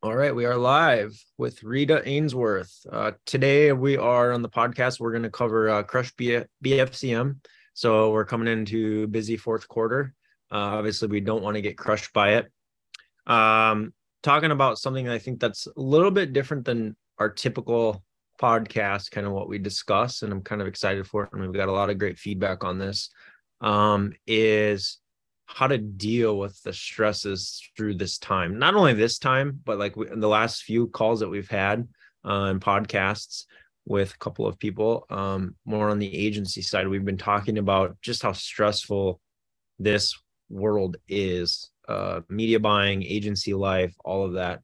All 0.00 0.14
right, 0.14 0.32
we 0.32 0.44
are 0.44 0.56
live 0.56 1.20
with 1.38 1.64
Rita 1.64 2.08
Ainsworth. 2.08 2.72
Uh, 2.88 3.10
today 3.26 3.72
we 3.72 3.96
are 3.96 4.30
on 4.30 4.42
the 4.42 4.48
podcast. 4.48 5.00
We're 5.00 5.10
going 5.10 5.24
to 5.24 5.28
cover 5.30 5.68
uh, 5.68 5.82
Crush 5.82 6.14
B- 6.14 6.44
BFCM. 6.64 7.44
So 7.74 8.12
we're 8.12 8.24
coming 8.24 8.46
into 8.46 9.08
busy 9.08 9.36
fourth 9.36 9.66
quarter. 9.66 10.14
Uh, 10.52 10.78
obviously, 10.78 11.08
we 11.08 11.20
don't 11.20 11.42
want 11.42 11.56
to 11.56 11.62
get 11.62 11.76
crushed 11.76 12.12
by 12.12 12.34
it. 12.34 12.52
Um, 13.26 13.92
talking 14.22 14.52
about 14.52 14.78
something 14.78 15.08
I 15.08 15.18
think 15.18 15.40
that's 15.40 15.66
a 15.66 15.72
little 15.80 16.12
bit 16.12 16.32
different 16.32 16.64
than 16.64 16.94
our 17.18 17.28
typical 17.28 18.04
podcast, 18.40 19.10
kind 19.10 19.26
of 19.26 19.32
what 19.32 19.48
we 19.48 19.58
discuss, 19.58 20.22
and 20.22 20.32
I'm 20.32 20.42
kind 20.42 20.62
of 20.62 20.68
excited 20.68 21.08
for 21.08 21.24
it. 21.24 21.32
And 21.32 21.42
we've 21.42 21.52
got 21.52 21.68
a 21.68 21.72
lot 21.72 21.90
of 21.90 21.98
great 21.98 22.20
feedback 22.20 22.62
on 22.62 22.78
this. 22.78 23.10
Um, 23.60 24.12
is 24.28 24.98
how 25.48 25.66
to 25.66 25.78
deal 25.78 26.38
with 26.38 26.62
the 26.62 26.72
stresses 26.72 27.62
through 27.76 27.94
this 27.94 28.18
time. 28.18 28.58
Not 28.58 28.74
only 28.74 28.94
this 28.94 29.18
time 29.18 29.60
but 29.64 29.78
like 29.78 29.96
we, 29.96 30.06
the 30.06 30.28
last 30.28 30.62
few 30.62 30.88
calls 30.88 31.20
that 31.20 31.28
we've 31.28 31.50
had 31.50 31.88
uh, 32.24 32.44
and 32.44 32.60
podcasts 32.60 33.44
with 33.86 34.12
a 34.12 34.18
couple 34.18 34.46
of 34.46 34.58
people 34.58 35.06
um, 35.10 35.56
more 35.64 35.88
on 35.88 35.98
the 35.98 36.14
agency 36.14 36.60
side 36.60 36.86
we've 36.86 37.06
been 37.06 37.16
talking 37.16 37.56
about 37.56 37.96
just 38.02 38.22
how 38.22 38.32
stressful 38.32 39.18
this 39.78 40.14
world 40.50 40.98
is 41.08 41.70
uh, 41.88 42.20
media 42.28 42.60
buying 42.60 43.02
agency 43.02 43.54
life 43.54 43.94
all 44.04 44.24
of 44.24 44.34
that 44.34 44.60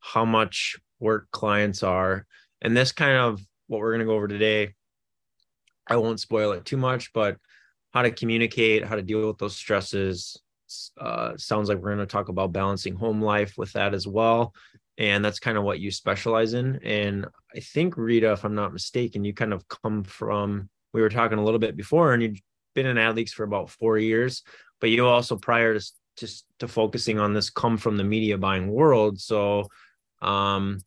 how 0.00 0.24
much 0.24 0.76
work 1.00 1.28
clients 1.30 1.82
are. 1.82 2.26
And 2.62 2.76
this 2.76 2.92
kind 2.92 3.18
of 3.18 3.40
what 3.66 3.80
we're 3.80 3.92
going 3.92 4.00
to 4.00 4.06
go 4.06 4.14
over 4.14 4.28
today 4.28 4.74
i 5.88 5.96
won't 5.96 6.20
spoil 6.20 6.52
it 6.52 6.64
too 6.64 6.76
much 6.76 7.12
but 7.12 7.36
how 7.92 8.02
to 8.02 8.10
communicate, 8.10 8.84
how 8.84 8.96
to 8.96 9.02
deal 9.02 9.26
with 9.26 9.38
those 9.38 9.56
stresses. 9.56 10.40
Uh, 11.00 11.36
sounds 11.36 11.68
like 11.68 11.78
we're 11.78 11.94
going 11.94 11.98
to 11.98 12.06
talk 12.06 12.28
about 12.28 12.52
balancing 12.52 12.94
home 12.94 13.22
life 13.22 13.54
with 13.56 13.72
that 13.72 13.94
as 13.94 14.06
well. 14.06 14.52
And 14.98 15.24
that's 15.24 15.38
kind 15.38 15.58
of 15.58 15.64
what 15.64 15.78
you 15.78 15.90
specialize 15.90 16.54
in. 16.54 16.80
And 16.82 17.26
I 17.54 17.60
think, 17.60 17.96
Rita, 17.96 18.32
if 18.32 18.44
I'm 18.44 18.54
not 18.54 18.72
mistaken, 18.72 19.24
you 19.24 19.34
kind 19.34 19.52
of 19.52 19.68
come 19.68 20.04
from, 20.04 20.68
we 20.92 21.02
were 21.02 21.10
talking 21.10 21.38
a 21.38 21.44
little 21.44 21.60
bit 21.60 21.76
before, 21.76 22.14
and 22.14 22.22
you've 22.22 22.40
been 22.74 22.86
in 22.86 22.98
ad 22.98 23.14
leaks 23.14 23.32
for 23.32 23.44
about 23.44 23.70
four 23.70 23.98
years, 23.98 24.42
but 24.80 24.90
you 24.90 25.06
also 25.06 25.36
prior 25.36 25.78
to 25.78 25.92
just 26.16 26.46
to 26.58 26.66
focusing 26.66 27.18
on 27.18 27.34
this 27.34 27.50
come 27.50 27.76
from 27.76 27.98
the 27.98 28.04
media 28.04 28.38
buying 28.38 28.68
world. 28.68 29.20
So, 29.20 29.68
um, 30.22 30.80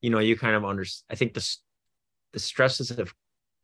you 0.00 0.08
know, 0.08 0.20
you 0.20 0.36
kind 0.36 0.56
of 0.56 0.64
understand, 0.64 1.04
I 1.10 1.16
think 1.16 1.34
the, 1.34 1.56
the 2.32 2.38
stresses 2.38 2.88
have 2.88 3.14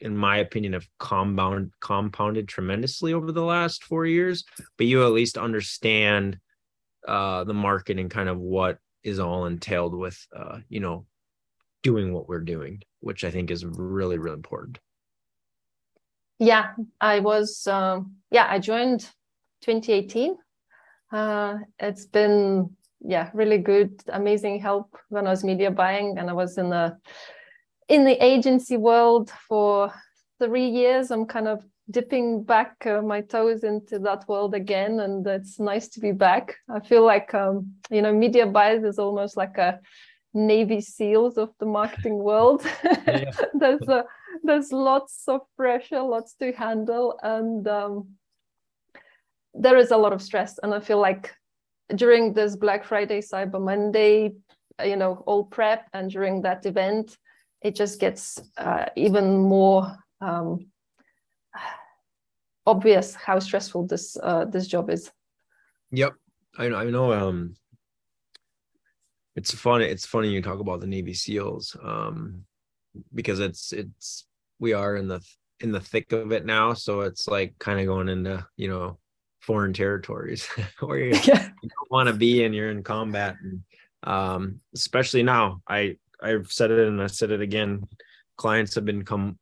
in 0.00 0.16
my 0.16 0.38
opinion, 0.38 0.74
have 0.74 0.88
compound 0.98 1.72
compounded 1.80 2.48
tremendously 2.48 3.12
over 3.12 3.32
the 3.32 3.44
last 3.44 3.84
four 3.84 4.06
years. 4.06 4.44
But 4.76 4.86
you 4.86 5.04
at 5.04 5.12
least 5.12 5.38
understand 5.38 6.38
uh, 7.06 7.44
the 7.44 7.54
market 7.54 7.98
and 7.98 8.10
kind 8.10 8.28
of 8.28 8.38
what 8.38 8.78
is 9.02 9.18
all 9.18 9.46
entailed 9.46 9.94
with, 9.94 10.18
uh, 10.36 10.58
you 10.68 10.80
know, 10.80 11.06
doing 11.82 12.12
what 12.12 12.28
we're 12.28 12.40
doing, 12.40 12.82
which 13.00 13.24
I 13.24 13.30
think 13.30 13.50
is 13.50 13.64
really, 13.64 14.18
really 14.18 14.34
important. 14.34 14.78
Yeah, 16.38 16.72
I 17.00 17.20
was. 17.20 17.66
Um, 17.66 18.16
yeah, 18.30 18.46
I 18.48 18.58
joined 18.58 19.00
2018. 19.62 20.36
Uh, 21.12 21.58
it's 21.78 22.06
been 22.06 22.70
yeah 23.00 23.30
really 23.32 23.58
good, 23.58 24.02
amazing 24.08 24.58
help 24.58 24.96
when 25.08 25.26
I 25.26 25.30
was 25.30 25.44
media 25.44 25.70
buying, 25.70 26.18
and 26.18 26.28
I 26.28 26.32
was 26.32 26.58
in 26.58 26.68
the 26.68 26.98
in 27.88 28.04
the 28.04 28.22
agency 28.24 28.76
world 28.76 29.30
for 29.48 29.92
three 30.38 30.68
years. 30.68 31.10
I'm 31.10 31.26
kind 31.26 31.48
of 31.48 31.64
dipping 31.90 32.42
back 32.42 32.84
uh, 32.84 33.00
my 33.00 33.20
toes 33.20 33.62
into 33.62 33.98
that 34.00 34.28
world 34.28 34.54
again, 34.54 35.00
and 35.00 35.26
it's 35.26 35.58
nice 35.58 35.88
to 35.88 36.00
be 36.00 36.12
back. 36.12 36.56
I 36.68 36.80
feel 36.80 37.04
like 37.04 37.32
um, 37.34 37.74
you 37.90 38.02
know, 38.02 38.12
media 38.12 38.46
buyers 38.46 38.84
is 38.84 38.98
almost 38.98 39.36
like 39.36 39.56
a 39.58 39.80
Navy 40.34 40.80
SEALs 40.80 41.38
of 41.38 41.50
the 41.58 41.66
marketing 41.66 42.18
world. 42.18 42.62
there's 43.54 43.88
a, 43.88 44.04
there's 44.42 44.72
lots 44.72 45.24
of 45.28 45.40
pressure, 45.56 46.02
lots 46.02 46.34
to 46.34 46.52
handle, 46.52 47.18
and 47.22 47.66
um, 47.68 48.08
there 49.54 49.76
is 49.76 49.90
a 49.90 49.96
lot 49.96 50.12
of 50.12 50.20
stress. 50.20 50.58
And 50.62 50.74
I 50.74 50.80
feel 50.80 51.00
like 51.00 51.34
during 51.94 52.32
this 52.32 52.56
Black 52.56 52.84
Friday, 52.84 53.20
Cyber 53.20 53.62
Monday, 53.62 54.32
you 54.84 54.96
know, 54.96 55.22
all 55.26 55.44
prep, 55.44 55.88
and 55.92 56.10
during 56.10 56.42
that 56.42 56.66
event, 56.66 57.16
it 57.66 57.74
just 57.74 57.98
gets 57.98 58.40
uh, 58.56 58.86
even 58.94 59.38
more 59.38 59.96
um, 60.20 60.66
obvious 62.64 63.14
how 63.14 63.40
stressful 63.40 63.88
this 63.88 64.16
uh, 64.22 64.44
this 64.44 64.68
job 64.68 64.88
is. 64.88 65.10
Yep, 65.90 66.14
I 66.56 66.68
know. 66.68 66.76
I 66.76 66.90
know. 66.90 67.12
Um, 67.12 67.56
it's 69.34 69.52
funny. 69.52 69.86
It's 69.86 70.06
funny 70.06 70.28
you 70.28 70.42
talk 70.42 70.60
about 70.60 70.80
the 70.80 70.86
Navy 70.86 71.12
SEALs 71.12 71.76
um, 71.82 72.44
because 73.12 73.40
it's 73.40 73.72
it's 73.72 74.26
we 74.60 74.72
are 74.72 74.94
in 74.94 75.08
the 75.08 75.20
in 75.58 75.72
the 75.72 75.80
thick 75.80 76.12
of 76.12 76.30
it 76.30 76.46
now. 76.46 76.72
So 76.72 77.00
it's 77.00 77.26
like 77.26 77.58
kind 77.58 77.80
of 77.80 77.86
going 77.86 78.08
into 78.08 78.46
you 78.56 78.68
know 78.68 78.98
foreign 79.40 79.72
territories 79.72 80.46
where 80.80 80.98
you, 80.98 81.10
yeah. 81.24 81.48
you 81.62 81.68
don't 81.68 81.90
want 81.90 82.08
to 82.08 82.14
be 82.14 82.44
and 82.44 82.54
you're 82.54 82.70
in 82.70 82.84
combat 82.84 83.34
and 83.42 83.62
um, 84.02 84.60
especially 84.74 85.22
now 85.22 85.60
i 85.66 85.96
I've 86.20 86.50
said 86.50 86.70
it 86.70 86.86
and 86.86 87.02
I 87.02 87.06
said 87.06 87.30
it 87.30 87.40
again. 87.40 87.86
Clients 88.36 88.74
have 88.74 88.84
become 88.84 89.38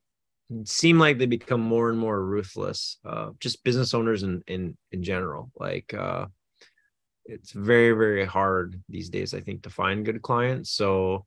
seem 0.64 0.98
like 0.98 1.18
they 1.18 1.26
become 1.26 1.60
more 1.60 1.90
and 1.90 1.98
more 1.98 2.22
ruthless. 2.22 2.98
Uh, 3.04 3.30
just 3.40 3.64
business 3.64 3.94
owners 3.94 4.22
in 4.22 4.42
in 4.46 4.76
in 4.92 5.02
general. 5.02 5.50
Like 5.58 5.94
uh, 5.94 6.26
it's 7.24 7.52
very 7.52 7.92
very 7.92 8.24
hard 8.24 8.80
these 8.88 9.08
days. 9.08 9.34
I 9.34 9.40
think 9.40 9.62
to 9.62 9.70
find 9.70 10.04
good 10.04 10.22
clients. 10.22 10.70
So 10.70 11.26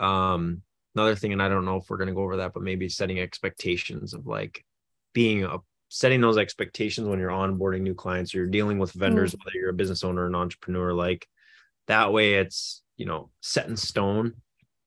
um, 0.00 0.62
another 0.94 1.14
thing, 1.14 1.32
and 1.32 1.42
I 1.42 1.48
don't 1.48 1.64
know 1.64 1.76
if 1.76 1.88
we're 1.88 1.96
going 1.96 2.08
to 2.08 2.14
go 2.14 2.22
over 2.22 2.38
that, 2.38 2.54
but 2.54 2.62
maybe 2.62 2.88
setting 2.88 3.18
expectations 3.18 4.14
of 4.14 4.26
like 4.26 4.64
being 5.12 5.44
a 5.44 5.58
setting 5.88 6.20
those 6.20 6.38
expectations 6.38 7.06
when 7.06 7.20
you're 7.20 7.30
onboarding 7.30 7.82
new 7.82 7.94
clients 7.94 8.34
or 8.34 8.38
you're 8.38 8.46
dealing 8.46 8.78
with 8.78 8.92
vendors, 8.92 9.32
mm. 9.32 9.38
whether 9.38 9.56
you're 9.56 9.70
a 9.70 9.74
business 9.74 10.02
owner 10.02 10.22
or 10.22 10.26
an 10.26 10.34
entrepreneur, 10.34 10.92
like 10.92 11.28
that 11.86 12.12
way 12.12 12.34
it's 12.34 12.82
you 12.96 13.06
know 13.06 13.30
set 13.40 13.68
in 13.68 13.76
stone 13.76 14.34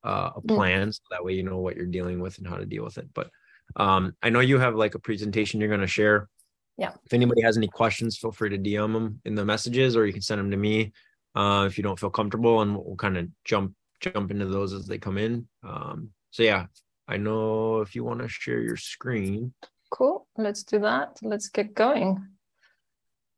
uh, 0.04 0.32
a 0.36 0.42
plan 0.42 0.92
so 0.92 1.02
that 1.12 1.24
way 1.24 1.34
you 1.34 1.44
know 1.44 1.58
what 1.58 1.76
you're 1.76 1.86
dealing 1.86 2.20
with 2.20 2.38
and 2.38 2.48
how 2.48 2.56
to 2.56 2.66
deal 2.66 2.84
with 2.84 2.98
it. 2.98 3.08
But 3.14 3.30
um, 3.76 4.16
i 4.24 4.30
know 4.30 4.40
you 4.40 4.60
have 4.60 4.76
like 4.76 4.96
a 4.96 5.00
presentation 5.00 5.60
you're 5.60 5.70
going 5.70 5.82
to 5.82 5.88
share. 5.88 6.30
Yeah. 6.78 6.92
If 7.06 7.14
anybody 7.14 7.42
has 7.42 7.58
any 7.58 7.68
questions 7.68 8.18
feel 8.18 8.32
free 8.32 8.50
to 8.52 8.58
dm 8.58 8.94
them 8.94 9.22
in 9.26 9.36
the 9.36 9.46
messages 9.46 9.96
or 9.96 10.06
you 10.06 10.14
can 10.14 10.22
send 10.22 10.40
them 10.40 10.52
to 10.52 10.58
me 10.58 10.94
uh, 11.36 11.66
if 11.68 11.78
you 11.78 11.84
don't 11.84 12.00
feel 12.00 12.10
comfortable 12.10 12.62
and 12.62 12.76
we'll 12.76 12.96
kind 12.96 13.18
of 13.18 13.28
jump 13.44 13.74
jump 14.00 14.32
into 14.32 14.46
those 14.46 14.74
as 14.74 14.86
they 14.86 14.98
come 14.98 15.18
in. 15.18 15.48
Um, 15.64 16.12
so 16.32 16.44
yeah 16.44 16.68
i 17.08 17.18
know 17.18 17.82
if 17.82 17.96
you 17.96 18.04
want 18.04 18.22
to 18.22 18.28
share 18.28 18.62
your 18.62 18.78
screen. 18.78 19.54
Cool. 19.90 20.28
Let's 20.38 20.64
do 20.64 20.80
that. 20.80 21.18
Let's 21.22 21.50
get 21.50 21.74
going. 21.74 22.28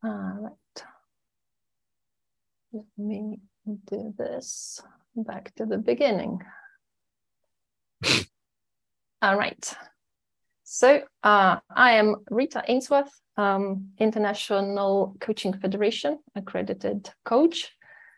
All 0.02 0.10
right. 0.40 0.84
Let 2.72 2.84
me 2.96 3.38
do 3.86 4.14
this 4.16 4.80
back 5.16 5.54
to 5.56 5.66
the 5.66 5.78
beginning. 5.78 6.40
All 9.22 9.36
right. 9.36 9.74
So 10.64 11.02
uh, 11.22 11.58
I 11.74 11.92
am 11.92 12.16
Rita 12.30 12.62
Ainsworth, 12.68 13.10
um, 13.36 13.88
International 13.98 15.16
Coaching 15.20 15.52
Federation 15.52 16.18
accredited 16.36 17.10
coach, 17.24 17.72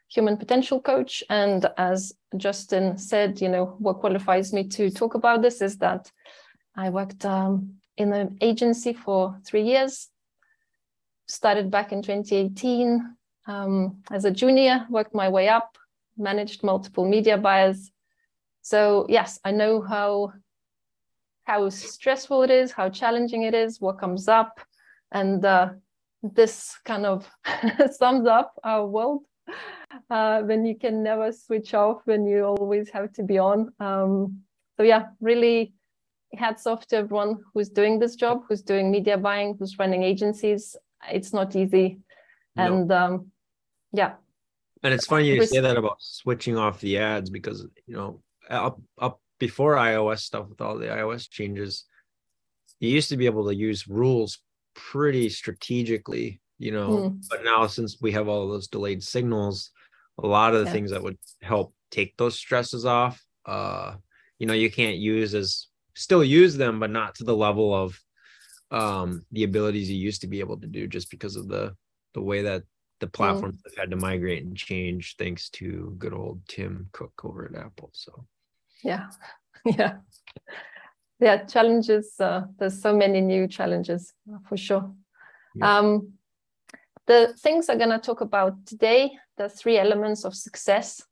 human 0.08 0.36
potential 0.36 0.80
coach. 0.80 1.24
And 1.30 1.66
as 1.78 2.12
Justin 2.36 2.98
said, 2.98 3.40
you 3.40 3.48
know, 3.48 3.76
what 3.78 4.00
qualifies 4.00 4.52
me 4.52 4.68
to 4.68 4.90
talk 4.90 5.14
about 5.14 5.42
this 5.42 5.62
is 5.62 5.78
that 5.78 6.10
I 6.76 6.90
worked 6.90 7.24
um, 7.24 7.76
in 7.96 8.12
an 8.12 8.36
agency 8.40 8.92
for 8.92 9.38
three 9.46 9.62
years, 9.62 10.08
started 11.26 11.70
back 11.70 11.92
in 11.92 12.02
2018 12.02 13.16
um, 13.46 14.02
as 14.10 14.24
a 14.24 14.30
junior, 14.30 14.86
worked 14.90 15.14
my 15.14 15.28
way 15.28 15.48
up, 15.48 15.76
managed 16.16 16.62
multiple 16.62 17.08
media 17.08 17.36
buyers. 17.38 17.90
So 18.62 19.06
yes, 19.08 19.40
I 19.44 19.50
know 19.50 19.82
how 19.82 20.32
how 21.44 21.68
stressful 21.68 22.42
it 22.44 22.50
is, 22.50 22.70
how 22.70 22.88
challenging 22.88 23.42
it 23.42 23.54
is, 23.54 23.80
what 23.80 23.98
comes 23.98 24.28
up, 24.28 24.60
and 25.10 25.44
uh, 25.44 25.70
this 26.22 26.76
kind 26.84 27.04
of 27.04 27.28
sums 27.90 28.26
up 28.26 28.58
our 28.62 28.86
world. 28.86 29.22
Uh, 30.08 30.40
when 30.42 30.64
you 30.64 30.76
can 30.76 31.02
never 31.02 31.32
switch 31.32 31.74
off, 31.74 32.00
when 32.04 32.26
you 32.26 32.44
always 32.44 32.88
have 32.90 33.12
to 33.12 33.22
be 33.22 33.38
on. 33.38 33.72
Um, 33.80 34.42
so 34.76 34.84
yeah, 34.84 35.06
really 35.20 35.74
hats 36.34 36.66
off 36.66 36.86
to 36.86 36.96
everyone 36.96 37.40
who's 37.52 37.68
doing 37.68 37.98
this 37.98 38.14
job, 38.14 38.42
who's 38.48 38.62
doing 38.62 38.90
media 38.90 39.18
buying, 39.18 39.56
who's 39.58 39.78
running 39.78 40.02
agencies. 40.02 40.76
It's 41.10 41.32
not 41.32 41.56
easy, 41.56 41.98
no. 42.56 42.64
and 42.64 42.92
um, 42.92 43.32
yeah, 43.92 44.12
and 44.82 44.92
it's 44.94 45.06
funny 45.06 45.26
you 45.26 45.46
say 45.46 45.60
that 45.60 45.76
about 45.76 45.96
switching 46.00 46.56
off 46.56 46.80
the 46.80 46.98
ads 46.98 47.30
because 47.30 47.66
you 47.86 47.94
know 47.94 48.20
up 48.50 48.80
up 48.98 49.20
before 49.42 49.74
iOS 49.74 50.20
stuff 50.20 50.48
with 50.48 50.60
all 50.60 50.78
the 50.78 50.86
iOS 50.86 51.28
changes, 51.28 51.84
you 52.78 52.90
used 52.90 53.08
to 53.08 53.16
be 53.16 53.26
able 53.26 53.44
to 53.48 53.54
use 53.54 53.88
rules 53.88 54.38
pretty 54.76 55.28
strategically, 55.28 56.40
you 56.60 56.70
know. 56.70 56.90
Mm. 56.90 57.24
But 57.28 57.42
now 57.42 57.66
since 57.66 57.98
we 58.00 58.12
have 58.12 58.28
all 58.28 58.46
those 58.46 58.68
delayed 58.68 59.02
signals, 59.02 59.72
a 60.22 60.26
lot 60.28 60.54
of 60.54 60.60
the 60.60 60.66
yeah. 60.66 60.72
things 60.72 60.90
that 60.92 61.02
would 61.02 61.18
help 61.42 61.74
take 61.90 62.16
those 62.16 62.36
stresses 62.36 62.86
off. 62.86 63.20
Uh, 63.44 63.96
you 64.38 64.46
know, 64.46 64.52
you 64.52 64.70
can't 64.70 64.98
use 64.98 65.34
as 65.34 65.66
still 65.96 66.22
use 66.22 66.56
them, 66.56 66.78
but 66.78 66.90
not 66.90 67.16
to 67.16 67.24
the 67.24 67.36
level 67.36 67.74
of 67.74 68.00
um 68.70 69.26
the 69.32 69.42
abilities 69.42 69.90
you 69.90 69.98
used 69.98 70.20
to 70.20 70.28
be 70.28 70.40
able 70.40 70.58
to 70.58 70.68
do 70.68 70.86
just 70.86 71.10
because 71.10 71.34
of 71.34 71.48
the 71.48 71.74
the 72.14 72.22
way 72.22 72.42
that 72.42 72.62
the 73.02 73.08
mm. 73.08 73.12
platforms 73.12 73.60
mm. 73.60 73.64
have 73.66 73.76
had 73.76 73.90
to 73.90 73.96
migrate 73.96 74.44
and 74.44 74.56
change 74.56 75.16
thanks 75.18 75.50
to 75.50 75.94
good 75.98 76.14
old 76.14 76.40
Tim 76.48 76.88
Cook 76.92 77.12
over 77.24 77.44
at 77.44 77.60
Apple. 77.60 77.90
So 77.92 78.24
yeah, 78.82 79.08
yeah, 79.66 79.96
yeah. 81.20 81.44
Challenges. 81.44 82.14
Uh, 82.18 82.44
there's 82.58 82.80
so 82.80 82.96
many 82.96 83.20
new 83.20 83.46
challenges 83.46 84.14
for 84.48 84.56
sure. 84.56 84.90
Yeah. 85.54 85.78
Um, 85.78 86.12
the 87.06 87.34
things 87.40 87.68
I'm 87.68 87.78
going 87.78 87.90
to 87.90 87.98
talk 87.98 88.20
about 88.20 88.64
today, 88.64 89.10
the 89.36 89.48
three 89.48 89.76
elements 89.76 90.24
of 90.24 90.34
success. 90.34 91.02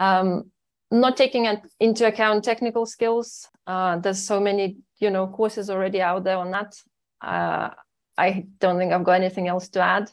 Um, 0.00 0.50
not 0.90 1.16
taking 1.16 1.46
into 1.80 2.06
account 2.06 2.44
technical 2.44 2.84
skills. 2.84 3.48
Uh, 3.66 3.98
there's 3.98 4.22
so 4.22 4.38
many, 4.38 4.76
you 4.98 5.10
know, 5.10 5.26
courses 5.28 5.70
already 5.70 6.02
out 6.02 6.24
there 6.24 6.36
on 6.36 6.50
that. 6.50 6.74
Uh, 7.20 7.70
I 8.18 8.46
don't 8.58 8.78
think 8.78 8.92
I've 8.92 9.04
got 9.04 9.20
anything 9.20 9.48
else 9.48 9.68
to 9.70 9.80
add. 9.80 10.10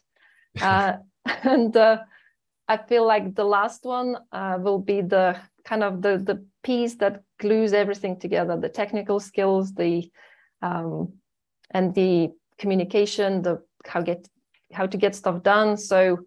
Uh, 0.62 0.98
and 1.44 1.76
uh, 1.78 1.98
I 2.68 2.78
feel 2.78 3.06
like 3.06 3.36
the 3.36 3.44
last 3.44 3.86
one 3.86 4.18
uh, 4.32 4.58
will 4.60 4.80
be 4.80 5.02
the 5.02 5.38
kind 5.64 5.84
of 5.84 6.02
the 6.02 6.18
the 6.18 6.46
piece 6.64 6.96
that 6.96 7.24
glues 7.40 7.74
everything 7.74 8.20
together: 8.20 8.58
the 8.58 8.70
technical 8.70 9.20
skills, 9.20 9.74
the 9.74 10.10
um, 10.62 11.14
and 11.70 11.94
the 11.96 12.32
communication, 12.58 13.42
the 13.42 13.62
how 13.86 14.02
get 14.02 14.28
how 14.74 14.86
to 14.88 14.98
get 14.98 15.16
stuff 15.16 15.44
done. 15.44 15.78
So 15.78 16.20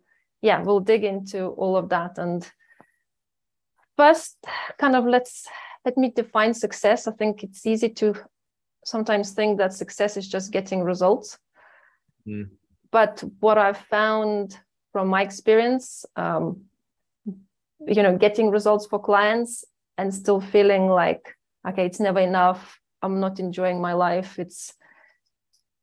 yeah, 0.43 0.63
we'll 0.63 0.81
dig 0.81 1.05
into 1.05 1.47
all 1.49 1.77
of 1.77 1.89
that. 1.89 2.19
And 2.19 2.47
first, 3.97 4.37
kind 4.79 4.97
of 4.97 5.07
let's 5.07 5.47
let 5.85 5.97
me 5.97 6.11
define 6.11 6.55
success. 6.55 7.07
I 7.07 7.13
think 7.13 7.43
it's 7.43 7.67
easy 7.67 7.89
to 7.91 8.15
sometimes 8.85 9.33
think 9.33 9.59
that 9.59 9.73
success 9.73 10.17
is 10.17 10.29
just 10.29 10.53
getting 10.53 10.83
results. 10.83 11.39
Mm. 12.27 12.51
But 12.95 13.25
what 13.41 13.59
I've 13.59 13.83
found 13.91 14.57
from 14.93 15.09
my 15.09 15.23
experience, 15.23 16.07
um, 16.15 16.67
you 17.85 18.05
know, 18.05 18.17
getting 18.17 18.51
results 18.51 18.87
for 18.87 19.01
clients 19.01 19.65
and 19.99 20.15
still 20.15 20.41
feeling 20.41 20.87
like, 20.87 21.35
okay, 21.69 21.87
it's 21.87 21.99
never 21.99 22.21
enough. 22.21 22.79
I'm 23.03 23.19
not 23.19 23.41
enjoying 23.41 23.81
my 23.81 23.95
life. 23.95 24.39
It's, 24.39 24.75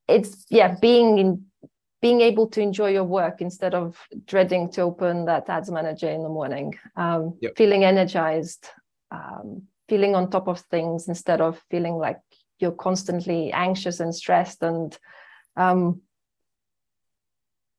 it's 0.07 0.45
yeah, 0.49 0.75
being 0.79 1.17
in, 1.17 1.45
being 2.01 2.21
able 2.21 2.47
to 2.47 2.61
enjoy 2.61 2.91
your 2.91 3.03
work 3.03 3.41
instead 3.41 3.73
of 3.73 3.97
dreading 4.25 4.71
to 4.71 4.83
open 4.83 5.25
that 5.25 5.49
ads 5.49 5.69
manager 5.69 6.09
in 6.09 6.23
the 6.23 6.29
morning, 6.29 6.75
um, 6.95 7.37
yep. 7.41 7.57
feeling 7.57 7.83
energized, 7.83 8.69
um, 9.11 9.63
feeling 9.89 10.15
on 10.15 10.29
top 10.29 10.47
of 10.47 10.61
things 10.61 11.09
instead 11.09 11.41
of 11.41 11.61
feeling 11.69 11.95
like 11.95 12.21
you're 12.59 12.71
constantly 12.87 13.51
anxious 13.51 13.99
and 13.99 14.15
stressed 14.15 14.63
and 14.63 14.97
um, 15.57 15.99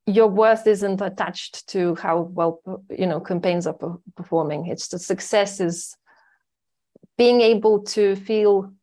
your 0.05 0.27
worth 0.27 0.67
isn't 0.67 1.01
attached 1.01 1.67
to 1.67 1.95
how 1.95 2.21
well 2.21 2.61
you 2.89 3.07
know 3.07 3.19
campaigns 3.19 3.67
are 3.67 3.77
performing. 4.15 4.67
It's 4.67 4.87
the 4.87 4.99
success 4.99 5.59
is 5.59 5.95
being 7.17 7.41
able 7.41 7.83
to 7.83 8.15
feel 8.15 8.73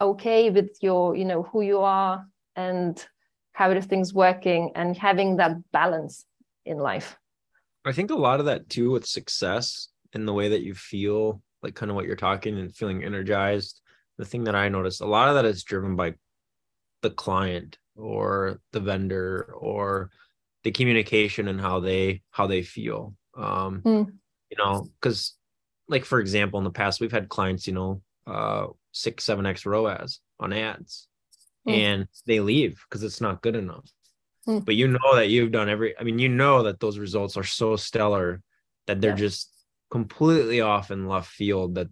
okay 0.00 0.50
with 0.50 0.76
your 0.80 1.16
you 1.16 1.24
know 1.24 1.42
who 1.42 1.62
you 1.62 1.80
are 1.80 2.26
and 2.54 3.04
how 3.52 3.70
everything's 3.70 4.12
working 4.12 4.72
and 4.74 4.96
having 4.96 5.36
that 5.36 5.56
balance 5.72 6.24
in 6.64 6.78
life. 6.78 7.16
I 7.84 7.92
think 7.92 8.10
a 8.10 8.14
lot 8.14 8.40
of 8.40 8.46
that 8.46 8.68
too 8.68 8.90
with 8.90 9.06
success 9.06 9.88
and 10.12 10.26
the 10.26 10.32
way 10.32 10.48
that 10.48 10.62
you 10.62 10.74
feel 10.74 11.42
like 11.62 11.74
kind 11.74 11.90
of 11.90 11.96
what 11.96 12.06
you're 12.06 12.16
talking 12.16 12.58
and 12.58 12.74
feeling 12.74 13.04
energized 13.04 13.80
the 14.18 14.24
thing 14.24 14.44
that 14.44 14.54
i 14.54 14.68
noticed 14.68 15.00
a 15.00 15.06
lot 15.06 15.28
of 15.28 15.34
that 15.34 15.44
is 15.44 15.64
driven 15.64 15.96
by 15.96 16.14
the 17.02 17.10
client 17.10 17.78
or 17.96 18.60
the 18.72 18.80
vendor 18.80 19.52
or 19.56 20.10
the 20.64 20.70
communication 20.70 21.48
and 21.48 21.60
how 21.60 21.80
they 21.80 22.22
how 22.30 22.46
they 22.46 22.62
feel 22.62 23.14
um 23.36 23.82
mm. 23.82 24.06
you 24.50 24.56
know 24.58 24.86
because 25.00 25.34
like 25.88 26.04
for 26.04 26.20
example 26.20 26.58
in 26.58 26.64
the 26.64 26.70
past 26.70 27.00
we've 27.00 27.12
had 27.12 27.28
clients 27.28 27.66
you 27.66 27.72
know 27.72 28.02
uh 28.26 28.66
six 28.92 29.24
seven 29.24 29.46
x 29.46 29.64
roas 29.64 30.20
on 30.40 30.52
ads 30.52 31.08
mm. 31.68 31.72
and 31.72 32.08
they 32.26 32.40
leave 32.40 32.82
because 32.88 33.02
it's 33.02 33.20
not 33.20 33.42
good 33.42 33.56
enough 33.56 33.88
mm. 34.48 34.64
but 34.64 34.74
you 34.74 34.88
know 34.88 35.14
that 35.14 35.28
you've 35.28 35.52
done 35.52 35.68
every 35.68 35.96
i 35.98 36.02
mean 36.02 36.18
you 36.18 36.28
know 36.28 36.64
that 36.64 36.80
those 36.80 36.98
results 36.98 37.36
are 37.36 37.44
so 37.44 37.76
stellar 37.76 38.42
that 38.86 39.00
they're 39.00 39.10
yeah. 39.10 39.16
just 39.16 39.52
completely 39.90 40.60
off 40.60 40.90
in 40.90 41.06
left 41.06 41.30
field 41.30 41.76
that 41.76 41.88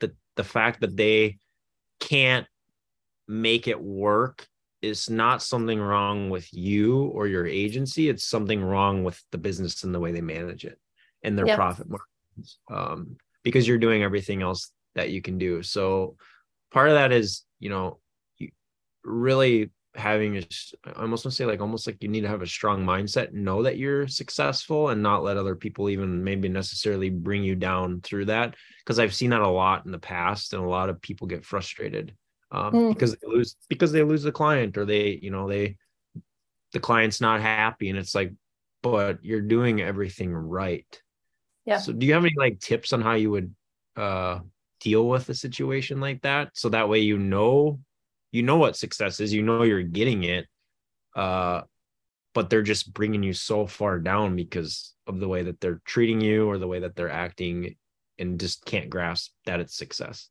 the 0.00 0.12
the 0.36 0.44
fact 0.44 0.80
that 0.80 0.96
they 0.96 1.38
can't 2.00 2.46
make 3.30 3.68
it 3.68 3.80
work 3.80 4.46
is 4.82 5.08
not 5.08 5.42
something 5.42 5.80
wrong 5.80 6.30
with 6.30 6.52
you 6.52 7.02
or 7.02 7.28
your 7.28 7.46
agency. 7.46 8.08
It's 8.08 8.26
something 8.26 8.62
wrong 8.62 9.04
with 9.04 9.22
the 9.30 9.38
business 9.38 9.84
and 9.84 9.94
the 9.94 10.00
way 10.00 10.10
they 10.10 10.20
manage 10.20 10.64
it 10.64 10.78
and 11.22 11.38
their 11.38 11.54
profit 11.54 11.86
margins. 11.88 12.58
Um, 12.70 13.16
because 13.44 13.68
you're 13.68 13.78
doing 13.78 14.02
everything 14.02 14.42
else 14.42 14.72
that 14.96 15.10
you 15.10 15.22
can 15.22 15.38
do. 15.38 15.62
So 15.62 16.16
part 16.72 16.88
of 16.88 16.94
that 16.94 17.12
is, 17.12 17.44
you 17.60 17.70
know, 17.70 18.00
really 19.04 19.70
having 19.94 20.36
a, 20.38 20.42
I 20.84 21.02
almost 21.02 21.24
want 21.24 21.32
to 21.32 21.36
say 21.36 21.46
like 21.46 21.60
almost 21.60 21.86
like 21.86 22.02
you 22.02 22.08
need 22.08 22.22
to 22.22 22.28
have 22.28 22.42
a 22.42 22.46
strong 22.46 22.84
mindset, 22.84 23.32
know 23.32 23.62
that 23.62 23.78
you're 23.78 24.08
successful 24.08 24.88
and 24.88 25.02
not 25.02 25.22
let 25.22 25.36
other 25.36 25.54
people 25.54 25.88
even 25.88 26.24
maybe 26.24 26.48
necessarily 26.48 27.10
bring 27.10 27.44
you 27.44 27.54
down 27.54 28.00
through 28.00 28.26
that. 28.26 28.56
Cause 28.86 28.98
I've 28.98 29.14
seen 29.14 29.30
that 29.30 29.40
a 29.40 29.48
lot 29.48 29.86
in 29.86 29.92
the 29.92 29.98
past 29.98 30.52
and 30.52 30.62
a 30.62 30.68
lot 30.68 30.88
of 30.88 31.00
people 31.00 31.26
get 31.26 31.44
frustrated 31.44 32.14
um, 32.52 32.72
mm. 32.72 32.88
because 32.90 33.12
they 33.12 33.26
lose 33.26 33.56
because 33.68 33.92
they 33.92 34.02
lose 34.02 34.22
the 34.22 34.32
client 34.32 34.76
or 34.76 34.84
they 34.84 35.18
you 35.22 35.30
know 35.30 35.48
they 35.48 35.76
the 36.72 36.80
client's 36.80 37.20
not 37.20 37.40
happy 37.40 37.90
and 37.90 37.98
it's 37.98 38.14
like 38.14 38.32
but 38.82 39.22
you're 39.22 39.42
doing 39.42 39.82
everything 39.82 40.32
right. 40.32 41.02
Yeah. 41.66 41.78
So 41.78 41.92
do 41.92 42.06
you 42.06 42.14
have 42.14 42.24
any 42.24 42.34
like 42.36 42.60
tips 42.60 42.92
on 42.92 43.02
how 43.02 43.14
you 43.14 43.30
would 43.30 43.54
uh 43.96 44.40
deal 44.80 45.06
with 45.06 45.28
a 45.28 45.34
situation 45.34 46.00
like 46.00 46.22
that? 46.22 46.50
So 46.54 46.70
that 46.70 46.88
way 46.88 47.00
you 47.00 47.18
know 47.18 47.80
you 48.32 48.42
know 48.42 48.56
what 48.56 48.76
success 48.76 49.20
is 49.20 49.32
you 49.32 49.42
know 49.42 49.64
you're 49.64 49.82
getting 49.82 50.22
it 50.22 50.46
uh 51.16 51.62
but 52.32 52.48
they're 52.48 52.62
just 52.62 52.94
bringing 52.94 53.24
you 53.24 53.32
so 53.32 53.66
far 53.66 53.98
down 53.98 54.36
because 54.36 54.94
of 55.08 55.18
the 55.18 55.26
way 55.26 55.42
that 55.42 55.60
they're 55.60 55.82
treating 55.84 56.20
you 56.20 56.48
or 56.48 56.58
the 56.58 56.68
way 56.68 56.78
that 56.78 56.94
they're 56.94 57.10
acting 57.10 57.74
and 58.20 58.38
just 58.38 58.64
can't 58.64 58.88
grasp 58.88 59.32
that 59.46 59.58
it's 59.58 59.76
success. 59.76 60.28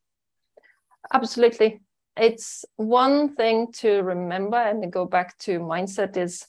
Absolutely 1.14 1.82
it's 2.18 2.66
one 2.76 3.36
thing 3.36 3.72
to 3.74 4.02
remember 4.02 4.58
and 4.58 4.92
go 4.92 5.06
back 5.06 5.38
to 5.40 5.60
mindset 5.60 6.18
is 6.18 6.46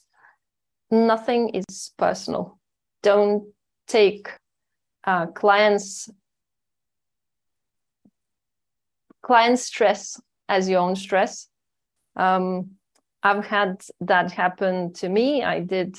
nothing 0.89 1.49
is 1.49 1.91
personal. 1.97 2.59
Don't 3.03 3.43
take 3.87 4.29
uh, 5.03 5.27
clients 5.27 6.09
client 9.21 9.59
stress 9.59 10.19
as 10.49 10.67
your 10.69 10.79
own 10.79 10.95
stress. 10.95 11.47
Um, 12.15 12.71
i've 13.23 13.45
had 13.45 13.81
that 14.01 14.31
happen 14.31 14.93
to 14.93 15.07
me. 15.07 15.43
I 15.43 15.59
did 15.61 15.97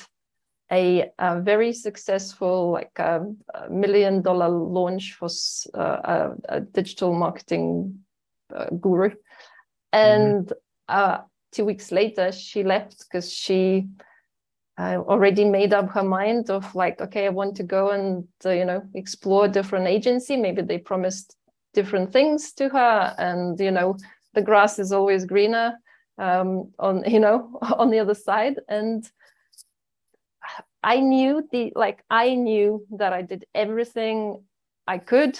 a, 0.71 1.11
a 1.19 1.41
very 1.41 1.73
successful 1.73 2.71
like 2.71 2.97
a, 2.97 3.25
a, 3.53 3.69
million 3.69 4.21
dollar 4.21 4.49
launch 4.49 5.13
for 5.13 5.29
uh, 5.73 5.99
a, 6.03 6.31
a 6.49 6.59
digital 6.61 7.13
marketing 7.13 7.99
uh, 8.55 8.65
guru. 8.81 9.11
And 9.93 10.47
mm-hmm. 10.47 10.53
uh, 10.89 11.17
two 11.51 11.63
weeks 11.63 11.91
later 11.91 12.31
she 12.31 12.63
left 12.63 12.99
because 12.99 13.31
she 13.31 13.87
uh, 14.79 14.97
already 14.97 15.45
made 15.45 15.71
up 15.71 15.89
her 15.91 16.03
mind 16.03 16.49
of 16.49 16.73
like 16.73 16.99
okay 16.99 17.27
i 17.27 17.29
want 17.29 17.55
to 17.55 17.63
go 17.63 17.91
and 17.91 18.27
uh, 18.45 18.49
you 18.49 18.65
know 18.65 18.81
explore 18.95 19.47
different 19.47 19.87
agency. 19.87 20.35
Maybe 20.35 20.63
they 20.63 20.79
promised 20.79 21.35
different 21.73 22.11
things 22.11 22.53
to 22.53 22.69
her 22.69 23.15
and 23.17 23.59
you 23.59 23.71
know 23.71 23.97
the 24.33 24.41
grass 24.41 24.79
is 24.79 24.91
always 24.91 25.25
greener 25.25 25.77
um, 26.17 26.71
on 26.79 27.03
you 27.07 27.19
know 27.19 27.59
on 27.77 27.91
the 27.91 27.99
other 27.99 28.15
side. 28.15 28.59
And 28.67 29.09
i 30.85 30.99
knew 30.99 31.47
the 31.51 31.71
like 31.75 32.03
i 32.09 32.35
knew 32.35 32.85
that 32.97 33.13
i 33.13 33.21
did 33.21 33.45
everything 33.55 34.43
i 34.87 34.97
could. 34.97 35.39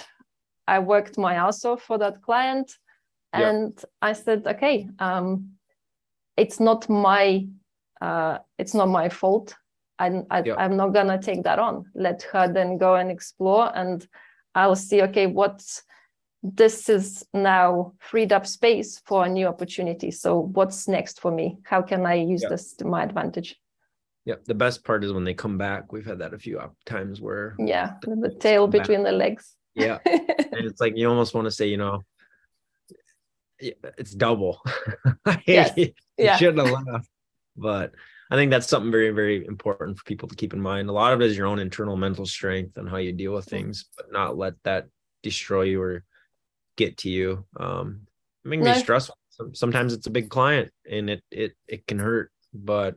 I 0.66 0.78
worked 0.78 1.18
my 1.18 1.34
ass 1.34 1.66
off 1.66 1.82
for 1.82 1.98
that 1.98 2.22
client 2.22 2.72
and 3.42 3.84
i 4.02 4.12
said 4.12 4.46
okay 4.46 4.88
um, 4.98 5.50
it's 6.36 6.60
not 6.60 6.88
my 6.88 7.46
uh, 8.00 8.38
it's 8.58 8.74
not 8.74 8.88
my 8.88 9.08
fault 9.08 9.54
I'm, 9.98 10.26
I, 10.28 10.42
yeah. 10.44 10.56
I'm 10.58 10.76
not 10.76 10.88
gonna 10.88 11.20
take 11.20 11.44
that 11.44 11.58
on 11.58 11.84
let 11.94 12.22
her 12.32 12.52
then 12.52 12.78
go 12.78 12.96
and 12.96 13.10
explore 13.10 13.70
and 13.76 14.06
i'll 14.54 14.76
see 14.76 15.02
okay 15.02 15.26
what's 15.26 15.82
this 16.42 16.88
is 16.88 17.24
now 17.32 17.92
freed 18.00 18.32
up 18.32 18.46
space 18.46 19.00
for 19.06 19.24
a 19.24 19.28
new 19.28 19.46
opportunity 19.46 20.10
so 20.10 20.40
what's 20.40 20.88
next 20.88 21.20
for 21.20 21.30
me 21.30 21.58
how 21.64 21.80
can 21.80 22.04
i 22.04 22.14
use 22.14 22.44
this 22.48 22.74
to 22.74 22.84
my 22.84 23.02
advantage 23.02 23.56
yeah 24.24 24.34
The 24.46 24.54
best 24.54 24.84
part 24.84 25.04
is 25.04 25.12
when 25.12 25.24
they 25.24 25.34
come 25.34 25.58
back. 25.58 25.92
We've 25.92 26.06
had 26.06 26.18
that 26.20 26.32
a 26.34 26.38
few 26.38 26.58
times 26.86 27.20
where 27.20 27.54
yeah, 27.58 27.94
the, 28.02 28.16
the 28.16 28.34
tail 28.34 28.66
between 28.66 29.02
back. 29.02 29.12
the 29.12 29.18
legs. 29.18 29.54
Yeah. 29.74 29.98
and 30.06 30.64
it's 30.66 30.80
like 30.80 30.96
you 30.96 31.08
almost 31.08 31.34
want 31.34 31.46
to 31.46 31.50
say, 31.50 31.66
you 31.66 31.76
know, 31.76 32.02
it's 33.98 34.12
double. 34.12 34.62
yes. 35.46 35.72
you 35.76 35.92
yeah. 36.16 36.36
shouldn't 36.36 36.66
have 36.66 36.84
laughed. 36.86 37.08
But 37.56 37.92
I 38.30 38.36
think 38.36 38.50
that's 38.50 38.68
something 38.68 38.90
very, 38.90 39.10
very 39.10 39.46
important 39.46 39.98
for 39.98 40.04
people 40.04 40.28
to 40.28 40.34
keep 40.34 40.52
in 40.52 40.60
mind. 40.60 40.88
A 40.88 40.92
lot 40.92 41.12
of 41.12 41.20
it 41.20 41.30
is 41.30 41.36
your 41.36 41.46
own 41.46 41.58
internal 41.58 41.96
mental 41.96 42.26
strength 42.26 42.76
and 42.76 42.88
how 42.88 42.96
you 42.96 43.12
deal 43.12 43.32
with 43.32 43.44
things, 43.44 43.86
but 43.96 44.10
not 44.10 44.36
let 44.36 44.54
that 44.64 44.86
destroy 45.22 45.62
you 45.62 45.80
or 45.82 46.04
get 46.76 46.98
to 46.98 47.10
you. 47.10 47.44
Um, 47.58 48.06
it 48.44 48.50
can 48.50 48.60
no. 48.60 48.74
be 48.74 48.78
stressful. 48.78 49.16
Sometimes 49.52 49.92
it's 49.92 50.06
a 50.06 50.10
big 50.10 50.30
client 50.30 50.70
and 50.88 51.10
it 51.10 51.22
it 51.30 51.54
it 51.66 51.86
can 51.86 51.98
hurt, 51.98 52.30
but 52.52 52.94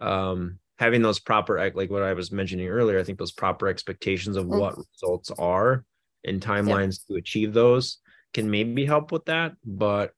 um 0.00 0.58
having 0.78 1.00
those 1.00 1.20
proper 1.20 1.70
like 1.74 1.90
what 1.90 2.02
I 2.02 2.12
was 2.14 2.32
mentioning 2.32 2.66
earlier, 2.66 2.98
I 2.98 3.04
think 3.04 3.18
those 3.18 3.32
proper 3.32 3.68
expectations 3.68 4.36
of 4.36 4.46
mm. 4.46 4.58
what 4.58 4.76
results 4.76 5.30
are 5.38 5.84
and 6.24 6.40
timelines 6.40 7.00
yeah. 7.08 7.14
to 7.14 7.18
achieve 7.18 7.52
those 7.52 7.98
can 8.34 8.50
maybe 8.50 8.84
help 8.84 9.12
with 9.12 9.24
that. 9.26 9.54
But 9.64 10.12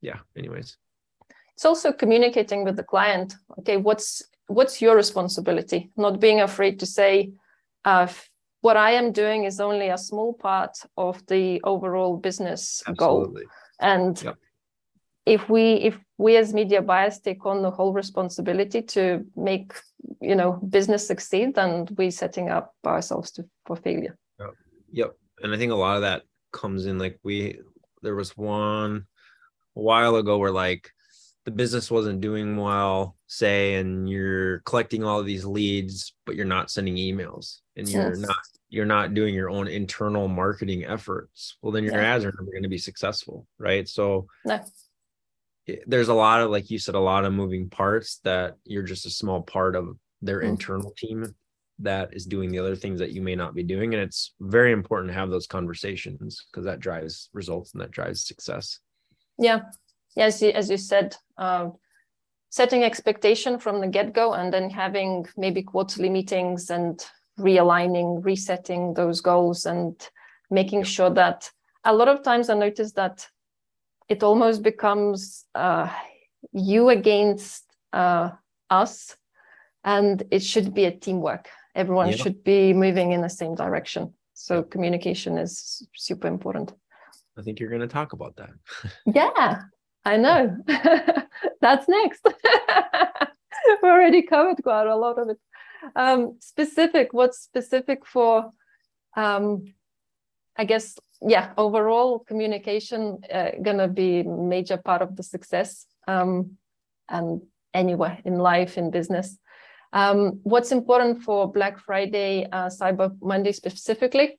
yeah, 0.00 0.18
anyways. 0.36 0.76
It's 1.54 1.64
also 1.64 1.92
communicating 1.92 2.64
with 2.64 2.76
the 2.76 2.82
client. 2.82 3.34
Okay, 3.60 3.76
what's 3.76 4.22
what's 4.48 4.82
your 4.82 4.96
responsibility? 4.96 5.90
Not 5.96 6.18
being 6.18 6.40
afraid 6.40 6.80
to 6.80 6.86
say, 6.86 7.32
uh, 7.84 8.08
what 8.62 8.76
I 8.76 8.92
am 8.92 9.12
doing 9.12 9.44
is 9.44 9.60
only 9.60 9.88
a 9.88 9.98
small 9.98 10.32
part 10.32 10.78
of 10.96 11.24
the 11.26 11.60
overall 11.62 12.16
business 12.16 12.82
Absolutely. 12.86 13.42
goal. 13.42 13.52
And 13.80 14.22
yep. 14.22 14.36
if 15.26 15.48
we 15.48 15.74
if 15.74 15.98
we 16.18 16.36
as 16.36 16.54
media 16.54 16.80
buyers 16.80 17.18
take 17.18 17.44
on 17.44 17.62
the 17.62 17.70
whole 17.70 17.92
responsibility 17.92 18.82
to 18.82 19.24
make 19.36 19.74
you 20.20 20.34
know 20.34 20.52
business 20.68 21.06
succeed, 21.06 21.54
then 21.54 21.86
we're 21.96 22.10
setting 22.10 22.48
up 22.48 22.74
ourselves 22.86 23.30
to, 23.32 23.44
for 23.66 23.76
failure. 23.76 24.16
Yep. 24.40 24.50
yep. 24.92 25.10
And 25.42 25.52
I 25.52 25.58
think 25.58 25.72
a 25.72 25.76
lot 25.76 25.96
of 25.96 26.02
that 26.02 26.22
comes 26.52 26.86
in 26.86 26.98
like 26.98 27.18
we 27.22 27.58
there 28.02 28.14
was 28.14 28.36
one 28.36 29.06
a 29.76 29.80
while 29.80 30.16
ago 30.16 30.38
where 30.38 30.50
like 30.50 30.90
the 31.44 31.50
business 31.50 31.90
wasn't 31.90 32.20
doing 32.20 32.56
well 32.56 33.16
say 33.26 33.74
and 33.76 34.08
you're 34.08 34.60
collecting 34.60 35.02
all 35.04 35.18
of 35.18 35.26
these 35.26 35.44
leads 35.44 36.14
but 36.26 36.36
you're 36.36 36.44
not 36.44 36.70
sending 36.70 36.96
emails 36.96 37.58
and 37.76 37.88
you're 37.88 38.16
not 38.16 38.36
you're 38.68 38.86
not 38.86 39.14
doing 39.14 39.34
your 39.34 39.50
own 39.50 39.66
internal 39.68 40.28
marketing 40.28 40.84
efforts 40.84 41.56
well 41.62 41.72
then 41.72 41.84
your 41.84 41.94
yeah. 41.94 42.14
ads 42.14 42.24
are 42.24 42.32
never 42.38 42.50
going 42.50 42.62
to 42.62 42.68
be 42.68 42.78
successful 42.78 43.46
right 43.58 43.88
so 43.88 44.26
no. 44.44 44.60
there's 45.86 46.08
a 46.08 46.14
lot 46.14 46.40
of 46.40 46.50
like 46.50 46.70
you 46.70 46.78
said 46.78 46.94
a 46.94 47.00
lot 47.00 47.24
of 47.24 47.32
moving 47.32 47.68
parts 47.68 48.18
that 48.24 48.56
you're 48.64 48.82
just 48.82 49.06
a 49.06 49.10
small 49.10 49.42
part 49.42 49.74
of 49.74 49.96
their 50.20 50.40
mm. 50.40 50.48
internal 50.50 50.92
team 50.96 51.34
that 51.78 52.14
is 52.14 52.26
doing 52.26 52.50
the 52.50 52.58
other 52.58 52.76
things 52.76 52.98
that 53.00 53.12
you 53.12 53.22
may 53.22 53.34
not 53.34 53.54
be 53.54 53.62
doing. 53.62 53.94
And 53.94 54.02
it's 54.02 54.34
very 54.40 54.72
important 54.72 55.10
to 55.10 55.18
have 55.18 55.30
those 55.30 55.46
conversations 55.46 56.46
because 56.50 56.64
that 56.64 56.80
drives 56.80 57.28
results 57.32 57.72
and 57.72 57.80
that 57.82 57.90
drives 57.90 58.26
success. 58.26 58.78
Yeah. 59.38 59.60
Yes 60.16 60.42
as 60.42 60.70
you 60.70 60.76
said 60.76 61.16
um, 61.38 61.74
setting 62.50 62.84
expectation 62.84 63.58
from 63.58 63.80
the 63.80 63.86
get-go 63.86 64.34
and 64.34 64.52
then 64.52 64.68
having 64.68 65.26
maybe 65.36 65.62
quarterly 65.62 66.10
meetings 66.10 66.70
and 66.70 67.04
realigning 67.38 68.22
resetting 68.22 68.92
those 68.94 69.22
goals 69.22 69.64
and 69.64 70.08
making 70.50 70.80
yeah. 70.80 70.84
sure 70.84 71.10
that 71.10 71.50
a 71.84 71.92
lot 71.92 72.08
of 72.08 72.22
times 72.22 72.50
i 72.50 72.54
notice 72.54 72.92
that 72.92 73.26
it 74.08 74.22
almost 74.22 74.62
becomes 74.62 75.46
uh, 75.54 75.88
you 76.52 76.90
against 76.90 77.64
uh, 77.94 78.30
us 78.68 79.16
and 79.84 80.24
it 80.30 80.42
should 80.42 80.74
be 80.74 80.84
a 80.84 80.90
teamwork 80.90 81.48
everyone 81.74 82.10
yeah. 82.10 82.16
should 82.16 82.44
be 82.44 82.72
moving 82.72 83.12
in 83.12 83.20
the 83.20 83.30
same 83.30 83.54
direction. 83.54 84.14
So 84.34 84.56
yeah. 84.56 84.62
communication 84.70 85.38
is 85.38 85.86
super 85.94 86.28
important. 86.28 86.72
I 87.38 87.42
think 87.42 87.60
you're 87.60 87.70
going 87.70 87.80
to 87.80 87.88
talk 87.88 88.12
about 88.12 88.36
that. 88.36 88.50
Yeah 89.06 89.62
i 90.04 90.16
know. 90.16 90.56
That's 91.60 91.88
next. 91.88 92.26
We 93.80 93.88
already 93.88 94.22
covered 94.22 94.60
quite 94.64 94.88
a 94.88 94.96
lot 94.96 95.20
of 95.20 95.28
it. 95.28 95.38
Um, 95.94 96.36
specific 96.40 97.12
what's 97.12 97.38
specific 97.38 98.04
for 98.06 98.50
um, 99.16 99.64
i 100.56 100.64
guess 100.64 100.98
yeah 101.20 101.52
overall 101.56 102.20
communication 102.20 103.18
uh, 103.32 103.50
gonna 103.62 103.88
be 103.88 104.22
major 104.22 104.76
part 104.76 105.02
of 105.02 105.16
the 105.16 105.22
success 105.22 105.86
um, 106.08 106.56
and 107.08 107.42
anywhere 107.74 108.18
in 108.24 108.38
life 108.38 108.78
in 108.78 108.90
business 108.90 109.38
um, 109.92 110.40
what's 110.42 110.72
important 110.72 111.22
for 111.22 111.50
Black 111.50 111.78
Friday, 111.78 112.46
uh, 112.50 112.68
Cyber 112.68 113.16
Monday 113.20 113.52
specifically? 113.52 114.38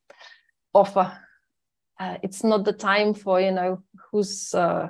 Offer. 0.74 1.12
Uh, 2.00 2.18
it's 2.24 2.44
not 2.44 2.66
the 2.66 2.74
time 2.74 3.14
for 3.14 3.40
you 3.40 3.52
know 3.52 3.84
whose 4.12 4.54
uh, 4.54 4.90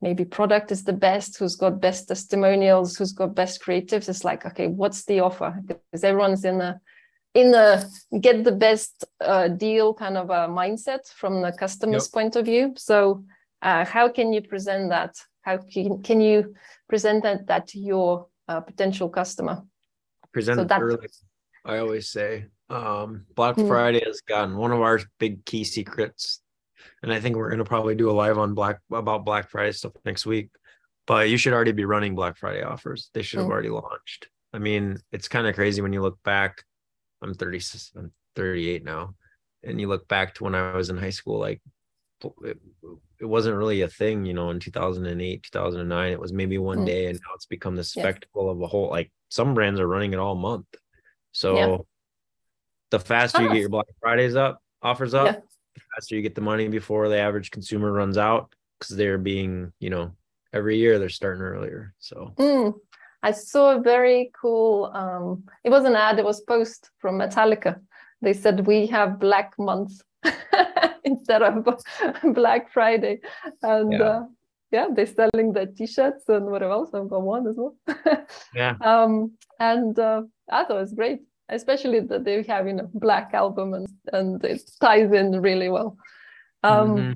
maybe 0.00 0.24
product 0.24 0.70
is 0.70 0.84
the 0.84 0.92
best, 0.92 1.38
who's 1.38 1.56
got 1.56 1.80
best 1.80 2.08
testimonials, 2.08 2.96
who's 2.96 3.12
got 3.12 3.34
best 3.34 3.62
creatives. 3.62 4.08
It's 4.08 4.24
like 4.24 4.46
okay, 4.46 4.68
what's 4.68 5.04
the 5.04 5.20
offer? 5.20 5.60
Because 5.66 6.04
everyone's 6.04 6.44
in 6.44 6.60
a 6.60 6.80
in 7.34 7.52
a 7.52 7.84
get 8.20 8.44
the 8.44 8.52
best 8.52 9.04
uh, 9.20 9.48
deal 9.48 9.92
kind 9.92 10.16
of 10.16 10.30
a 10.30 10.48
mindset 10.48 11.12
from 11.12 11.42
the 11.42 11.52
customer's 11.52 12.06
yep. 12.06 12.12
point 12.12 12.36
of 12.36 12.44
view. 12.44 12.72
So 12.76 13.24
uh, 13.60 13.84
how 13.84 14.08
can 14.08 14.32
you 14.32 14.42
present 14.42 14.90
that? 14.90 15.16
How 15.42 15.58
can, 15.58 16.02
can 16.02 16.20
you 16.20 16.54
present 16.88 17.24
that, 17.24 17.46
that 17.48 17.66
to 17.68 17.78
your 17.80 18.28
uh, 18.46 18.60
potential 18.60 19.08
customer? 19.08 19.62
Presented 20.34 20.68
so 20.68 20.76
early. 20.76 21.08
I 21.64 21.78
always 21.78 22.10
say 22.10 22.46
um, 22.68 23.24
Black 23.34 23.56
mm-hmm. 23.56 23.68
Friday 23.68 24.02
has 24.04 24.20
gotten 24.20 24.56
one 24.56 24.72
of 24.72 24.82
our 24.82 25.00
big 25.18 25.44
key 25.46 25.64
secrets, 25.64 26.42
and 27.02 27.12
I 27.12 27.20
think 27.20 27.36
we're 27.36 27.48
going 27.48 27.58
to 27.58 27.64
probably 27.64 27.94
do 27.94 28.10
a 28.10 28.12
live 28.12 28.36
on 28.36 28.52
Black 28.52 28.80
about 28.92 29.24
Black 29.24 29.48
Friday 29.48 29.72
stuff 29.72 29.92
next 30.04 30.26
week. 30.26 30.50
But 31.06 31.28
you 31.28 31.36
should 31.36 31.52
already 31.52 31.72
be 31.72 31.84
running 31.84 32.14
Black 32.14 32.36
Friday 32.36 32.62
offers. 32.62 33.10
They 33.14 33.22
should 33.22 33.38
have 33.38 33.44
mm-hmm. 33.44 33.52
already 33.52 33.68
launched. 33.70 34.28
I 34.52 34.58
mean, 34.58 34.98
it's 35.12 35.28
kind 35.28 35.46
of 35.46 35.54
crazy 35.54 35.82
when 35.82 35.92
you 35.92 36.00
look 36.00 36.18
back. 36.22 36.64
I'm 37.22 37.34
30, 37.34 37.60
I'm 37.96 38.12
38 38.36 38.84
now, 38.84 39.14
and 39.62 39.80
you 39.80 39.88
look 39.88 40.06
back 40.08 40.34
to 40.34 40.44
when 40.44 40.54
I 40.54 40.74
was 40.74 40.90
in 40.90 40.96
high 40.96 41.10
school. 41.10 41.38
Like, 41.38 41.60
it, 42.42 42.58
it 43.20 43.24
wasn't 43.24 43.56
really 43.56 43.82
a 43.82 43.88
thing, 43.88 44.24
you 44.24 44.34
know, 44.34 44.50
in 44.50 44.60
2008, 44.60 45.42
2009. 45.42 46.12
It 46.12 46.20
was 46.20 46.32
maybe 46.32 46.58
one 46.58 46.78
mm. 46.78 46.86
day, 46.86 47.06
and 47.06 47.14
now 47.14 47.34
it's 47.34 47.46
become 47.46 47.76
the 47.76 47.84
spectacle 47.84 48.46
yeah. 48.46 48.52
of 48.52 48.60
a 48.62 48.66
whole. 48.66 48.90
Like 48.90 49.10
some 49.34 49.52
brands 49.52 49.80
are 49.80 49.88
running 49.88 50.12
it 50.12 50.20
all 50.20 50.36
month. 50.36 50.66
So 51.32 51.56
yeah. 51.56 51.76
the 52.92 53.00
faster 53.00 53.42
you 53.42 53.48
get 53.48 53.58
your 53.58 53.68
Black 53.68 53.86
Fridays 54.00 54.36
up, 54.36 54.62
offers 54.80 55.12
up, 55.12 55.26
yeah. 55.26 55.40
the 55.74 55.80
faster 55.92 56.14
you 56.14 56.22
get 56.22 56.36
the 56.36 56.40
money 56.40 56.68
before 56.68 57.08
the 57.08 57.18
average 57.18 57.50
consumer 57.50 57.90
runs 57.90 58.16
out 58.16 58.54
because 58.78 58.96
they're 58.96 59.18
being, 59.18 59.72
you 59.80 59.90
know, 59.90 60.12
every 60.52 60.78
year 60.78 61.00
they're 61.00 61.08
starting 61.08 61.42
earlier. 61.42 61.94
So. 61.98 62.32
Mm. 62.38 62.74
I 63.24 63.32
saw 63.32 63.76
a 63.76 63.80
very 63.80 64.30
cool. 64.40 64.92
Um, 64.94 65.44
it 65.64 65.70
was 65.70 65.84
an 65.84 65.96
ad. 65.96 66.18
It 66.18 66.24
was 66.24 66.42
post 66.42 66.90
from 66.98 67.18
Metallica. 67.18 67.80
They 68.22 68.34
said 68.34 68.66
we 68.66 68.86
have 68.88 69.18
Black 69.18 69.54
Month 69.58 70.02
instead 71.04 71.42
of 71.42 71.66
Black 72.34 72.70
Friday. 72.70 73.20
And 73.62 73.92
yeah. 73.92 74.02
Uh, 74.02 74.22
yeah, 74.74 74.88
they're 74.92 75.06
selling 75.06 75.52
the 75.52 75.66
t-shirts 75.66 76.28
and 76.28 76.46
whatever 76.46 76.72
else. 76.72 76.90
I've 76.92 77.08
got 77.08 77.22
one 77.22 77.46
as 77.46 77.56
well. 77.56 77.76
yeah. 78.54 78.74
Um, 78.80 79.32
and 79.60 79.96
uh, 79.96 80.22
I 80.50 80.64
thought 80.64 80.78
it 80.78 80.80
was 80.80 80.92
great, 80.92 81.20
especially 81.48 82.00
that 82.00 82.24
they 82.24 82.42
have, 82.42 82.66
you 82.66 82.72
know, 82.72 82.90
black 82.92 83.30
album 83.34 83.74
and, 83.74 83.86
and 84.12 84.44
it 84.44 84.68
ties 84.80 85.12
in 85.12 85.40
really 85.40 85.68
well. 85.68 85.96
Um, 86.64 86.96
mm-hmm. 86.96 87.12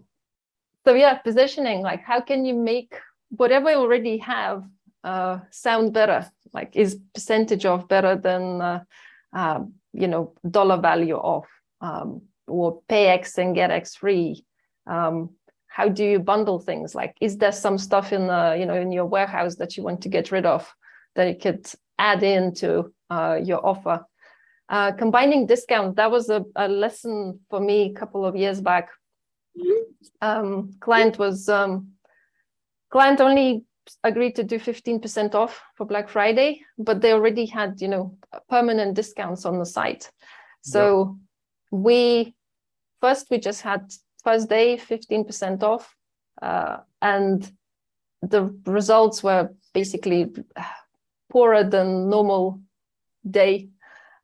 So 0.86 0.94
yeah, 0.94 1.14
positioning, 1.14 1.82
like 1.82 2.02
how 2.04 2.20
can 2.20 2.44
you 2.44 2.54
make 2.54 2.94
whatever 3.30 3.72
you 3.72 3.78
already 3.78 4.18
have 4.18 4.62
uh, 5.02 5.40
sound 5.50 5.92
better? 5.92 6.30
Like 6.54 6.76
is 6.76 7.00
percentage 7.12 7.66
of 7.66 7.88
better 7.88 8.14
than, 8.14 8.62
uh, 8.62 8.80
uh, 9.34 9.60
you 9.92 10.06
know, 10.06 10.34
dollar 10.48 10.80
value 10.80 11.18
of 11.18 11.44
um, 11.80 12.22
or 12.46 12.82
pay 12.88 13.08
X 13.08 13.36
and 13.36 13.52
get 13.54 13.72
X 13.72 13.96
free. 13.96 14.44
Um, 14.86 15.30
how 15.78 15.88
do 15.88 16.04
you 16.04 16.18
bundle 16.18 16.58
things? 16.58 16.96
Like, 16.96 17.14
is 17.20 17.36
there 17.38 17.52
some 17.52 17.78
stuff 17.78 18.12
in 18.12 18.26
the 18.26 18.56
you 18.58 18.66
know 18.66 18.74
in 18.74 18.90
your 18.90 19.06
warehouse 19.06 19.54
that 19.56 19.76
you 19.76 19.84
want 19.84 20.02
to 20.02 20.08
get 20.08 20.32
rid 20.32 20.44
of 20.44 20.68
that 21.14 21.28
you 21.28 21.36
could 21.36 21.70
add 22.00 22.24
into 22.24 22.92
uh, 23.10 23.38
your 23.40 23.64
offer? 23.64 24.04
Uh, 24.68 24.90
combining 24.92 25.46
discount 25.46 25.94
that 25.96 26.10
was 26.10 26.28
a, 26.30 26.44
a, 26.56 26.68
lesson 26.68 27.40
for 27.48 27.60
me 27.60 27.76
a 27.82 27.98
couple 28.00 28.26
of 28.26 28.34
years 28.34 28.60
back. 28.60 28.88
Um, 30.20 30.72
client 30.80 31.16
was 31.16 31.48
um, 31.48 31.92
client 32.90 33.20
only 33.20 33.64
agreed 34.02 34.34
to 34.34 34.44
do 34.44 34.58
15% 34.58 35.34
off 35.34 35.62
for 35.76 35.86
Black 35.86 36.08
Friday, 36.08 36.60
but 36.76 37.00
they 37.00 37.12
already 37.12 37.46
had 37.46 37.80
you 37.80 37.88
know 37.88 38.18
permanent 38.48 38.94
discounts 38.94 39.46
on 39.46 39.60
the 39.60 39.66
site. 39.66 40.10
So 40.62 40.84
yeah. 41.70 41.78
we 41.78 42.34
first 43.00 43.30
we 43.30 43.38
just 43.38 43.62
had 43.62 43.92
first 44.24 44.48
day 44.48 44.76
15% 44.76 45.62
off 45.62 45.94
uh, 46.42 46.78
and 47.00 47.50
the 48.22 48.54
results 48.66 49.22
were 49.22 49.50
basically 49.74 50.32
poorer 51.30 51.64
than 51.64 52.08
normal 52.08 52.60
day 53.28 53.68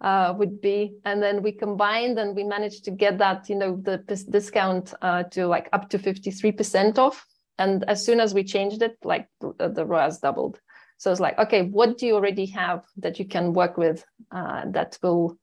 uh, 0.00 0.34
would 0.36 0.60
be. 0.60 0.96
And 1.04 1.22
then 1.22 1.42
we 1.42 1.52
combined 1.52 2.18
and 2.18 2.34
we 2.34 2.44
managed 2.44 2.84
to 2.84 2.90
get 2.90 3.18
that, 3.18 3.48
you 3.48 3.56
know, 3.56 3.76
the 3.76 3.98
discount 4.30 4.94
uh, 5.02 5.24
to 5.24 5.46
like 5.46 5.68
up 5.72 5.88
to 5.90 5.98
53% 5.98 6.98
off. 6.98 7.26
And 7.58 7.84
as 7.84 8.04
soon 8.04 8.20
as 8.20 8.34
we 8.34 8.42
changed 8.42 8.82
it, 8.82 8.96
like 9.04 9.28
the, 9.40 9.68
the 9.68 9.86
ROAS 9.86 10.18
doubled. 10.18 10.60
So 10.98 11.10
it's 11.10 11.20
like, 11.20 11.38
okay, 11.38 11.62
what 11.62 11.98
do 11.98 12.06
you 12.06 12.14
already 12.14 12.46
have 12.46 12.84
that 12.98 13.18
you 13.18 13.26
can 13.26 13.52
work 13.52 13.76
with 13.76 14.04
uh, 14.32 14.62
that 14.70 14.98
will 15.02 15.38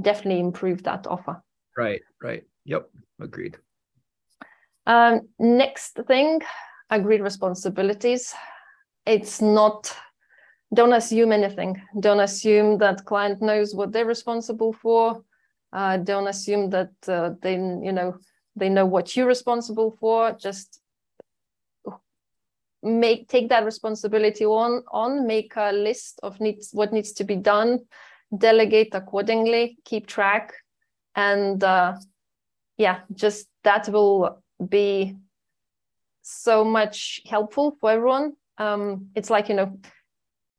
definitely 0.00 0.40
improve 0.40 0.82
that 0.84 1.06
offer? 1.06 1.42
Right, 1.76 2.02
right. 2.22 2.44
Yep, 2.64 2.88
agreed. 3.20 3.56
Um, 4.86 5.28
next 5.38 5.98
thing, 6.06 6.40
agreed 6.90 7.22
responsibilities. 7.22 8.34
It's 9.06 9.40
not 9.40 9.94
don't 10.74 10.92
assume 10.92 11.30
anything. 11.32 11.80
Don't 12.00 12.20
assume 12.20 12.78
that 12.78 13.04
client 13.04 13.40
knows 13.40 13.74
what 13.74 13.92
they're 13.92 14.06
responsible 14.06 14.72
for. 14.72 15.22
Uh, 15.72 15.98
don't 15.98 16.26
assume 16.26 16.70
that 16.70 16.90
uh, 17.06 17.30
they, 17.42 17.54
you 17.54 17.92
know, 17.92 18.16
they 18.56 18.68
know 18.68 18.86
what 18.86 19.14
you're 19.16 19.26
responsible 19.26 19.96
for. 20.00 20.32
Just 20.32 20.80
make 22.82 23.28
take 23.28 23.48
that 23.50 23.64
responsibility 23.64 24.44
on. 24.44 24.82
On 24.92 25.26
make 25.26 25.52
a 25.56 25.72
list 25.72 26.20
of 26.22 26.40
needs 26.40 26.70
what 26.72 26.92
needs 26.92 27.12
to 27.12 27.24
be 27.24 27.36
done. 27.36 27.80
Delegate 28.36 28.94
accordingly. 28.94 29.78
Keep 29.84 30.06
track, 30.06 30.54
and 31.14 31.62
uh, 31.62 31.94
yeah, 32.78 33.00
just 33.12 33.46
that 33.62 33.88
will 33.88 34.42
be 34.68 35.16
so 36.22 36.64
much 36.64 37.20
helpful 37.26 37.76
for 37.80 37.90
everyone. 37.90 38.32
Um, 38.58 39.08
it's 39.14 39.30
like 39.30 39.48
you 39.48 39.54
know 39.54 39.78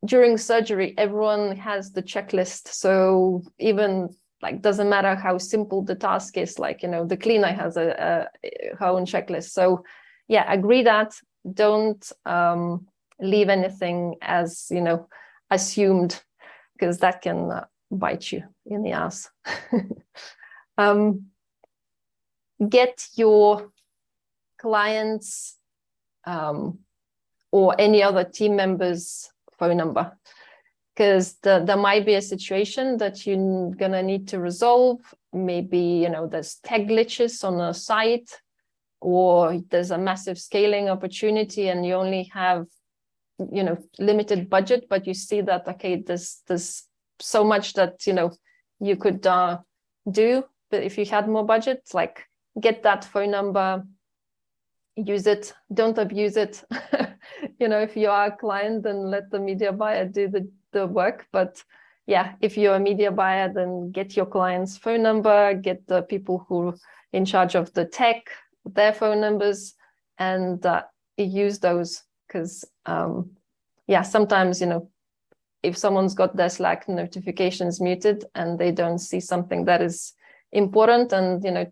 during 0.05 0.37
surgery, 0.37 0.93
everyone 0.97 1.55
has 1.57 1.91
the 1.91 2.03
checklist. 2.03 2.67
So 2.67 3.41
even 3.59 4.09
like 4.41 4.61
doesn't 4.61 4.89
matter 4.89 5.15
how 5.15 5.37
simple 5.37 5.81
the 5.81 5.95
task 5.95 6.37
is, 6.37 6.59
like 6.59 6.83
you 6.83 6.89
know, 6.89 7.05
the 7.05 7.17
cleaner 7.17 7.47
has 7.47 7.77
a, 7.77 8.27
a 8.43 8.75
her 8.77 8.87
own 8.87 9.05
checklist. 9.05 9.51
So 9.51 9.83
yeah, 10.27 10.51
agree 10.51 10.83
that 10.83 11.13
don't 11.53 12.11
um, 12.25 12.87
leave 13.19 13.49
anything 13.49 14.15
as 14.21 14.67
you 14.69 14.81
know 14.81 15.07
assumed 15.49 16.21
because 16.73 16.99
that 16.99 17.21
can 17.21 17.51
uh, 17.51 17.65
bite 17.91 18.31
you 18.31 18.43
in 18.65 18.83
the 18.83 18.91
ass. 18.91 19.29
um, 20.77 21.27
get 22.69 23.07
your 23.15 23.71
clients 24.65 25.59
um, 26.25 26.79
or 27.51 27.75
any 27.77 28.01
other 28.01 28.23
team 28.23 28.55
members 28.55 29.29
phone 29.59 29.77
number 29.77 30.11
because 30.95 31.35
the, 31.43 31.63
there 31.65 31.77
might 31.77 32.05
be 32.05 32.15
a 32.15 32.21
situation 32.21 32.97
that 32.97 33.27
you're 33.27 33.71
gonna 33.75 34.01
need 34.01 34.27
to 34.29 34.39
resolve. 34.39 34.99
Maybe 35.33 35.79
you 36.03 36.09
know 36.09 36.25
there's 36.25 36.55
tech 36.63 36.81
glitches 36.81 37.43
on 37.43 37.59
a 37.59 37.73
site, 37.73 38.31
or 39.01 39.61
there's 39.69 39.91
a 39.91 39.97
massive 39.97 40.39
scaling 40.39 40.89
opportunity, 40.89 41.69
and 41.69 41.85
you 41.85 41.93
only 41.93 42.23
have 42.33 42.65
you 43.51 43.63
know 43.63 43.77
limited 43.99 44.49
budget, 44.49 44.87
but 44.89 45.05
you 45.05 45.13
see 45.13 45.41
that 45.41 45.67
okay, 45.67 46.01
there's 46.01 46.41
there's 46.47 46.87
so 47.19 47.43
much 47.43 47.73
that 47.73 48.07
you 48.07 48.13
know 48.13 48.31
you 48.79 48.95
could 48.95 49.27
uh, 49.27 49.59
do, 50.09 50.43
but 50.71 50.83
if 50.83 50.97
you 50.97 51.05
had 51.05 51.27
more 51.27 51.45
budget, 51.45 51.81
like 51.93 52.25
get 52.59 52.83
that 52.83 53.03
phone 53.03 53.31
number, 53.31 53.83
use 54.95 55.27
it, 55.27 55.53
don't 55.73 55.97
abuse 55.97 56.37
it. 56.37 56.63
you 57.59 57.67
know, 57.67 57.79
if 57.79 57.95
you 57.95 58.09
are 58.09 58.27
a 58.27 58.37
client, 58.37 58.83
then 58.83 59.09
let 59.09 59.29
the 59.31 59.39
media 59.39 59.71
buyer 59.71 60.05
do 60.05 60.27
the, 60.27 60.49
the 60.71 60.87
work. 60.87 61.27
But 61.31 61.63
yeah, 62.07 62.33
if 62.41 62.57
you're 62.57 62.75
a 62.75 62.79
media 62.79 63.11
buyer, 63.11 63.51
then 63.53 63.91
get 63.91 64.15
your 64.15 64.25
client's 64.25 64.77
phone 64.77 65.03
number, 65.03 65.53
get 65.53 65.85
the 65.87 66.03
people 66.03 66.45
who 66.47 66.69
are 66.69 66.75
in 67.13 67.25
charge 67.25 67.55
of 67.55 67.73
the 67.73 67.85
tech, 67.85 68.29
their 68.65 68.93
phone 68.93 69.21
numbers, 69.21 69.73
and 70.17 70.65
uh, 70.65 70.83
use 71.17 71.59
those 71.59 72.03
because 72.27 72.65
um, 72.85 73.31
yeah, 73.87 74.01
sometimes 74.01 74.61
you 74.61 74.67
know 74.67 74.89
if 75.63 75.77
someone's 75.77 76.13
got 76.13 76.35
their 76.35 76.49
Slack 76.49 76.87
notifications 76.87 77.81
muted 77.81 78.25
and 78.35 78.59
they 78.59 78.71
don't 78.71 78.99
see 78.99 79.19
something 79.19 79.65
that 79.65 79.81
is 79.81 80.13
important 80.51 81.11
and 81.11 81.43
you 81.43 81.51
know 81.51 81.65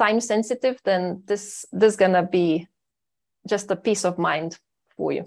time 0.00 0.20
sensitive, 0.20 0.80
then 0.84 1.22
this 1.26 1.66
this 1.72 1.96
gonna 1.96 2.26
be 2.26 2.66
just 3.46 3.70
a 3.70 3.76
peace 3.76 4.04
of 4.04 4.18
mind 4.18 4.58
for 4.96 5.12
you. 5.12 5.24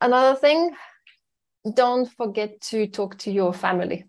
Another 0.00 0.38
thing, 0.38 0.70
don't 1.74 2.06
forget 2.06 2.60
to 2.70 2.86
talk 2.86 3.18
to 3.18 3.30
your 3.30 3.52
family. 3.52 4.04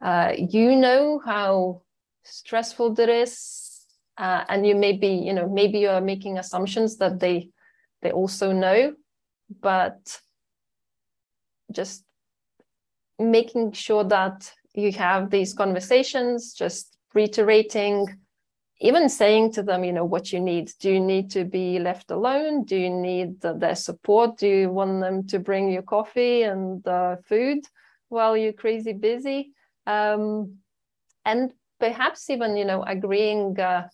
Uh, 0.00 0.32
you 0.36 0.76
know 0.76 1.20
how 1.24 1.82
stressful 2.22 3.00
it 3.00 3.08
is, 3.08 3.84
uh, 4.16 4.44
and 4.48 4.66
you 4.66 4.76
may 4.76 4.92
be, 4.92 5.08
you 5.08 5.32
know, 5.32 5.48
maybe 5.48 5.78
you're 5.78 6.00
making 6.00 6.38
assumptions 6.38 6.96
that 6.98 7.18
they 7.18 7.50
they 8.02 8.12
also 8.12 8.52
know, 8.52 8.94
but 9.60 10.20
just 11.72 12.04
making 13.18 13.72
sure 13.72 14.04
that 14.04 14.52
you 14.74 14.92
have 14.92 15.30
these 15.30 15.54
conversations, 15.54 16.52
just 16.54 16.96
reiterating 17.14 18.06
even 18.80 19.08
saying 19.08 19.52
to 19.52 19.62
them, 19.62 19.82
you 19.82 19.92
know, 19.92 20.04
what 20.04 20.32
you 20.32 20.40
need. 20.40 20.70
Do 20.78 20.92
you 20.92 21.00
need 21.00 21.30
to 21.32 21.44
be 21.44 21.78
left 21.78 22.10
alone? 22.10 22.64
Do 22.64 22.76
you 22.76 22.90
need 22.90 23.40
their 23.40 23.74
support? 23.74 24.38
Do 24.38 24.46
you 24.46 24.70
want 24.70 25.00
them 25.00 25.26
to 25.28 25.38
bring 25.40 25.70
you 25.70 25.82
coffee 25.82 26.42
and 26.42 26.86
uh, 26.86 27.16
food 27.24 27.64
while 28.08 28.36
you're 28.36 28.52
crazy 28.52 28.92
busy? 28.92 29.52
Um, 29.86 30.58
and 31.24 31.52
perhaps 31.80 32.30
even, 32.30 32.56
you 32.56 32.64
know, 32.64 32.84
agreeing 32.84 33.58
uh, 33.58 33.88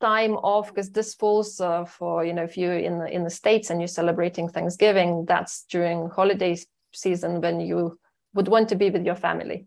time 0.00 0.36
off 0.36 0.68
because 0.68 0.90
this 0.90 1.14
falls 1.14 1.60
uh, 1.60 1.86
for, 1.86 2.26
you 2.26 2.34
know, 2.34 2.44
if 2.44 2.58
you're 2.58 2.78
in 2.78 2.98
the, 2.98 3.10
in 3.10 3.24
the 3.24 3.30
States 3.30 3.70
and 3.70 3.80
you're 3.80 3.88
celebrating 3.88 4.48
Thanksgiving, 4.50 5.24
that's 5.26 5.64
during 5.70 6.10
holiday 6.10 6.58
season 6.92 7.40
when 7.40 7.60
you 7.60 7.98
would 8.34 8.48
want 8.48 8.68
to 8.68 8.76
be 8.76 8.90
with 8.90 9.04
your 9.04 9.16
family. 9.16 9.66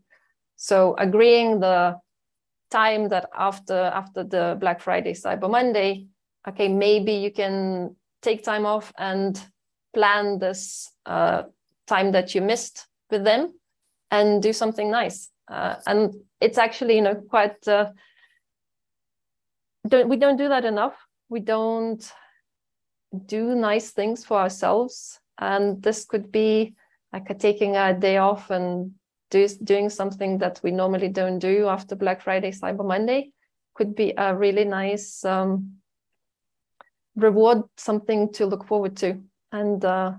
So 0.55 0.95
agreeing 0.97 1.59
the 1.59 1.99
time 2.69 3.09
that 3.09 3.29
after 3.35 3.73
after 3.73 4.23
the 4.23 4.57
Black 4.59 4.79
Friday, 4.79 5.13
Cyber 5.13 5.49
Monday, 5.49 6.07
okay, 6.47 6.67
maybe 6.67 7.13
you 7.13 7.31
can 7.31 7.95
take 8.21 8.43
time 8.43 8.65
off 8.65 8.93
and 8.97 9.39
plan 9.93 10.39
this 10.39 10.89
uh, 11.05 11.43
time 11.87 12.11
that 12.11 12.33
you 12.33 12.41
missed 12.41 12.87
with 13.09 13.23
them 13.23 13.53
and 14.09 14.41
do 14.41 14.53
something 14.53 14.89
nice. 14.89 15.29
Uh, 15.47 15.75
and 15.85 16.15
it's 16.39 16.57
actually, 16.57 16.95
you 16.95 17.01
know, 17.01 17.15
quite. 17.15 17.67
Uh, 17.67 17.91
don't 19.87 20.09
we 20.09 20.15
don't 20.15 20.37
do 20.37 20.49
that 20.49 20.65
enough. 20.65 20.95
We 21.29 21.39
don't 21.39 22.03
do 23.25 23.55
nice 23.55 23.91
things 23.91 24.23
for 24.23 24.37
ourselves, 24.37 25.19
and 25.37 25.81
this 25.81 26.05
could 26.05 26.31
be 26.31 26.75
like 27.13 27.37
taking 27.39 27.75
a 27.75 27.93
day 27.93 28.17
off 28.17 28.49
and 28.49 28.91
do, 29.29 29.47
doing 29.63 29.89
something 29.89 30.37
that 30.39 30.59
we 30.63 30.71
normally 30.71 31.09
don't 31.09 31.39
do 31.39 31.67
after 31.67 31.95
Black 31.95 32.21
Friday, 32.21 32.51
Cyber 32.51 32.85
Monday 32.85 33.31
could 33.73 33.95
be 33.95 34.13
a 34.17 34.35
really 34.35 34.65
nice 34.65 35.23
um, 35.25 35.77
reward, 37.15 37.63
something 37.77 38.31
to 38.33 38.45
look 38.45 38.65
forward 38.65 38.97
to, 38.97 39.21
and 39.51 39.83
uh, 39.83 40.13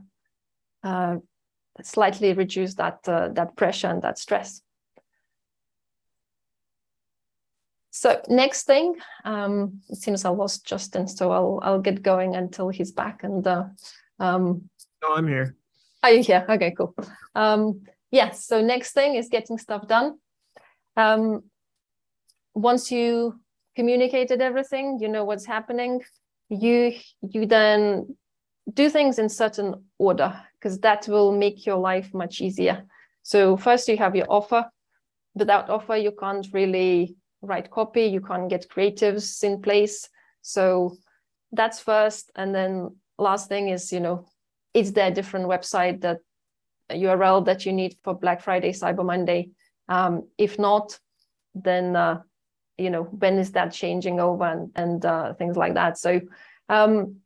uh, 0.83 1.17
slightly 1.83 2.33
reduce 2.33 2.75
that 2.75 2.99
uh, 3.07 3.29
that 3.29 3.57
pressure 3.57 3.89
and 3.89 4.03
that 4.03 4.19
stress. 4.19 4.63
So 7.91 8.23
next 8.29 8.65
thing, 8.65 8.97
um, 9.25 9.83
it 9.91 9.99
seems 9.99 10.25
I 10.25 10.31
lost 10.31 10.67
Justin, 10.67 11.07
so 11.07 11.31
I'll 11.31 11.61
I'll 11.63 11.81
get 11.81 12.03
going 12.03 12.35
until 12.35 12.71
he's 12.71 12.91
back. 12.91 13.23
And 13.23 13.47
uh, 13.47 13.65
um, 14.19 14.69
no, 15.03 15.15
I'm 15.15 15.29
here. 15.29 15.57
You 16.11 16.23
here? 16.23 16.45
Okay, 16.49 16.75
cool. 16.77 16.95
Um, 17.35 17.83
yes 18.11 18.47
so 18.47 18.61
next 18.61 18.93
thing 18.93 19.15
is 19.15 19.29
getting 19.29 19.59
stuff 19.59 19.89
done. 19.89 20.19
Um, 20.97 21.45
once 22.55 22.93
you 22.93 23.41
communicated 23.75 24.43
everything 24.43 24.99
you 25.01 25.09
know 25.09 25.25
what's 25.25 25.47
happening 25.47 26.03
you 26.51 26.93
you 27.23 27.47
then 27.47 28.15
do 28.75 28.91
things 28.91 29.19
in 29.19 29.29
certain 29.29 29.75
order 29.99 30.39
because 30.55 30.79
that 30.81 31.09
will 31.09 31.33
make 31.33 31.67
your 31.67 31.79
life 31.79 32.13
much 32.15 32.41
easier. 32.41 32.85
So 33.23 33.57
first 33.57 33.89
you 33.89 33.97
have 33.97 34.15
your 34.15 34.27
offer. 34.29 34.71
Without 35.35 35.71
offer 35.71 35.97
you 35.97 36.13
can't 36.13 36.47
really 36.53 37.17
write 37.41 37.71
copy 37.71 38.05
you 38.05 38.21
can't 38.21 38.51
get 38.51 38.69
creatives 38.69 39.43
in 39.43 39.63
place. 39.63 40.09
So 40.43 40.97
that's 41.51 41.81
first. 41.81 42.31
And 42.37 42.55
then 42.55 42.97
last 43.19 43.49
thing 43.49 43.69
is 43.69 43.93
you 43.93 44.01
know 44.01 44.29
is 44.75 44.93
there 44.93 45.09
a 45.09 45.15
different 45.15 45.47
website 45.47 46.01
that 46.03 46.19
URL 46.91 47.45
that 47.47 47.67
you 47.67 47.73
need 47.73 47.97
for 48.03 48.15
Black 48.15 48.43
Friday, 48.43 48.73
Cyber 48.73 49.05
Monday. 49.05 49.51
Um, 49.89 50.29
if 50.39 50.59
not, 50.59 50.99
then 51.55 51.97
uh, 51.97 52.23
you 52.79 52.91
know 52.91 53.03
when 53.05 53.39
is 53.39 53.53
that 53.53 53.73
changing 53.73 54.21
over 54.21 54.45
and, 54.45 54.71
and 54.75 55.05
uh, 55.05 55.35
things 55.35 55.57
like 55.57 55.75
that. 55.75 55.99
So 55.99 56.21
um, 56.69 57.17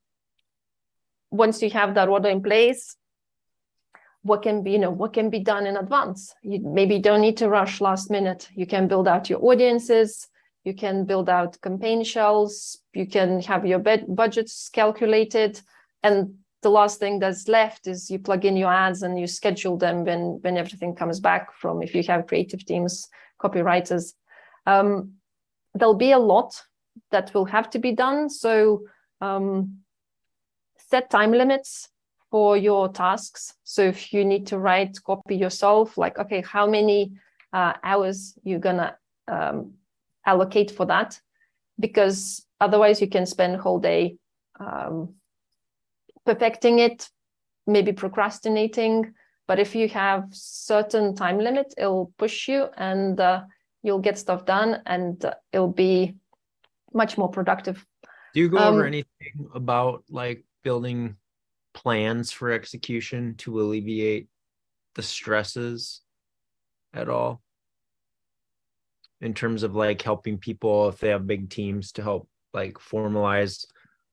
once 1.31 1.63
you 1.63 1.71
have 1.71 1.95
that 1.95 2.09
order 2.09 2.29
in 2.29 2.43
place, 2.43 2.97
what 4.23 4.43
can 4.43 4.63
be, 4.63 4.73
you 4.73 4.79
know, 4.79 4.91
what 4.91 5.13
can 5.13 5.31
be 5.31 5.41
done 5.41 5.67
in 5.67 5.77
advance? 5.77 6.35
You 6.43 6.61
maybe 6.61 6.99
don't 6.99 7.21
need 7.21 7.37
to 7.39 7.49
rush 7.49 7.81
last 7.81 8.11
minute. 8.11 8.49
You 8.55 8.67
can 8.67 8.89
build 8.89 9.07
out 9.07 9.31
your 9.31 9.45
audiences. 9.45 10.29
You 10.65 10.75
can 10.75 11.05
build 11.05 11.29
out 11.29 11.61
campaign 11.61 12.03
shells. 12.03 12.79
You 12.93 13.07
can 13.07 13.41
have 13.43 13.65
your 13.65 13.79
budgets 13.79 14.69
calculated. 14.69 15.61
And 16.03 16.39
the 16.67 16.71
last 16.71 16.99
thing 16.99 17.21
that's 17.21 17.47
left 17.47 17.87
is 17.87 18.11
you 18.11 18.19
plug 18.19 18.45
in 18.45 18.57
your 18.57 18.73
ads 18.73 19.03
and 19.05 19.17
you 19.21 19.29
schedule 19.29 19.77
them 19.77 20.05
when, 20.05 20.41
when 20.41 20.57
everything 20.57 20.97
comes 20.97 21.21
back 21.21 21.53
from 21.53 21.81
if 21.81 21.95
you 21.95 22.03
have 22.03 22.27
creative 22.27 22.65
teams, 22.67 23.09
copywriters. 23.41 24.15
Um, 24.67 25.13
there'll 25.77 25.95
be 25.95 26.11
a 26.11 26.19
lot 26.19 26.61
that 27.13 27.33
will 27.33 27.45
have 27.45 27.71
to 27.71 27.79
be 27.79 27.93
done. 27.93 28.29
So 28.29 28.83
um, 29.21 29.79
set 30.77 31.09
time 31.09 31.31
limits 31.31 31.89
for 32.33 32.57
your 32.57 32.89
tasks. 32.89 33.55
So 33.63 33.83
if 33.83 34.13
you 34.13 34.25
need 34.25 34.49
to 34.49 34.59
write 34.59 35.01
copy 35.05 35.37
yourself, 35.37 35.97
like, 35.97 36.19
okay, 36.19 36.41
how 36.41 36.67
many 36.67 37.13
uh, 37.53 37.75
hours 37.85 38.37
you're 38.43 38.59
gonna 38.59 38.97
um, 39.29 39.75
allocate 40.25 40.73
for 40.73 40.87
that? 40.87 41.21
Because 41.79 42.45
otherwise 42.61 43.01
you 43.01 43.07
can 43.09 43.25
spend 43.25 43.55
whole 43.55 43.79
day 43.79 44.17
um, 44.59 45.15
perfecting 46.27 46.81
it, 46.81 47.09
maybe 47.67 47.93
procrastinating. 47.93 49.15
But 49.49 49.61
if 49.61 49.75
you 49.75 49.89
have 49.89 50.25
certain 50.33 51.15
time 51.15 51.39
limit, 51.39 51.73
it'll 51.79 52.13
push 52.19 52.49
you 52.49 52.67
and 52.77 53.19
uh, 53.19 53.45
you'll 53.83 54.01
get 54.01 54.19
stuff 54.19 54.45
done 54.45 54.83
and 54.85 55.25
uh, 55.25 55.35
it'll 55.53 55.73
be 55.73 56.17
much 56.93 57.17
more 57.17 57.29
productive. 57.29 57.87
Do 58.35 58.41
you 58.41 58.49
go 58.49 58.59
um, 58.59 58.75
over 58.75 58.85
anything 58.85 59.49
about 59.55 60.05
like 60.11 60.45
building 60.65 61.17
plans 61.73 62.33
for 62.33 62.51
execution 62.51 63.37
to 63.37 63.61
alleviate 63.61 64.29
the 64.97 65.03
stresses 65.03 66.03
at 66.93 67.09
all? 67.09 67.41
In 69.21 69.33
terms 69.33 69.63
of 69.63 69.75
like 69.75 70.03
helping 70.03 70.39
people 70.39 70.89
if 70.89 70.99
they 70.99 71.09
have 71.09 71.27
big 71.27 71.49
teams 71.49 71.93
to 71.93 72.03
help 72.03 72.29
like 72.53 72.75
formalize 72.75 73.65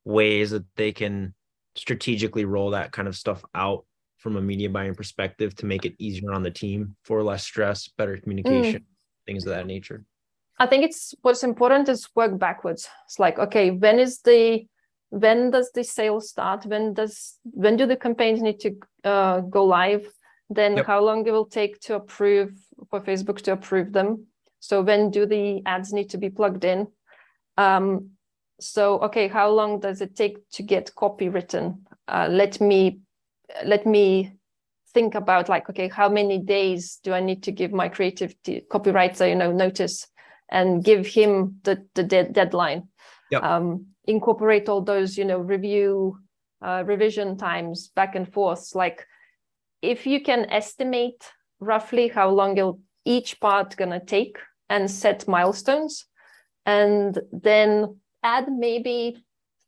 ways 0.05 0.51
that 0.51 0.65
they 0.75 0.91
can 0.91 1.33
strategically 1.75 2.45
roll 2.45 2.71
that 2.71 2.91
kind 2.91 3.07
of 3.07 3.15
stuff 3.15 3.43
out 3.55 3.85
from 4.17 4.37
a 4.37 4.41
media 4.41 4.69
buying 4.69 4.95
perspective 4.95 5.53
to 5.55 5.65
make 5.65 5.85
it 5.85 5.93
easier 5.99 6.31
on 6.31 6.43
the 6.43 6.51
team 6.51 6.95
for 7.03 7.21
less 7.21 7.43
stress, 7.43 7.89
better 7.97 8.17
communication, 8.17 8.81
mm. 8.81 9.25
things 9.25 9.45
of 9.45 9.53
that 9.53 9.67
nature? 9.67 10.05
I 10.59 10.67
think 10.67 10.85
it's 10.85 11.13
what's 11.21 11.43
important 11.43 11.89
is 11.89 12.07
work 12.15 12.37
backwards. 12.39 12.87
It's 13.05 13.19
like, 13.19 13.37
okay, 13.39 13.71
when 13.71 13.99
is 13.99 14.21
the 14.21 14.65
when 15.09 15.51
does 15.51 15.71
the 15.73 15.83
sale 15.83 16.21
start? 16.21 16.65
When 16.65 16.93
does 16.93 17.37
when 17.43 17.75
do 17.75 17.85
the 17.85 17.97
campaigns 17.97 18.41
need 18.41 18.59
to 18.61 18.75
uh, 19.03 19.39
go 19.41 19.65
live? 19.65 20.07
Then 20.49 20.77
yep. 20.77 20.85
how 20.85 21.01
long 21.01 21.25
it 21.27 21.31
will 21.31 21.45
take 21.45 21.79
to 21.81 21.95
approve 21.95 22.53
for 22.89 23.01
Facebook 23.01 23.41
to 23.41 23.53
approve 23.53 23.91
them? 23.91 24.27
So 24.59 24.81
when 24.81 25.11
do 25.11 25.25
the 25.25 25.61
ads 25.65 25.91
need 25.91 26.09
to 26.11 26.17
be 26.17 26.29
plugged 26.29 26.63
in? 26.63 26.87
Um, 27.57 28.11
so 28.59 28.99
okay 28.99 29.27
how 29.27 29.49
long 29.49 29.79
does 29.79 30.01
it 30.01 30.15
take 30.15 30.37
to 30.51 30.63
get 30.63 30.95
copy 30.95 31.29
written? 31.29 31.85
Uh, 32.07 32.27
let 32.29 32.59
me 32.61 32.99
let 33.65 33.85
me 33.85 34.37
think 34.93 35.15
about 35.15 35.49
like 35.49 35.69
okay 35.69 35.87
how 35.87 36.07
many 36.07 36.37
days 36.37 36.99
do 37.03 37.13
i 37.13 37.19
need 37.19 37.41
to 37.41 37.51
give 37.51 37.71
my 37.71 37.89
creative 37.89 38.35
copywriter 38.71 39.27
you 39.27 39.35
know 39.35 39.51
notice 39.51 40.07
and 40.49 40.83
give 40.83 41.07
him 41.07 41.59
the 41.63 41.85
the 41.95 42.03
de- 42.03 42.29
deadline? 42.29 42.87
Yep. 43.31 43.43
um, 43.43 43.87
incorporate 44.05 44.69
all 44.69 44.81
those 44.81 45.17
you 45.17 45.25
know 45.25 45.39
review 45.39 46.19
uh, 46.61 46.83
revision 46.85 47.37
times 47.37 47.89
back 47.95 48.15
and 48.15 48.31
forth. 48.31 48.75
Like 48.75 49.05
if 49.81 50.05
you 50.05 50.21
can 50.21 50.45
estimate 50.49 51.23
roughly 51.59 52.07
how 52.07 52.29
long 52.29 52.79
each 53.05 53.39
part 53.39 53.75
gonna 53.75 54.03
take 54.03 54.37
and 54.69 54.89
set 54.89 55.27
milestones 55.27 56.05
and 56.65 57.19
then 57.31 57.99
add 58.23 58.51
maybe 58.51 59.23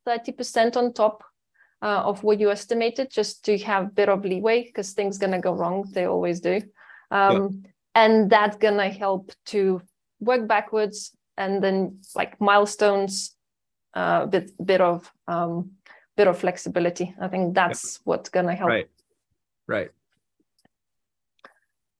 30% 0.07 0.77
on 0.77 0.93
top 0.93 1.23
uh, 1.81 2.01
of 2.05 2.23
what 2.23 2.39
you 2.39 2.49
estimated 2.51 3.11
just 3.11 3.45
to 3.45 3.57
have 3.59 3.85
a 3.85 3.91
bit 3.91 4.09
of 4.09 4.25
leeway 4.25 4.63
because 4.63 4.93
things 4.93 5.17
gonna 5.17 5.39
go 5.39 5.53
wrong 5.53 5.87
they 5.93 6.05
always 6.05 6.39
do. 6.39 6.61
Um, 7.11 7.61
yeah. 7.63 7.69
and 7.95 8.29
that's 8.29 8.57
gonna 8.57 8.89
help 8.89 9.31
to 9.47 9.81
work 10.19 10.47
backwards 10.47 11.11
and 11.37 11.63
then 11.63 11.99
like 12.15 12.39
milestones 12.39 13.35
a 13.93 13.99
uh, 13.99 14.25
bit 14.25 14.51
bit 14.63 14.81
of 14.81 15.11
um, 15.27 15.71
bit 16.17 16.27
of 16.27 16.37
flexibility. 16.37 17.13
I 17.19 17.27
think 17.27 17.53
that's 17.53 17.99
what's 18.03 18.29
gonna 18.29 18.55
help. 18.55 18.69
Right. 18.69 18.89
Right. 19.67 19.91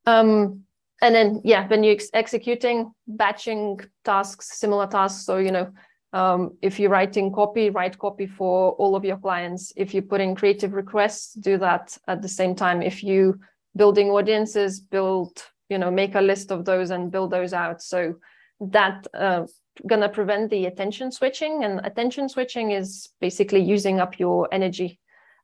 Um 0.06 0.66
and 1.02 1.14
then 1.14 1.42
yeah 1.44 1.68
when 1.68 1.84
you're 1.84 1.94
ex- 1.94 2.10
executing 2.14 2.92
batching 3.08 3.80
tasks 4.04 4.58
similar 4.58 4.88
tasks 4.88 5.26
so 5.26 5.38
you 5.38 5.52
know 5.52 5.72
um, 6.16 6.58
if 6.62 6.80
you're 6.80 6.90
writing 6.90 7.30
copy, 7.30 7.70
write 7.70 8.00
copy 8.00 8.26
for 8.26 8.72
all 8.74 8.96
of 8.96 9.04
your 9.04 9.18
clients. 9.18 9.74
If 9.76 9.94
you're 9.94 10.02
putting 10.02 10.34
creative 10.34 10.72
requests, 10.72 11.34
do 11.34 11.58
that 11.58 11.98
at 12.08 12.22
the 12.22 12.30
same 12.30 12.56
time. 12.56 12.82
If 12.82 13.04
you 13.04 13.38
building 13.76 14.10
audiences, 14.10 14.80
build, 14.80 15.44
you 15.68 15.78
know, 15.78 15.92
make 15.92 16.16
a 16.16 16.22
list 16.22 16.54
of 16.54 16.64
those 16.64 16.92
and 16.92 17.12
build 17.12 17.32
those 17.32 17.52
out. 17.52 17.82
So 17.82 18.16
that 18.62 19.06
uh, 19.14 19.44
gonna 19.86 20.08
prevent 20.08 20.52
the 20.52 20.68
attention 20.68 21.12
switching. 21.12 21.66
And 21.66 21.82
attention 21.84 22.30
switching 22.30 22.72
is 22.72 23.10
basically 23.20 23.62
using 23.62 24.00
up 24.00 24.18
your 24.18 24.48
energy, 24.54 25.02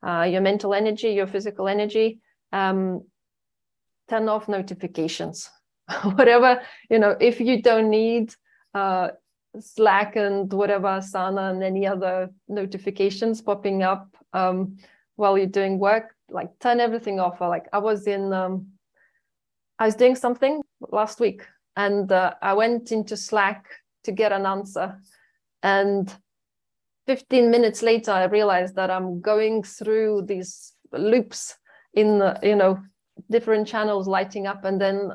uh, 0.07 0.21
your 0.21 0.39
mental 0.41 0.73
energy, 0.73 1.09
your 1.09 1.27
physical 1.27 1.67
energy. 1.67 2.21
Um, 2.53 3.03
turn 4.09 4.29
off 4.29 4.47
notifications. 4.47 5.49
Whatever, 6.03 6.61
you 6.89 6.97
know, 6.97 7.17
if 7.19 7.41
you 7.41 7.61
don't 7.61 7.89
need 7.89 8.33
uh, 8.73 9.09
Slack 9.59 10.15
and 10.15 10.51
whatever, 10.53 10.87
Asana 10.87 11.51
and 11.51 11.63
any 11.63 11.85
other 11.85 12.29
notifications 12.47 13.41
popping 13.41 13.83
up 13.83 14.15
um, 14.33 14.77
while 15.15 15.37
you're 15.37 15.47
doing 15.47 15.77
work, 15.79 16.15
like 16.29 16.57
turn 16.59 16.79
everything 16.79 17.19
off. 17.19 17.41
Or, 17.41 17.49
like 17.49 17.67
I 17.73 17.79
was 17.79 18.07
in, 18.07 18.31
um, 18.33 18.67
I 19.79 19.85
was 19.85 19.95
doing 19.95 20.15
something 20.15 20.61
last 20.91 21.19
week 21.19 21.45
and 21.75 22.11
uh, 22.11 22.33
I 22.41 22.53
went 22.53 22.91
into 22.91 23.17
Slack 23.17 23.65
to 24.03 24.11
get 24.11 24.31
an 24.31 24.45
answer. 24.45 24.99
And 25.63 26.13
15 27.07 27.51
minutes 27.51 27.81
later, 27.81 28.11
I 28.11 28.25
realized 28.25 28.75
that 28.75 28.89
I'm 28.89 29.21
going 29.21 29.63
through 29.63 30.23
these 30.27 30.73
loops 30.91 31.55
in, 31.93 32.19
the, 32.19 32.39
you 32.41 32.55
know, 32.55 32.79
different 33.29 33.67
channels 33.67 34.07
lighting 34.07 34.47
up. 34.47 34.65
And 34.65 34.79
then 34.79 35.11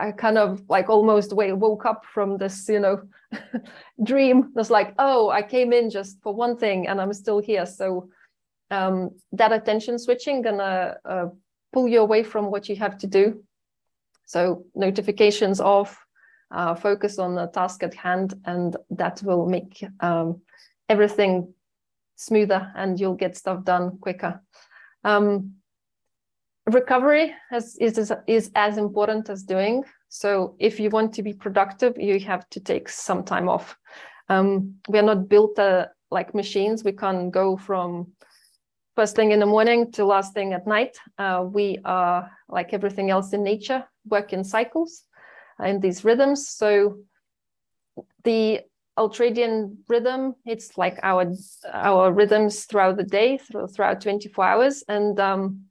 I 0.00 0.12
kind 0.12 0.38
of 0.38 0.62
like 0.68 0.88
almost 0.88 1.32
woke 1.32 1.84
up 1.84 2.04
from 2.04 2.38
this, 2.38 2.68
you 2.68 2.80
know, 2.80 3.02
dream. 4.02 4.52
That's 4.54 4.70
like, 4.70 4.94
oh, 4.98 5.28
I 5.30 5.42
came 5.42 5.72
in 5.72 5.90
just 5.90 6.22
for 6.22 6.32
one 6.34 6.56
thing 6.56 6.86
and 6.86 7.00
I'm 7.00 7.12
still 7.12 7.40
here. 7.40 7.66
So 7.66 8.10
um, 8.70 9.10
that 9.32 9.52
attention 9.52 9.98
switching 9.98 10.42
gonna 10.42 10.96
uh, 11.04 11.26
pull 11.72 11.88
you 11.88 12.00
away 12.00 12.22
from 12.22 12.50
what 12.50 12.68
you 12.68 12.76
have 12.76 12.98
to 12.98 13.06
do. 13.06 13.42
So 14.24 14.66
notifications 14.74 15.60
off, 15.60 15.98
uh, 16.50 16.74
focus 16.74 17.18
on 17.18 17.34
the 17.34 17.46
task 17.46 17.82
at 17.82 17.94
hand, 17.94 18.34
and 18.44 18.76
that 18.90 19.22
will 19.22 19.46
make 19.46 19.84
um, 20.00 20.42
everything 20.88 21.54
smoother 22.16 22.72
and 22.74 22.98
you'll 23.00 23.14
get 23.14 23.36
stuff 23.36 23.64
done 23.64 23.98
quicker. 23.98 24.42
Um, 25.04 25.54
recovery 26.70 27.34
has, 27.50 27.76
is, 27.76 28.12
is 28.26 28.50
as 28.54 28.78
important 28.78 29.28
as 29.30 29.42
doing. 29.42 29.84
So 30.08 30.56
if 30.58 30.80
you 30.80 30.90
want 30.90 31.12
to 31.14 31.22
be 31.22 31.32
productive, 31.32 31.98
you 31.98 32.18
have 32.20 32.48
to 32.50 32.60
take 32.60 32.88
some 32.88 33.24
time 33.24 33.48
off. 33.48 33.76
Um, 34.28 34.74
we 34.88 34.98
are 34.98 35.02
not 35.02 35.28
built 35.28 35.58
uh, 35.58 35.86
like 36.10 36.34
machines. 36.34 36.84
We 36.84 36.92
can't 36.92 37.30
go 37.30 37.56
from 37.56 38.12
first 38.96 39.16
thing 39.16 39.30
in 39.30 39.40
the 39.40 39.46
morning 39.46 39.92
to 39.92 40.04
last 40.04 40.34
thing 40.34 40.52
at 40.52 40.66
night. 40.66 40.98
Uh, 41.18 41.44
we 41.46 41.78
are 41.84 42.30
like 42.48 42.72
everything 42.72 43.10
else 43.10 43.32
in 43.32 43.42
nature, 43.42 43.84
work 44.06 44.32
in 44.32 44.44
cycles 44.44 45.04
in 45.64 45.80
these 45.80 46.04
rhythms. 46.04 46.48
So 46.48 46.98
the 48.24 48.60
ultradian 48.98 49.76
rhythm, 49.88 50.34
it's 50.44 50.76
like 50.76 50.98
our 51.02 51.32
our 51.72 52.12
rhythms 52.12 52.64
throughout 52.64 52.96
the 52.96 53.04
day, 53.04 53.38
throughout 53.38 54.00
24 54.00 54.44
hours. 54.44 54.84
And 54.88 55.18
um, 55.20 55.67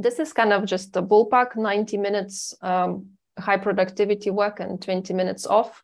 this 0.00 0.18
is 0.18 0.32
kind 0.32 0.52
of 0.52 0.64
just 0.64 0.96
a 0.96 1.02
ballpark 1.02 1.56
90 1.56 1.96
minutes 1.98 2.54
um, 2.62 3.06
high 3.38 3.56
productivity 3.56 4.30
work 4.30 4.60
and 4.60 4.80
20 4.80 5.12
minutes 5.14 5.46
off. 5.46 5.82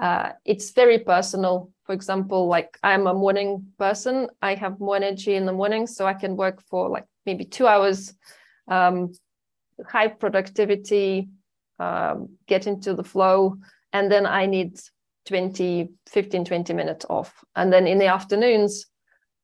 Uh, 0.00 0.30
it's 0.44 0.70
very 0.70 0.98
personal. 0.98 1.70
For 1.84 1.92
example 1.92 2.46
like 2.46 2.78
i'm 2.82 3.06
a 3.06 3.14
morning 3.14 3.66
person. 3.78 4.28
I 4.40 4.54
have 4.54 4.80
more 4.80 4.96
energy 4.96 5.34
in 5.34 5.46
the 5.46 5.52
morning 5.52 5.86
so 5.86 6.06
i 6.06 6.14
can 6.14 6.36
work 6.36 6.62
for 6.62 6.88
like 6.88 7.04
maybe 7.26 7.44
two 7.44 7.66
hours 7.66 8.14
um, 8.68 9.12
high 9.86 10.08
productivity 10.08 11.28
um, 11.78 12.30
get 12.46 12.66
into 12.66 12.94
the 12.94 13.04
flow 13.04 13.56
and 13.92 14.10
then 14.10 14.26
i 14.26 14.46
need 14.46 14.80
20 15.26 15.90
15 16.08 16.44
20 16.44 16.72
minutes 16.72 17.04
off. 17.10 17.44
And 17.54 17.72
then 17.72 17.86
in 17.86 17.98
the 17.98 18.06
afternoons 18.06 18.86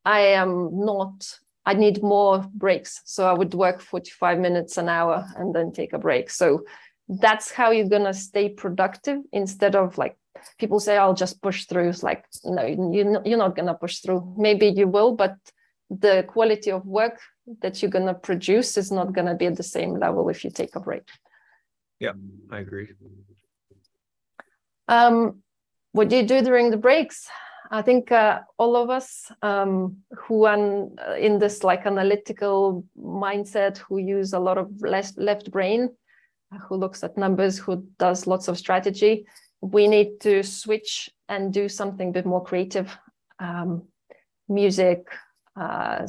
i 0.04 0.20
am 0.20 0.70
not 0.72 1.26
I 1.68 1.74
need 1.74 2.02
more 2.02 2.46
breaks. 2.54 3.02
So 3.04 3.28
I 3.28 3.34
would 3.34 3.52
work 3.52 3.82
45 3.82 4.38
minutes 4.38 4.78
an 4.78 4.88
hour 4.88 5.26
and 5.36 5.54
then 5.54 5.70
take 5.70 5.92
a 5.92 5.98
break. 5.98 6.30
So 6.30 6.64
that's 7.08 7.50
how 7.50 7.72
you're 7.72 7.90
gonna 7.90 8.14
stay 8.14 8.48
productive 8.48 9.18
instead 9.34 9.76
of 9.76 9.98
like 9.98 10.16
people 10.58 10.80
say 10.80 10.96
I'll 10.96 11.20
just 11.24 11.42
push 11.42 11.66
through. 11.66 11.90
It's 11.90 12.02
like 12.02 12.24
no, 12.42 12.64
you 12.64 13.20
you're 13.22 13.44
not 13.44 13.54
gonna 13.54 13.74
push 13.74 13.98
through. 13.98 14.34
Maybe 14.38 14.68
you 14.68 14.88
will, 14.88 15.14
but 15.14 15.36
the 15.90 16.24
quality 16.26 16.70
of 16.70 16.86
work 16.86 17.20
that 17.60 17.82
you're 17.82 17.90
gonna 17.90 18.14
produce 18.14 18.78
is 18.78 18.90
not 18.90 19.12
gonna 19.12 19.34
be 19.34 19.44
at 19.44 19.56
the 19.56 19.70
same 19.76 19.92
level 19.98 20.30
if 20.30 20.44
you 20.44 20.50
take 20.50 20.74
a 20.74 20.80
break. 20.80 21.06
Yeah, 22.00 22.14
I 22.50 22.60
agree. 22.60 22.88
Um, 24.88 25.42
what 25.92 26.08
do 26.08 26.16
you 26.16 26.26
do 26.26 26.40
during 26.40 26.70
the 26.70 26.78
breaks? 26.78 27.28
I 27.70 27.82
think 27.82 28.10
uh, 28.10 28.40
all 28.58 28.76
of 28.76 28.88
us 28.88 29.30
um, 29.42 29.98
who 30.16 30.44
are 30.44 30.56
in 31.16 31.38
this 31.38 31.62
like 31.62 31.86
analytical 31.86 32.84
mindset, 32.98 33.78
who 33.78 33.98
use 33.98 34.32
a 34.32 34.38
lot 34.38 34.56
of 34.56 34.70
left, 34.80 35.18
left 35.18 35.50
brain, 35.50 35.90
who 36.68 36.76
looks 36.76 37.04
at 37.04 37.18
numbers, 37.18 37.58
who 37.58 37.86
does 37.98 38.26
lots 38.26 38.48
of 38.48 38.56
strategy, 38.56 39.26
we 39.60 39.86
need 39.86 40.20
to 40.20 40.42
switch 40.42 41.10
and 41.28 41.52
do 41.52 41.68
something 41.68 42.08
a 42.08 42.12
bit 42.12 42.26
more 42.26 42.42
creative. 42.42 42.96
Um, 43.38 43.82
music, 44.48 45.06
uh, 45.60 46.06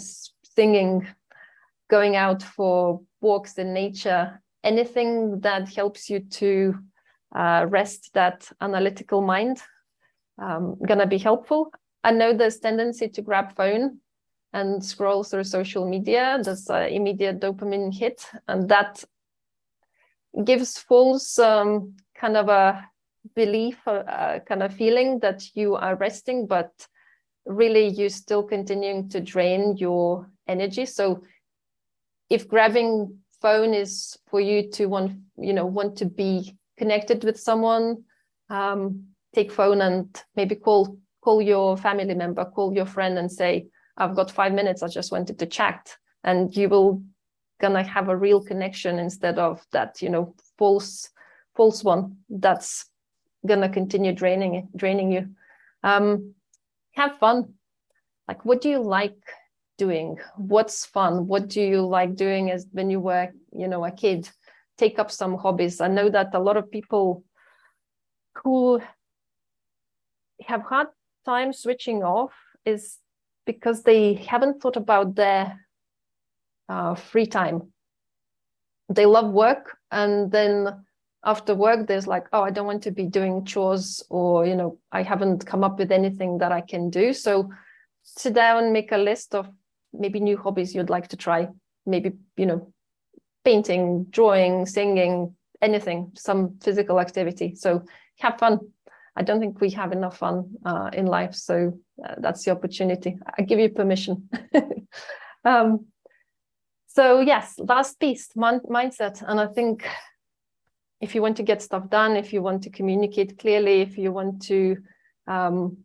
singing, 0.55 1.07
going 1.89 2.15
out 2.15 2.41
for 2.41 3.01
walks 3.19 3.57
in 3.57 3.73
nature, 3.73 4.41
anything 4.63 5.41
that 5.41 5.67
helps 5.67 6.09
you 6.09 6.21
to 6.21 6.75
uh, 7.35 7.65
rest 7.67 8.11
that 8.13 8.49
analytical 8.61 9.21
mind 9.21 9.61
um, 10.41 10.77
gonna 10.85 11.07
be 11.07 11.17
helpful. 11.17 11.71
I 12.03 12.11
know 12.11 12.33
there's 12.33 12.59
tendency 12.59 13.09
to 13.09 13.21
grab 13.21 13.55
phone 13.55 13.99
and 14.53 14.83
scroll 14.83 15.23
through 15.23 15.43
social 15.43 15.87
media. 15.87 16.39
There's 16.41 16.69
an 16.69 16.89
immediate 16.89 17.39
dopamine 17.39 17.93
hit, 17.93 18.25
and 18.47 18.69
that 18.69 19.03
gives 20.43 20.77
false 20.77 21.37
um, 21.39 21.95
kind 22.15 22.37
of 22.37 22.49
a 22.49 22.87
belief, 23.35 23.77
a, 23.85 24.41
kind 24.47 24.63
of 24.63 24.73
feeling 24.73 25.19
that 25.19 25.43
you 25.55 25.75
are 25.75 25.95
resting, 25.95 26.47
but 26.47 26.71
really 27.45 27.87
you're 27.87 28.09
still 28.09 28.43
continuing 28.43 29.09
to 29.09 29.19
drain 29.19 29.75
your 29.77 30.29
energy. 30.47 30.85
So 30.85 31.23
if 32.29 32.47
grabbing 32.47 33.17
phone 33.41 33.73
is 33.73 34.17
for 34.27 34.39
you 34.39 34.69
to 34.71 34.85
want, 34.85 35.13
you 35.37 35.53
know, 35.53 35.65
want 35.65 35.97
to 35.97 36.05
be 36.05 36.55
connected 36.77 37.23
with 37.23 37.39
someone, 37.39 38.03
um, 38.49 39.05
take 39.39 39.51
phone 39.51 39.81
and 39.81 40.23
maybe 40.35 40.55
call 40.55 40.97
call 41.21 41.41
your 41.41 41.77
family 41.77 42.15
member, 42.15 42.45
call 42.45 42.73
your 42.73 42.85
friend 42.85 43.17
and 43.17 43.31
say, 43.31 43.67
I've 43.97 44.15
got 44.15 44.31
five 44.31 44.53
minutes, 44.53 44.83
I 44.83 44.87
just 44.87 45.11
wanted 45.11 45.37
to 45.39 45.45
chat. 45.45 45.95
And 46.23 46.55
you 46.55 46.69
will 46.69 47.03
gonna 47.61 47.83
have 47.83 48.09
a 48.09 48.15
real 48.15 48.41
connection 48.41 48.99
instead 48.99 49.37
of 49.37 49.65
that, 49.71 50.01
you 50.01 50.09
know, 50.09 50.35
false 50.57 51.09
false 51.55 51.83
one 51.83 52.17
that's 52.29 52.85
gonna 53.45 53.69
continue 53.69 54.13
draining 54.13 54.67
draining 54.75 55.11
you. 55.11 55.29
Um, 55.83 56.33
have 56.95 57.17
fun. 57.19 57.53
Like 58.27 58.43
what 58.45 58.61
do 58.61 58.69
you 58.69 58.81
like 58.81 59.21
doing? 59.77 60.17
What's 60.35 60.85
fun? 60.85 61.27
What 61.27 61.47
do 61.47 61.61
you 61.61 61.81
like 61.87 62.15
doing 62.15 62.51
as 62.51 62.67
when 62.71 62.89
you 62.89 62.99
were, 62.99 63.29
you 63.53 63.67
know, 63.67 63.85
a 63.85 63.91
kid? 63.91 64.29
Take 64.77 64.99
up 64.99 65.11
some 65.11 65.37
hobbies. 65.37 65.81
I 65.81 65.87
know 65.87 66.09
that 66.09 66.33
a 66.33 66.39
lot 66.39 66.57
of 66.57 66.71
people 66.71 67.23
who 68.43 68.81
have 70.47 70.61
hard 70.61 70.87
time 71.25 71.53
switching 71.53 72.03
off 72.03 72.33
is 72.65 72.97
because 73.45 73.83
they 73.83 74.13
haven't 74.13 74.61
thought 74.61 74.77
about 74.77 75.15
their 75.15 75.59
uh, 76.67 76.95
free 76.95 77.25
time. 77.25 77.73
They 78.89 79.05
love 79.05 79.31
work, 79.31 79.77
and 79.91 80.31
then 80.31 80.85
after 81.23 81.53
work, 81.53 81.87
there's 81.87 82.07
like, 82.07 82.27
oh, 82.33 82.41
I 82.41 82.49
don't 82.51 82.65
want 82.65 82.83
to 82.83 82.91
be 82.91 83.05
doing 83.05 83.45
chores, 83.45 84.03
or 84.09 84.45
you 84.45 84.55
know, 84.55 84.79
I 84.91 85.03
haven't 85.03 85.45
come 85.45 85.63
up 85.63 85.77
with 85.77 85.91
anything 85.91 86.39
that 86.39 86.51
I 86.51 86.61
can 86.61 86.89
do. 86.89 87.13
So 87.13 87.49
sit 88.03 88.33
down, 88.33 88.73
make 88.73 88.91
a 88.91 88.97
list 88.97 89.35
of 89.35 89.49
maybe 89.93 90.19
new 90.19 90.37
hobbies 90.37 90.73
you'd 90.73 90.89
like 90.89 91.09
to 91.09 91.17
try. 91.17 91.47
Maybe 91.85 92.13
you 92.37 92.45
know, 92.45 92.73
painting, 93.43 94.05
drawing, 94.09 94.65
singing, 94.65 95.35
anything, 95.61 96.11
some 96.15 96.57
physical 96.61 96.99
activity. 96.99 97.55
So 97.55 97.83
have 98.19 98.37
fun 98.37 98.59
I 99.19 99.23
don't 99.23 99.41
think 99.41 99.59
we 99.59 99.69
have 99.71 99.91
enough 99.91 100.17
fun 100.17 100.49
uh, 100.65 100.89
in 100.93 101.05
life. 101.05 101.35
So 101.35 101.77
uh, 102.03 102.15
that's 102.19 102.45
the 102.45 102.51
opportunity. 102.51 103.17
I 103.37 103.41
give 103.41 103.59
you 103.59 103.67
permission. 103.67 104.29
um, 105.45 105.87
so 106.87 107.19
yes, 107.19 107.55
last 107.59 107.99
piece, 107.99 108.29
mindset. 108.37 109.21
And 109.27 109.37
I 109.37 109.47
think 109.47 109.85
if 111.01 111.13
you 111.13 111.21
want 111.21 111.35
to 111.37 111.43
get 111.43 111.61
stuff 111.61 111.89
done, 111.89 112.15
if 112.15 112.31
you 112.31 112.41
want 112.41 112.63
to 112.63 112.69
communicate 112.69 113.37
clearly, 113.37 113.81
if 113.81 113.97
you 113.97 114.13
want 114.13 114.41
to 114.43 114.77
um, 115.27 115.79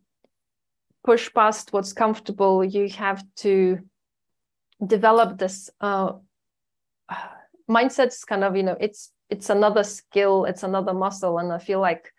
push 1.03 1.29
past 1.33 1.73
what's 1.73 1.91
comfortable, 1.91 2.63
you 2.63 2.87
have 2.91 3.21
to 3.37 3.79
develop 4.87 5.37
this 5.37 5.69
uh, 5.81 6.13
mindset's 7.69 8.23
kind 8.23 8.45
of, 8.45 8.55
you 8.55 8.63
know, 8.63 8.77
it's 8.79 9.11
it's 9.29 9.49
another 9.49 9.83
skill, 9.83 10.45
it's 10.45 10.63
another 10.63 10.93
muscle. 10.93 11.37
And 11.39 11.51
I 11.51 11.57
feel 11.57 11.81
like 11.81 12.13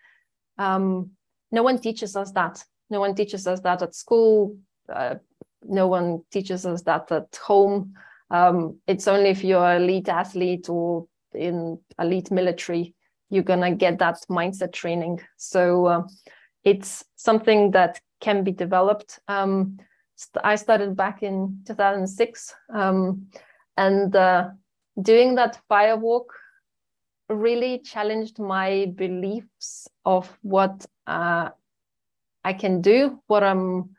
um, 0.59 1.11
no 1.51 1.62
one 1.62 1.79
teaches 1.79 2.16
us 2.16 2.33
that. 2.33 2.62
No 2.90 3.01
one 3.01 3.14
teaches 3.14 3.47
us 3.47 3.61
that 3.61 3.83
at 3.83 3.95
school. 3.95 4.57
Uh, 4.88 5.16
no 5.62 5.88
one 5.88 6.23
teaches 6.31 6.66
us 6.66 6.83
that 6.83 7.11
at 7.11 7.37
home. 7.37 7.95
Um, 8.31 8.79
it's 8.87 9.09
only 9.09 9.31
if 9.31 9.45
you're 9.45 9.64
an 9.64 9.83
elite 9.83 10.09
athlete 10.09 10.69
or 10.69 11.07
in 11.35 11.79
elite 11.99 12.31
military, 12.31 12.95
you're 13.31 13.42
gonna 13.42 13.75
get 13.75 13.99
that 13.99 14.19
mindset 14.29 14.73
training. 14.73 15.21
So 15.37 15.87
uh, 15.87 16.03
it's 16.64 17.05
something 17.16 17.73
that 17.73 18.01
can 18.21 18.45
be 18.45 18.53
developed. 18.53 19.19
Um, 19.29 19.79
I 20.42 20.57
started 20.57 20.97
back 20.97 21.23
in 21.23 21.61
2006, 21.66 22.55
um, 22.73 23.27
and 23.77 24.14
uh, 24.16 24.49
doing 25.01 25.35
that 25.35 25.61
fire 25.69 25.97
walk 25.97 26.33
really 27.28 27.78
challenged 27.80 28.38
my 28.38 28.92
beliefs 28.94 29.88
of 30.04 30.30
what 30.42 30.86
uh, 31.06 31.50
I 32.44 32.52
can 32.52 32.80
do, 32.80 33.20
what 33.26 33.42
I'm 33.42 33.90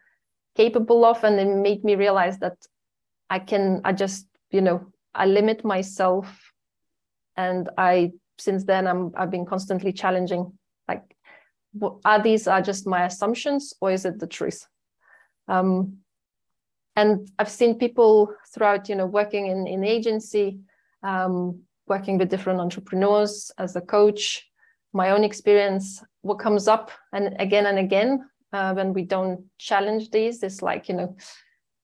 capable 0.56 1.06
of, 1.06 1.24
and 1.24 1.40
it 1.40 1.48
made 1.48 1.84
me 1.84 1.96
realize 1.96 2.40
that 2.40 2.58
I 3.30 3.40
can. 3.40 3.82
I 3.84 3.94
just, 3.94 4.28
you 4.52 4.62
know, 4.62 4.88
I 5.14 5.26
limit 5.26 5.66
myself, 5.66 6.52
and 7.36 7.70
I 7.78 8.14
since 8.38 8.64
then 8.64 8.88
I'm 8.88 9.12
I've 9.16 9.32
been 9.32 9.46
constantly 9.46 9.92
challenging 9.92 10.58
like 10.88 11.04
are 12.06 12.22
these 12.22 12.48
are 12.48 12.62
just 12.62 12.88
my 12.88 13.06
assumptions 13.06 13.74
or 13.82 13.92
is 13.92 14.06
it 14.06 14.20
the 14.20 14.28
truth 14.28 14.66
um, 15.48 15.98
and 16.96 17.30
i've 17.40 17.50
seen 17.50 17.78
people 17.78 18.34
throughout 18.54 18.90
you 18.90 18.96
know 18.96 19.06
working 19.06 19.48
in 19.48 19.68
in 19.68 19.84
agency 19.84 20.60
um, 21.04 21.62
working 21.88 22.18
with 22.18 22.30
different 22.30 22.60
entrepreneurs 22.60 23.52
as 23.58 23.76
a 23.76 23.82
coach, 23.82 24.48
my 24.94 25.12
own 25.12 25.24
experience, 25.24 26.04
what 26.22 26.40
comes 26.40 26.68
up 26.68 26.92
and 27.14 27.36
again 27.40 27.66
and 27.66 27.80
again 27.80 28.30
uh, 28.54 28.74
when 28.74 28.94
we 28.94 29.04
don't 29.04 29.44
challenge 29.58 30.12
these 30.12 30.44
is 30.44 30.62
like, 30.62 30.90
you 30.90 30.96
know, 30.96 31.16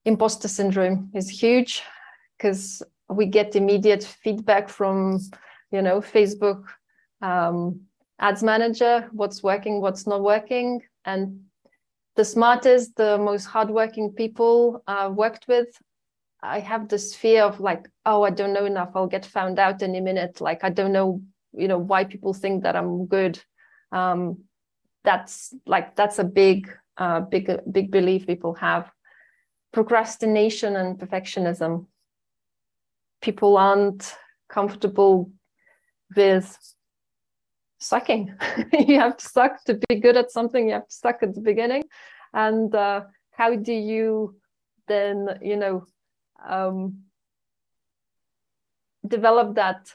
imposter 0.05 0.47
syndrome 0.47 1.09
is 1.13 1.29
huge 1.29 1.81
because 2.37 2.81
we 3.09 3.25
get 3.25 3.55
immediate 3.55 4.03
feedback 4.03 4.69
from, 4.69 5.19
you 5.71 5.81
know, 5.81 6.01
Facebook 6.01 6.63
um, 7.21 7.81
ads 8.19 8.43
manager, 8.43 9.07
what's 9.11 9.43
working, 9.43 9.81
what's 9.81 10.07
not 10.07 10.21
working. 10.21 10.81
And 11.05 11.41
the 12.15 12.25
smartest, 12.25 12.95
the 12.95 13.17
most 13.17 13.45
hardworking 13.45 14.11
people 14.11 14.83
I've 14.87 15.13
worked 15.13 15.47
with 15.47 15.67
I 16.43 16.59
have 16.59 16.89
this 16.89 17.15
fear 17.15 17.43
of 17.43 17.61
like, 17.61 17.89
oh, 18.05 18.23
I 18.23 18.29
don't 18.29 18.53
know 18.53 18.65
enough. 18.65 18.91
I'll 18.95 19.07
get 19.07 19.25
found 19.25 19.59
out 19.59 19.81
in 19.81 19.95
a 19.95 20.01
minute. 20.01 20.41
Like, 20.41 20.63
I 20.63 20.69
don't 20.69 20.91
know, 20.91 21.21
you 21.53 21.69
know, 21.69 21.77
why 21.77 22.03
people 22.03 22.33
think 22.33 22.63
that 22.63 22.75
I'm 22.75 23.05
good. 23.05 23.39
Um, 23.93 24.43
that's 25.05 25.53
like 25.65 25.95
that's 25.95 26.19
a 26.19 26.23
big, 26.23 26.69
uh, 26.97 27.21
big, 27.21 27.49
big 27.71 27.91
belief 27.91 28.27
people 28.27 28.53
have. 28.55 28.91
Procrastination 29.71 30.75
and 30.75 30.99
perfectionism. 30.99 31.87
People 33.21 33.57
aren't 33.57 34.13
comfortable 34.49 35.31
with 36.15 36.57
sucking. 37.79 38.35
you 38.73 38.99
have 38.99 39.15
to 39.17 39.27
suck 39.27 39.63
to 39.63 39.79
be 39.87 39.95
good 39.95 40.17
at 40.17 40.31
something. 40.31 40.67
You 40.67 40.73
have 40.73 40.87
to 40.87 40.95
suck 40.95 41.23
at 41.23 41.35
the 41.35 41.41
beginning, 41.41 41.85
and 42.33 42.73
uh, 42.75 43.03
how 43.31 43.55
do 43.55 43.73
you 43.73 44.35
then, 44.87 45.27
you 45.41 45.55
know, 45.55 45.85
um, 46.47 47.03
develop 49.05 49.55
that 49.55 49.93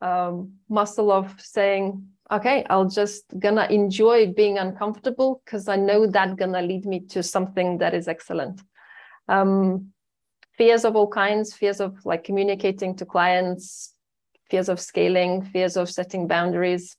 um, 0.00 0.54
muscle 0.68 1.12
of 1.12 1.40
saying, 1.40 2.06
okay, 2.30 2.64
I'll 2.70 2.88
just 2.88 3.24
gonna 3.38 3.66
enjoy 3.70 4.32
being 4.32 4.58
uncomfortable 4.58 5.42
because 5.44 5.68
I 5.68 5.76
know 5.76 6.06
that 6.06 6.36
gonna 6.36 6.62
lead 6.62 6.86
me 6.86 7.00
to 7.08 7.22
something 7.22 7.78
that 7.78 7.94
is 7.94 8.08
excellent. 8.08 8.60
Um, 9.28 9.92
fears 10.56 10.84
of 10.84 10.96
all 10.96 11.08
kinds, 11.08 11.54
fears 11.54 11.80
of 11.80 12.04
like 12.04 12.24
communicating 12.24 12.96
to 12.96 13.06
clients, 13.06 13.94
fears 14.50 14.68
of 14.68 14.80
scaling, 14.80 15.42
fears 15.42 15.76
of 15.76 15.88
setting 15.90 16.26
boundaries. 16.26 16.96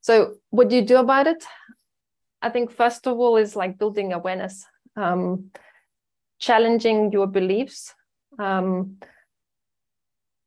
So 0.00 0.34
what 0.50 0.68
do 0.68 0.76
you 0.76 0.82
do 0.82 0.96
about 0.96 1.26
it? 1.26 1.44
I 2.40 2.50
think 2.50 2.72
first 2.72 3.06
of 3.06 3.18
all 3.18 3.36
is 3.36 3.54
like 3.54 3.78
building 3.78 4.12
awareness, 4.12 4.64
um, 4.96 5.50
challenging 6.42 7.12
your 7.12 7.28
beliefs, 7.28 7.94
um, 8.38 8.98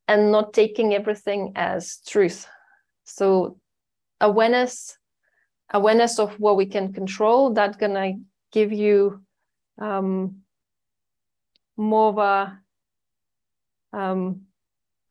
and 0.06 0.30
not 0.30 0.52
taking 0.52 0.92
everything 0.92 1.52
as 1.56 2.00
truth. 2.06 2.46
So 3.04 3.58
awareness, 4.20 4.98
awareness 5.72 6.18
of 6.18 6.38
what 6.38 6.56
we 6.56 6.66
can 6.66 6.92
control, 6.92 7.54
that 7.54 7.78
gonna 7.78 8.12
give 8.52 8.72
you 8.72 9.22
um, 9.80 10.42
more 11.78 12.08
of 12.10 12.18
a, 12.18 13.98
um, 13.98 14.42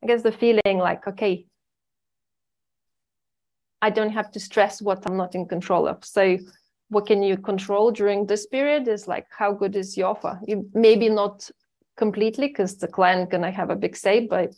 I 0.03 0.07
guess 0.07 0.21
the 0.21 0.31
feeling 0.31 0.77
like, 0.77 1.07
okay, 1.07 1.47
I 3.81 3.89
don't 3.89 4.11
have 4.11 4.31
to 4.33 4.39
stress 4.39 4.83
what 4.83 5.03
I'm 5.09 5.17
not 5.17 5.33
in 5.33 5.47
control 5.47 5.87
of. 5.87 6.05
So 6.05 6.37
what 6.89 7.07
can 7.07 7.23
you 7.23 7.37
control 7.37 7.91
during 7.91 8.25
this 8.25 8.45
period 8.45 8.87
is 8.87 9.07
like 9.07 9.25
how 9.29 9.51
good 9.51 9.75
is 9.75 9.97
your 9.97 10.09
offer? 10.09 10.39
You 10.47 10.69
maybe 10.73 11.09
not 11.09 11.49
completely 11.97 12.47
because 12.47 12.77
the 12.77 12.87
client 12.87 13.29
gonna 13.29 13.51
have 13.51 13.69
a 13.69 13.75
big 13.75 13.95
say, 13.95 14.27
but 14.27 14.53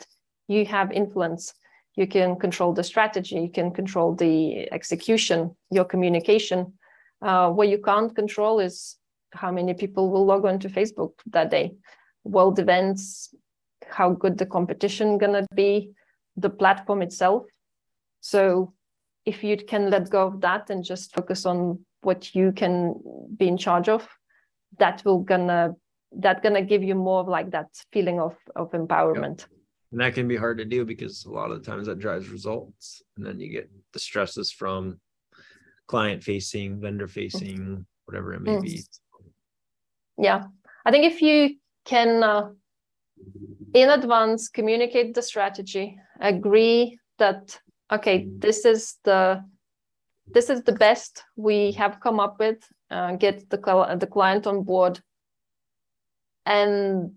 you 0.48 0.66
have 0.66 0.92
influence. 0.92 1.54
You 1.96 2.08
can 2.08 2.36
control 2.36 2.74
the 2.74 2.84
strategy, 2.84 3.36
you 3.36 3.52
can 3.52 3.72
control 3.72 4.16
the 4.16 4.72
execution, 4.72 5.56
your 5.72 5.86
communication. 5.86 6.74
Uh, 7.22 7.50
what 7.50 7.70
you 7.70 7.80
can't 7.80 8.16
control 8.16 8.60
is 8.60 8.98
how 9.34 9.52
many 9.52 9.74
people 9.74 10.12
will 10.12 10.26
log 10.26 10.46
on 10.46 10.60
to 10.60 10.70
Facebook 10.70 11.14
that 11.28 11.50
day. 11.50 11.76
World 12.24 12.60
events, 12.60 13.34
how 13.90 14.12
good 14.12 14.38
the 14.38 14.46
competition 14.46 15.18
gonna 15.18 15.46
be, 15.56 15.92
the 16.36 16.50
platform 16.50 17.02
itself. 17.02 17.46
So 18.22 18.74
if 19.26 19.44
you 19.44 19.58
can 19.58 19.90
let 19.90 20.10
go 20.10 20.28
of 20.28 20.42
that 20.42 20.70
and 20.70 20.84
just 20.84 21.14
focus 21.14 21.46
on 21.46 21.80
what 22.08 22.34
you 22.34 22.54
can 22.54 22.96
be 23.36 23.48
in 23.50 23.58
charge 23.58 23.90
of, 23.90 24.08
that 24.80 25.04
will 25.04 25.20
gonna 25.20 25.76
that 26.26 26.42
gonna 26.42 26.62
give 26.62 26.84
you 26.90 26.96
more 26.96 27.20
of 27.20 27.28
like 27.28 27.50
that 27.52 27.70
feeling 27.92 28.20
of 28.28 28.36
of 28.56 28.72
empowerment. 28.72 29.40
Yep. 29.40 29.50
And 29.92 30.02
that 30.02 30.14
can 30.14 30.28
be 30.28 30.38
hard 30.38 30.58
to 30.58 30.66
do 30.66 30.86
because 30.86 31.26
a 31.26 31.32
lot 31.32 31.52
of 31.52 31.60
the 31.60 31.70
times 31.70 31.88
that 31.88 32.00
drives 32.00 32.30
results. 32.30 33.02
And 33.16 33.26
then 33.26 33.40
you 33.40 33.50
get 33.50 33.70
the 33.94 34.00
stresses 34.00 34.52
from 34.52 35.00
client 35.88 36.24
facing, 36.24 36.80
vendor 36.82 37.08
facing, 37.08 37.86
whatever 38.06 38.34
it 38.34 38.42
may 38.42 38.58
mm. 38.58 38.62
be. 38.62 38.84
Yeah. 40.18 40.44
I 40.86 40.92
think 40.92 41.06
if 41.06 41.22
you 41.22 41.56
can 41.86 42.24
uh, 42.24 42.50
in 43.74 43.90
advance 43.90 44.50
communicate 44.50 45.14
the 45.14 45.22
strategy, 45.22 45.98
agree 46.20 47.00
that 47.20 47.60
okay, 47.92 48.28
this 48.46 48.66
is 48.66 48.96
the 49.04 49.44
this 50.34 50.50
is 50.50 50.64
the 50.64 50.74
best 50.74 51.24
we 51.36 51.72
have 51.74 52.00
come 52.00 52.20
up 52.20 52.40
with, 52.40 52.58
uh, 52.92 53.16
get 53.16 53.50
the 53.50 53.58
the 54.00 54.08
client 54.08 54.48
on 54.48 54.64
board, 54.64 55.00
and 56.46 57.12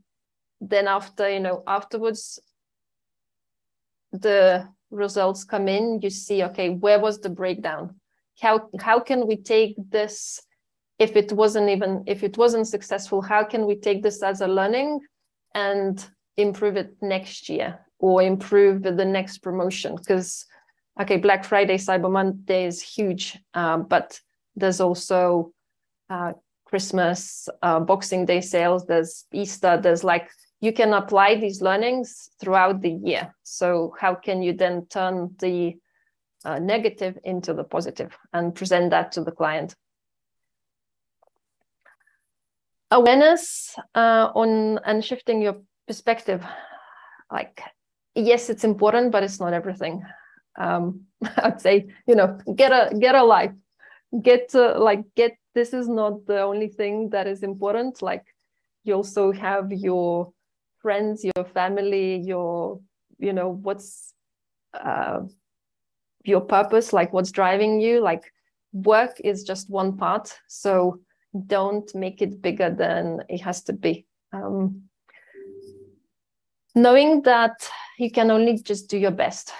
then 0.61 0.87
after 0.87 1.29
you 1.29 1.41
know 1.41 1.63
afterwards 1.67 2.41
the 4.13 4.69
results 4.91 5.45
come 5.45 5.69
in, 5.69 6.01
you 6.03 6.11
see, 6.11 6.43
okay, 6.43 6.71
where 6.71 6.99
was 6.99 7.21
the 7.21 7.31
breakdown? 7.31 8.01
How 8.41 8.69
how 8.81 9.01
can 9.01 9.27
we 9.27 9.37
take 9.37 9.77
this 9.91 10.41
if 10.99 11.17
it 11.17 11.33
wasn't 11.33 11.69
even 11.71 12.05
if 12.07 12.23
it 12.23 12.37
wasn't 12.37 12.69
successful, 12.69 13.23
how 13.23 13.43
can 13.45 13.67
we 13.67 13.75
take 13.75 14.03
this 14.03 14.23
as 14.23 14.41
a 14.41 14.47
learning 14.47 15.01
and 15.55 16.07
improve 16.37 16.77
it 16.77 16.95
next 17.01 17.49
year 17.49 17.79
or 17.99 18.23
improve 18.23 18.83
the 18.83 19.05
next 19.05 19.39
promotion? 19.39 19.97
Because 19.97 20.47
okay, 21.01 21.17
Black 21.17 21.45
Friday, 21.45 21.77
Cyber 21.77 22.11
Monday 22.11 22.67
is 22.67 22.81
huge, 22.81 23.39
um, 23.55 23.85
but 23.85 24.19
there's 24.57 24.81
also 24.81 25.53
uh, 26.09 26.33
Christmas, 26.65 27.49
uh, 27.63 27.81
Boxing 27.81 28.27
Day 28.27 28.41
sales, 28.41 28.87
there's 28.87 29.27
Easter, 29.33 29.79
there's 29.81 30.05
like 30.05 30.31
you 30.61 30.73
can 30.73 30.93
apply 30.93 31.37
these 31.37 31.63
learnings 31.63 32.31
throughout 32.39 32.81
the 32.83 32.91
year. 32.91 33.35
So 33.43 33.95
how 33.99 34.15
can 34.15 34.43
you 34.43 34.53
then 34.53 34.87
turn 34.87 35.35
the 35.39 35.77
uh, 36.45 36.59
negative 36.59 37.19
into 37.25 37.55
the 37.55 37.65
positive 37.65 38.17
and 38.33 38.55
present 38.55 38.91
that 38.91 39.13
to 39.13 39.25
the 39.25 39.33
client? 39.33 39.75
Awareness 42.91 43.75
uh, 43.95 44.31
on 44.35 44.79
and 44.85 45.05
shifting 45.05 45.41
your 45.41 45.57
perspective. 45.87 46.45
Like, 47.33 47.63
yes, 48.15 48.51
it's 48.51 48.65
important, 48.65 49.13
but 49.13 49.23
it's 49.23 49.41
not 49.41 49.55
everything. 49.55 50.03
Um, 50.59 51.03
I'd 51.37 51.61
say, 51.61 51.89
you 52.07 52.15
know, 52.15 52.39
get 52.55 52.73
a 52.73 52.97
get 52.99 53.15
a 53.15 53.23
life, 53.23 53.53
get 54.23 54.51
to, 54.51 54.79
like 54.79 55.05
get. 55.15 55.37
This 55.53 55.73
is 55.75 55.89
not 55.89 56.27
the 56.27 56.43
only 56.43 56.69
thing 56.69 57.11
that 57.11 57.27
is 57.27 57.43
important. 57.43 58.03
Like, 58.03 58.25
you 58.85 58.95
also 58.95 59.33
have 59.33 59.73
your 59.73 60.33
friends 60.81 61.25
your 61.25 61.45
family 61.45 62.17
your 62.17 62.81
you 63.19 63.33
know 63.33 63.51
what's 63.51 64.15
uh, 64.75 65.21
your 66.25 66.41
purpose 66.41 66.93
like 66.93 67.13
what's 67.13 67.31
driving 67.31 67.81
you 67.81 68.01
like 68.01 68.33
work 68.73 69.21
is 69.23 69.43
just 69.43 69.69
one 69.69 69.97
part 69.97 70.39
so 70.49 70.99
don't 71.47 71.95
make 71.95 72.23
it 72.23 72.41
bigger 72.41 72.71
than 72.71 73.23
it 73.29 73.41
has 73.41 73.63
to 73.63 73.73
be 73.73 74.07
um, 74.33 74.83
knowing 76.75 77.23
that 77.23 77.69
you 77.99 78.11
can 78.11 78.31
only 78.31 78.57
just 78.57 78.89
do 78.89 78.99
your 78.99 79.11
best 79.11 79.53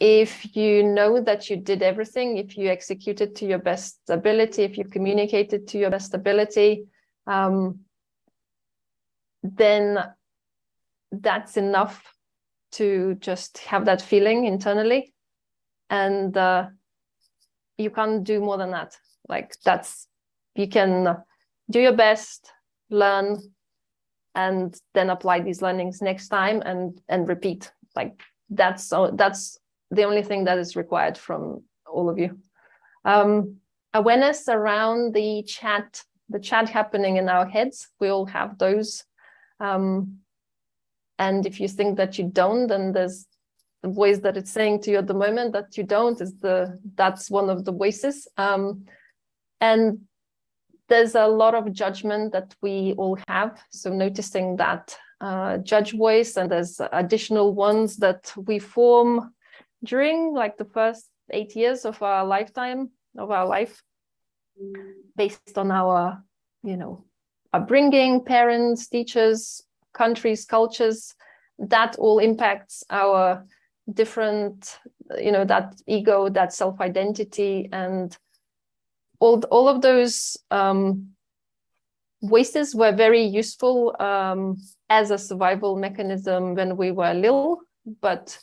if 0.00 0.56
you 0.56 0.82
know 0.82 1.20
that 1.20 1.48
you 1.48 1.56
did 1.56 1.82
everything 1.82 2.36
if 2.36 2.56
you 2.56 2.68
executed 2.68 3.34
to 3.36 3.46
your 3.46 3.58
best 3.58 3.98
ability 4.08 4.62
if 4.62 4.76
you 4.76 4.84
communicated 4.84 5.68
to 5.68 5.78
your 5.78 5.90
best 5.90 6.14
ability 6.14 6.84
um, 7.26 7.78
then 9.42 9.98
that's 11.12 11.56
enough 11.56 12.02
to 12.72 13.14
just 13.20 13.58
have 13.58 13.84
that 13.84 14.02
feeling 14.02 14.46
internally. 14.46 15.12
And 15.90 16.36
uh, 16.36 16.68
you 17.78 17.90
can't 17.90 18.24
do 18.24 18.40
more 18.40 18.58
than 18.58 18.72
that. 18.72 18.96
Like 19.28 19.54
that's 19.64 20.08
you 20.54 20.68
can 20.68 21.16
do 21.70 21.80
your 21.80 21.92
best 21.92 22.50
learn 22.90 23.38
and 24.34 24.74
then 24.92 25.10
apply 25.10 25.40
these 25.40 25.62
learnings 25.62 26.02
next 26.02 26.28
time 26.28 26.62
and 26.64 27.00
and 27.08 27.28
repeat. 27.28 27.70
Like 27.94 28.20
that's 28.50 28.92
that's 29.12 29.58
the 29.94 30.04
only 30.04 30.22
thing 30.22 30.44
that 30.44 30.58
is 30.58 30.76
required 30.76 31.16
from 31.16 31.62
all 31.86 32.08
of 32.08 32.18
you. 32.18 32.38
Um, 33.04 33.56
awareness 33.92 34.48
around 34.48 35.14
the 35.14 35.42
chat 35.44 36.02
the 36.30 36.38
chat 36.38 36.70
happening 36.70 37.18
in 37.18 37.28
our 37.28 37.46
heads. 37.46 37.88
We 38.00 38.08
all 38.08 38.24
have 38.24 38.56
those. 38.56 39.04
Um, 39.60 40.20
and 41.18 41.44
if 41.46 41.60
you 41.60 41.68
think 41.68 41.98
that 41.98 42.18
you 42.18 42.30
don't 42.32 42.66
then 42.66 42.92
there's 42.92 43.26
the 43.82 43.90
voice 43.90 44.18
that 44.20 44.36
it's 44.38 44.50
saying 44.50 44.80
to 44.80 44.90
you 44.90 44.96
at 44.96 45.06
the 45.06 45.14
moment 45.14 45.52
that 45.52 45.76
you 45.76 45.84
don't 45.84 46.18
is 46.18 46.34
the 46.40 46.78
that's 46.94 47.30
one 47.30 47.50
of 47.50 47.66
the 47.66 47.72
voices. 47.72 48.26
Um, 48.38 48.86
and 49.60 50.00
there's 50.88 51.14
a 51.14 51.26
lot 51.26 51.54
of 51.54 51.72
judgment 51.72 52.32
that 52.32 52.54
we 52.62 52.94
all 52.96 53.18
have. 53.28 53.62
So 53.70 53.90
noticing 53.90 54.56
that 54.56 54.96
uh, 55.20 55.58
judge 55.58 55.92
voice 55.92 56.36
and 56.36 56.50
there's 56.50 56.80
additional 56.92 57.54
ones 57.54 57.98
that 57.98 58.32
we 58.36 58.58
form 58.58 59.33
during 59.84 60.32
like 60.34 60.56
the 60.56 60.64
first 60.64 61.06
eight 61.30 61.54
years 61.54 61.84
of 61.84 62.02
our 62.02 62.24
lifetime 62.24 62.90
of 63.16 63.30
our 63.30 63.46
life 63.46 63.82
based 65.16 65.56
on 65.56 65.70
our 65.70 66.22
you 66.62 66.76
know 66.76 67.04
upbringing 67.52 68.24
parents 68.24 68.88
teachers 68.88 69.62
countries, 69.94 70.44
cultures, 70.44 71.14
that 71.58 71.96
all 71.96 72.18
impacts 72.18 72.84
our 72.90 73.46
different, 73.90 74.78
you 75.18 75.32
know, 75.32 75.44
that 75.44 75.74
ego, 75.86 76.28
that 76.28 76.52
self-identity, 76.52 77.70
and 77.72 78.16
all 79.20 79.40
all 79.50 79.68
of 79.68 79.80
those 79.80 80.36
um, 80.50 81.10
voices 82.22 82.74
were 82.74 82.92
very 82.92 83.22
useful 83.22 83.94
um, 84.00 84.56
as 84.90 85.10
a 85.10 85.18
survival 85.18 85.76
mechanism 85.76 86.54
when 86.54 86.76
we 86.76 86.90
were 86.90 87.14
little, 87.14 87.60
but 88.00 88.36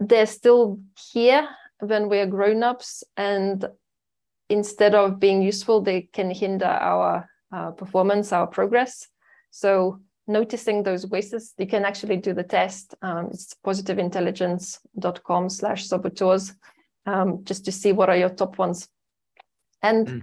they're 0.00 0.26
still 0.26 0.78
here 1.12 1.48
when 1.80 2.08
we're 2.08 2.26
grown-ups 2.26 3.04
and 3.16 3.68
instead 4.48 4.94
of 4.94 5.18
being 5.18 5.42
useful 5.42 5.80
they 5.80 6.02
can 6.02 6.30
hinder 6.30 6.66
our 6.66 7.28
uh, 7.52 7.70
performance 7.72 8.32
our 8.32 8.46
progress 8.46 9.08
so 9.50 10.00
noticing 10.26 10.82
those 10.82 11.04
voices, 11.04 11.54
you 11.58 11.66
can 11.66 11.84
actually 11.84 12.16
do 12.16 12.34
the 12.34 12.42
test. 12.42 12.94
Um, 13.02 13.28
it's 13.32 13.54
positiveintelligence.com 13.64 15.48
slash 15.50 15.86
saboteurs, 15.86 16.54
um, 17.06 17.44
just 17.44 17.64
to 17.66 17.72
see 17.72 17.92
what 17.92 18.08
are 18.08 18.16
your 18.16 18.30
top 18.30 18.58
ones. 18.58 18.88
And 19.82 20.06
mm. 20.06 20.22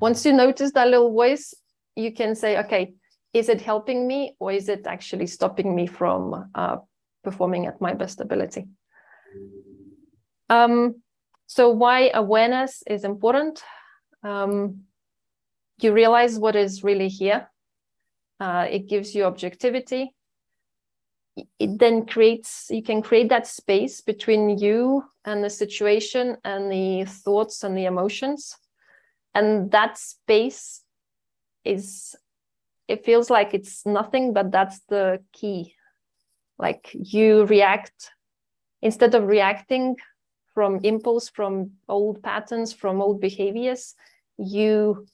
once 0.00 0.24
you 0.24 0.32
notice 0.32 0.72
that 0.72 0.88
little 0.88 1.12
voice, 1.12 1.54
you 1.96 2.12
can 2.12 2.34
say, 2.34 2.58
okay, 2.60 2.94
is 3.34 3.48
it 3.48 3.60
helping 3.60 4.06
me 4.06 4.36
or 4.38 4.52
is 4.52 4.68
it 4.68 4.86
actually 4.86 5.26
stopping 5.26 5.74
me 5.74 5.86
from 5.86 6.50
uh, 6.54 6.76
performing 7.22 7.66
at 7.66 7.80
my 7.80 7.94
best 7.94 8.20
ability 8.20 8.66
um, 10.52 11.02
so 11.46 11.70
why 11.70 12.10
awareness 12.12 12.82
is 12.86 13.04
important? 13.04 13.62
Um, 14.22 14.82
you 15.80 15.92
realize 15.92 16.38
what 16.38 16.56
is 16.56 16.84
really 16.84 17.08
here. 17.08 17.48
Uh, 18.38 18.66
it 18.70 18.86
gives 18.86 19.14
you 19.14 19.24
objectivity. 19.24 20.14
It 21.58 21.78
then 21.78 22.04
creates 22.04 22.66
you 22.68 22.82
can 22.82 23.00
create 23.00 23.30
that 23.30 23.46
space 23.46 24.02
between 24.02 24.58
you 24.58 25.04
and 25.24 25.42
the 25.42 25.48
situation 25.48 26.36
and 26.44 26.70
the 26.70 27.06
thoughts 27.06 27.64
and 27.64 27.76
the 27.76 27.86
emotions. 27.86 28.54
And 29.34 29.70
that 29.70 29.96
space 29.96 30.82
is 31.64 32.14
it 32.88 33.06
feels 33.06 33.30
like 33.30 33.54
it's 33.54 33.86
nothing 33.86 34.34
but 34.34 34.50
that's 34.50 34.80
the 34.90 35.20
key. 35.32 35.74
Like 36.58 36.90
you 36.92 37.46
react 37.46 38.10
instead 38.82 39.14
of 39.14 39.26
reacting 39.26 39.96
from 40.54 40.80
impulse 40.82 41.28
from 41.28 41.72
old 41.88 42.22
patterns 42.22 42.72
from 42.72 43.00
old 43.00 43.20
behaviors 43.20 43.94
you 44.38 45.06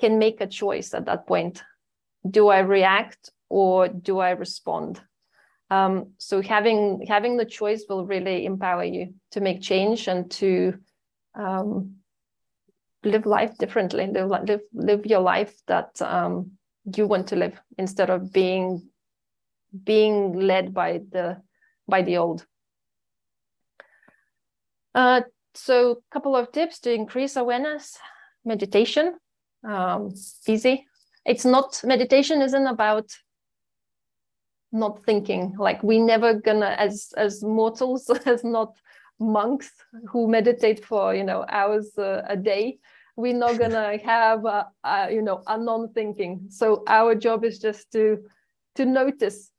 can 0.00 0.18
make 0.18 0.40
a 0.40 0.46
choice 0.46 0.94
at 0.94 1.06
that 1.06 1.26
point 1.26 1.62
do 2.28 2.48
i 2.48 2.58
react 2.60 3.30
or 3.48 3.88
do 3.88 4.18
i 4.18 4.30
respond 4.30 5.00
um, 5.72 6.12
so 6.18 6.42
having 6.42 7.06
having 7.08 7.38
the 7.38 7.46
choice 7.46 7.86
will 7.88 8.04
really 8.04 8.44
empower 8.44 8.84
you 8.84 9.14
to 9.30 9.40
make 9.40 9.62
change 9.62 10.06
and 10.06 10.30
to 10.32 10.74
um, 11.34 11.96
live 13.04 13.24
life 13.24 13.56
differently, 13.58 14.06
live 14.06 14.28
live 14.28 14.60
live 14.74 15.06
your 15.06 15.20
life 15.20 15.54
that 15.66 16.00
um, 16.02 16.52
you 16.94 17.06
want 17.06 17.28
to 17.28 17.36
live 17.36 17.58
instead 17.78 18.10
of 18.10 18.32
being 18.32 18.88
being 19.84 20.34
led 20.34 20.74
by 20.74 21.00
the 21.10 21.40
by 21.88 22.02
the 22.02 22.18
old. 22.18 22.44
Uh, 24.94 25.22
so, 25.54 25.90
a 25.92 25.96
couple 26.12 26.36
of 26.36 26.52
tips 26.52 26.78
to 26.80 26.92
increase 26.92 27.36
awareness: 27.36 27.98
meditation. 28.44 29.14
Um, 29.64 30.12
easy. 30.46 30.86
It's 31.24 31.44
not 31.44 31.80
meditation 31.84 32.42
isn't 32.42 32.66
about 32.66 33.06
not 34.72 35.04
thinking 35.04 35.54
like 35.58 35.82
we 35.82 35.98
never 35.98 36.34
gonna 36.34 36.74
as 36.78 37.12
as 37.16 37.44
mortals 37.44 38.08
as 38.26 38.42
not 38.42 38.74
monks 39.20 39.70
who 40.08 40.26
meditate 40.26 40.84
for 40.84 41.14
you 41.14 41.22
know 41.22 41.44
hours 41.48 41.96
uh, 41.98 42.22
a 42.26 42.36
day 42.36 42.78
we're 43.16 43.36
not 43.36 43.58
gonna 43.58 43.98
have 44.04 44.44
a, 44.46 44.66
a, 44.82 45.12
you 45.12 45.22
know 45.22 45.42
a 45.46 45.58
non-thinking 45.58 46.46
so 46.48 46.82
our 46.88 47.14
job 47.14 47.44
is 47.44 47.58
just 47.58 47.92
to 47.92 48.18
to 48.74 48.86
notice 48.86 49.50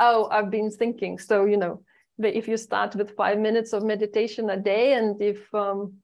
oh 0.00 0.26
i've 0.30 0.50
been 0.50 0.70
thinking 0.70 1.18
so 1.18 1.44
you 1.44 1.56
know 1.56 1.80
if 2.18 2.48
you 2.48 2.56
start 2.56 2.94
with 2.96 3.16
five 3.16 3.38
minutes 3.38 3.72
of 3.72 3.82
meditation 3.82 4.50
a 4.50 4.56
day 4.56 4.94
and 4.94 5.20
if 5.20 5.52
um, 5.54 5.94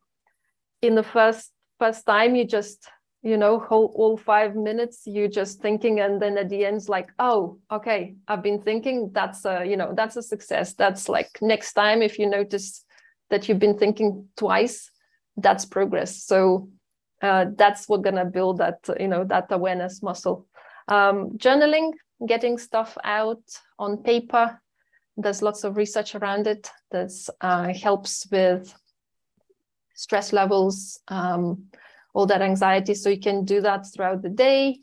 in 0.82 0.94
the 0.94 1.02
first 1.02 1.50
first 1.78 2.06
time 2.06 2.34
you 2.34 2.44
just 2.44 2.88
you 3.22 3.36
know 3.36 3.58
whole 3.58 3.92
all 3.96 4.16
five 4.16 4.54
minutes 4.54 5.02
you're 5.06 5.28
just 5.28 5.60
thinking 5.60 6.00
and 6.00 6.20
then 6.20 6.36
at 6.38 6.48
the 6.48 6.64
end 6.64 6.76
it's 6.76 6.88
like 6.88 7.10
oh 7.18 7.58
okay 7.72 8.14
i've 8.28 8.42
been 8.42 8.60
thinking 8.60 9.10
that's 9.12 9.44
a 9.44 9.64
you 9.64 9.76
know 9.76 9.92
that's 9.96 10.16
a 10.16 10.22
success. 10.22 10.74
That's 10.74 11.08
like 11.08 11.30
next 11.40 11.72
time 11.72 12.02
if 12.02 12.18
you 12.18 12.28
notice 12.28 12.84
that 13.30 13.48
you've 13.48 13.58
been 13.58 13.78
thinking 13.78 14.28
twice 14.36 14.90
that's 15.36 15.64
progress. 15.64 16.22
So 16.22 16.68
uh, 17.22 17.46
that's 17.56 17.88
what 17.88 18.02
gonna 18.02 18.24
build 18.24 18.58
that 18.58 18.78
you 19.00 19.08
know 19.08 19.24
that 19.24 19.50
awareness 19.50 20.02
muscle. 20.02 20.46
Um, 20.88 21.30
journaling 21.38 21.92
getting 22.26 22.58
stuff 22.58 22.96
out 23.02 23.42
on 23.78 24.02
paper 24.02 24.60
there's 25.16 25.42
lots 25.42 25.64
of 25.64 25.76
research 25.76 26.14
around 26.14 26.46
it 26.46 26.70
that 26.90 27.10
uh, 27.40 27.72
helps 27.72 28.26
with 28.30 28.74
stress 29.94 30.32
levels 30.32 31.00
um, 31.08 31.64
all 32.14 32.26
that 32.26 32.42
anxiety. 32.42 32.94
So 32.94 33.10
you 33.10 33.20
can 33.20 33.44
do 33.44 33.60
that 33.60 33.86
throughout 33.92 34.22
the 34.22 34.28
day. 34.28 34.78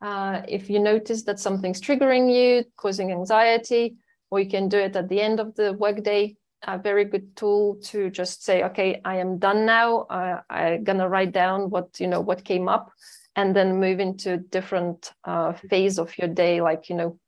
Uh, 0.00 0.42
if 0.48 0.68
you 0.68 0.80
notice 0.80 1.22
that 1.24 1.38
something's 1.38 1.80
triggering 1.80 2.32
you, 2.32 2.64
causing 2.76 3.12
anxiety, 3.12 3.96
or 4.30 4.40
you 4.40 4.48
can 4.48 4.68
do 4.68 4.78
it 4.78 4.96
at 4.96 5.08
the 5.08 5.20
end 5.20 5.40
of 5.40 5.54
the 5.54 5.72
workday. 5.74 6.36
A 6.64 6.78
very 6.78 7.04
good 7.04 7.36
tool 7.36 7.76
to 7.84 8.08
just 8.08 8.44
say, 8.44 8.62
okay, 8.64 9.00
I 9.04 9.16
am 9.16 9.38
done 9.38 9.66
now. 9.66 10.02
Uh, 10.02 10.40
I'm 10.48 10.84
gonna 10.84 11.08
write 11.08 11.32
down 11.32 11.70
what 11.70 11.98
you 11.98 12.06
know 12.06 12.20
what 12.20 12.44
came 12.44 12.68
up, 12.68 12.92
and 13.34 13.54
then 13.54 13.80
move 13.80 13.98
into 13.98 14.34
a 14.34 14.36
different 14.36 15.12
uh, 15.24 15.52
phase 15.52 15.98
of 15.98 16.16
your 16.18 16.28
day, 16.28 16.60
like 16.60 16.88
you 16.88 16.94
know 16.94 17.18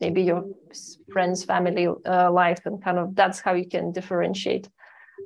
maybe 0.00 0.22
your 0.22 0.44
friends, 1.12 1.44
family 1.44 1.88
uh, 2.06 2.30
life, 2.30 2.60
and 2.64 2.82
kind 2.82 2.98
of 2.98 3.14
that's 3.14 3.40
how 3.40 3.54
you 3.54 3.66
can 3.66 3.92
differentiate. 3.92 4.68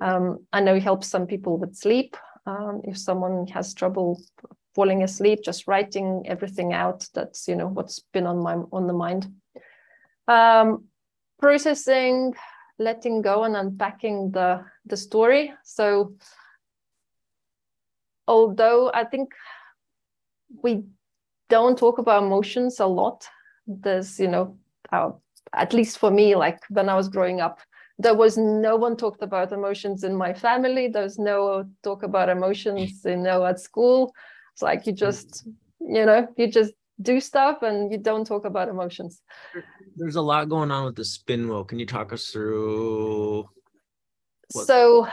Um, 0.01 0.47
I 0.53 0.61
know 0.61 0.75
it 0.75 0.83
helps 0.83 1.09
some 1.09 1.27
people 1.27 1.59
with 1.59 1.75
sleep. 1.77 2.17
Um, 2.47 2.83
if 2.85 2.99
someone 2.99 3.47
has 3.49 3.75
trouble 3.75 4.21
falling 4.75 5.03
asleep, 5.03 5.41
just 5.45 5.67
writing 5.67 6.25
everything 6.27 6.73
out. 6.73 7.09
That's 7.15 7.49
you 7.49 7.57
know 7.57 7.69
what's 7.69 8.01
been 8.13 8.27
on 8.27 8.43
my 8.43 8.55
on 8.73 8.87
the 8.87 8.93
mind. 8.93 9.33
Um, 10.27 10.85
processing, 11.41 12.35
letting 12.79 13.23
go, 13.23 13.45
and 13.45 13.57
unpacking 13.57 14.33
the 14.33 14.65
the 14.87 14.97
story. 14.97 15.53
So, 15.63 16.17
although 18.27 18.91
I 18.93 19.05
think 19.05 19.33
we 20.63 20.85
don't 21.49 21.79
talk 21.79 21.99
about 21.99 22.23
emotions 22.23 22.81
a 22.81 22.87
lot, 22.87 23.29
there's 23.67 24.19
you 24.19 24.29
know, 24.29 24.59
uh, 24.93 25.11
at 25.53 25.73
least 25.73 25.99
for 25.99 26.11
me, 26.11 26.37
like 26.37 26.59
when 26.69 26.89
I 26.89 26.95
was 26.95 27.09
growing 27.09 27.41
up, 27.41 27.61
there 27.99 28.15
was 28.15 28.37
no 28.37 28.77
one 28.77 28.97
talked 28.97 29.23
about 29.23 29.53
emotions 29.53 30.03
in 30.05 30.17
my 30.17 30.33
family. 30.33 30.89
There's 30.89 31.19
no 31.19 31.65
talk 31.83 32.03
about 32.03 32.29
emotions 32.29 33.03
you 33.05 33.17
know 33.17 33.45
at 33.45 33.61
school. 33.61 34.13
It's 34.53 34.63
like 34.63 34.87
you 34.87 34.93
just 34.93 35.47
you 35.81 36.05
know 36.05 36.29
you 36.37 36.51
just 36.51 36.73
do 37.03 37.21
stuff 37.21 37.63
and 37.63 37.91
you 37.91 37.99
don't 37.99 38.27
talk 38.27 38.45
about 38.45 38.69
emotions. 38.69 39.21
There's 39.97 40.17
a 40.17 40.23
lot 40.23 40.49
going 40.49 40.71
on 40.71 40.85
with 40.87 40.97
the 40.97 41.05
spin 41.05 41.49
wheel. 41.49 41.65
Can 41.65 41.79
you 41.79 41.87
talk 41.87 42.13
us 42.13 42.29
through 42.29 43.49
what... 44.53 44.67
so 44.67 45.09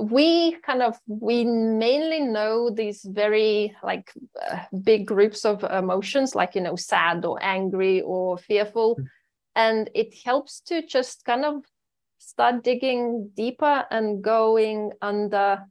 we 0.00 0.56
kind 0.62 0.82
of 0.82 0.98
we 1.06 1.44
mainly 1.44 2.20
know 2.20 2.70
these 2.70 3.04
very 3.04 3.74
like 3.82 4.12
uh, 4.50 4.58
big 4.82 5.06
groups 5.06 5.44
of 5.44 5.64
emotions 5.64 6.34
like 6.34 6.54
you 6.54 6.60
know 6.60 6.76
sad 6.76 7.24
or 7.24 7.38
angry 7.42 8.00
or 8.02 8.38
fearful 8.38 8.96
mm. 8.96 9.04
and 9.56 9.90
it 9.94 10.14
helps 10.24 10.60
to 10.60 10.86
just 10.86 11.24
kind 11.24 11.44
of 11.44 11.62
start 12.18 12.62
digging 12.62 13.30
deeper 13.34 13.84
and 13.90 14.22
going 14.22 14.92
under 15.02 15.64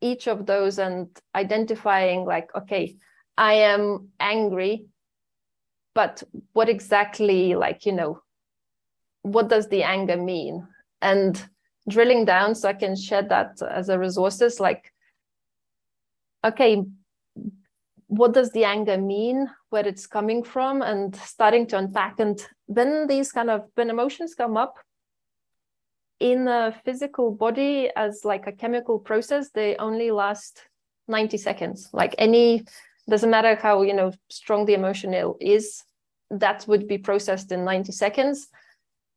each 0.00 0.26
of 0.26 0.46
those 0.46 0.78
and 0.78 1.08
identifying 1.34 2.24
like 2.24 2.48
okay 2.56 2.96
i 3.38 3.54
am 3.54 4.08
angry 4.18 4.86
but 5.94 6.22
what 6.52 6.68
exactly 6.68 7.54
like 7.54 7.86
you 7.86 7.92
know 7.92 8.20
what 9.22 9.48
does 9.48 9.68
the 9.68 9.82
anger 9.82 10.16
mean 10.16 10.66
and 11.00 11.48
drilling 11.88 12.24
down 12.24 12.54
so 12.54 12.68
i 12.68 12.72
can 12.72 12.96
share 12.96 13.22
that 13.22 13.60
as 13.62 13.88
a 13.88 13.98
resources 13.98 14.58
like 14.60 14.92
okay 16.44 16.82
what 18.16 18.32
does 18.32 18.50
the 18.52 18.64
anger 18.64 18.96
mean 18.98 19.48
where 19.70 19.86
it's 19.86 20.06
coming 20.06 20.42
from 20.42 20.82
and 20.82 21.16
starting 21.16 21.66
to 21.66 21.78
unpack. 21.78 22.20
And 22.20 22.40
then 22.68 23.06
these 23.06 23.32
kind 23.32 23.50
of 23.50 23.68
when 23.74 23.90
emotions 23.90 24.34
come 24.34 24.56
up 24.56 24.76
in 26.20 26.44
the 26.44 26.74
physical 26.84 27.32
body 27.32 27.90
as 27.96 28.24
like 28.24 28.46
a 28.46 28.52
chemical 28.52 28.98
process 28.98 29.50
they 29.50 29.76
only 29.76 30.10
last 30.10 30.60
90 31.08 31.36
seconds. 31.38 31.90
Like 31.92 32.14
any 32.18 32.64
doesn't 33.08 33.30
matter 33.30 33.54
how 33.56 33.82
you 33.82 33.94
know 33.94 34.12
strong 34.30 34.64
the 34.64 34.74
emotion 34.74 35.12
is 35.40 35.82
that 36.30 36.64
would 36.66 36.86
be 36.88 36.98
processed 36.98 37.52
in 37.52 37.64
90 37.64 37.92
seconds 37.92 38.48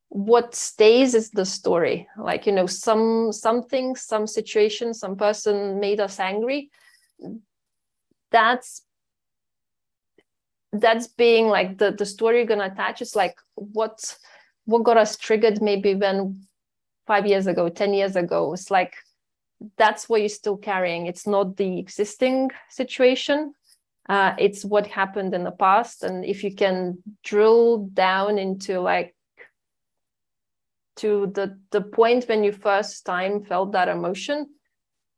what 0.10 0.56
stays 0.56 1.14
is 1.14 1.32
the 1.32 1.46
story 1.46 2.08
like 2.18 2.46
you 2.46 2.52
know 2.52 2.66
some 2.66 3.32
something 3.32 3.96
some 3.96 4.26
situation 4.26 4.94
some 4.94 5.16
person 5.16 5.80
made 5.80 6.00
us 6.00 6.20
angry 6.20 6.70
that's 8.32 8.84
that's 10.72 11.08
being 11.08 11.48
like 11.48 11.78
the 11.78 11.92
the 11.92 12.06
story 12.06 12.38
you're 12.38 12.46
gonna 12.46 12.72
attach 12.72 13.02
is 13.02 13.16
like 13.16 13.38
what 13.56 14.18
what 14.66 14.84
got 14.84 14.98
us 14.98 15.18
triggered 15.18 15.62
maybe 15.62 15.96
when 15.96 16.48
five 17.08 17.26
years 17.26 17.48
ago, 17.48 17.70
10 17.70 17.94
years 17.94 18.16
ago. 18.16 18.54
It's 18.54 18.70
like 18.70 18.94
that's 19.78 20.08
what 20.08 20.20
you're 20.20 20.30
still 20.30 20.58
carrying. 20.58 21.08
It's 21.08 21.26
not 21.26 21.58
the 21.58 21.80
existing 21.80 22.52
situation. 22.70 23.54
Uh, 24.08 24.36
it's 24.38 24.64
what 24.64 24.86
happened 24.86 25.34
in 25.34 25.44
the 25.44 25.52
past. 25.52 26.04
And 26.04 26.24
if 26.24 26.44
you 26.44 26.54
can 26.54 27.00
drill 27.24 27.88
down 27.94 28.38
into 28.38 28.80
like 28.80 29.16
to 30.98 31.32
the 31.34 31.58
the 31.72 31.82
point 31.82 32.26
when 32.28 32.44
you 32.44 32.52
first 32.52 33.06
time 33.06 33.44
felt 33.44 33.72
that 33.72 33.88
emotion 33.88 34.48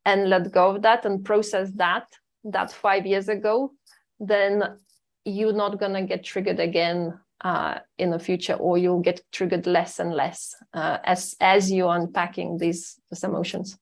and 0.04 0.28
let 0.28 0.52
go 0.52 0.70
of 0.70 0.82
that 0.82 1.04
and 1.04 1.24
process 1.24 1.70
that 1.72 2.06
that 2.44 2.72
five 2.72 3.06
years 3.06 3.28
ago, 3.28 3.72
then 4.18 4.78
you're 5.24 5.52
not 5.52 5.78
going 5.78 5.92
to 5.92 6.02
get 6.02 6.24
triggered 6.24 6.60
again 6.60 7.18
uh, 7.42 7.78
in 7.98 8.10
the 8.10 8.18
future 8.18 8.54
or 8.54 8.78
you'll 8.78 9.00
get 9.00 9.20
triggered 9.32 9.66
less 9.66 9.98
and 9.98 10.14
less 10.14 10.54
uh, 10.74 10.98
as 11.04 11.34
as 11.40 11.70
you're 11.70 11.94
unpacking 11.94 12.58
these, 12.58 12.98
these 13.10 13.24
emotions. 13.24 13.78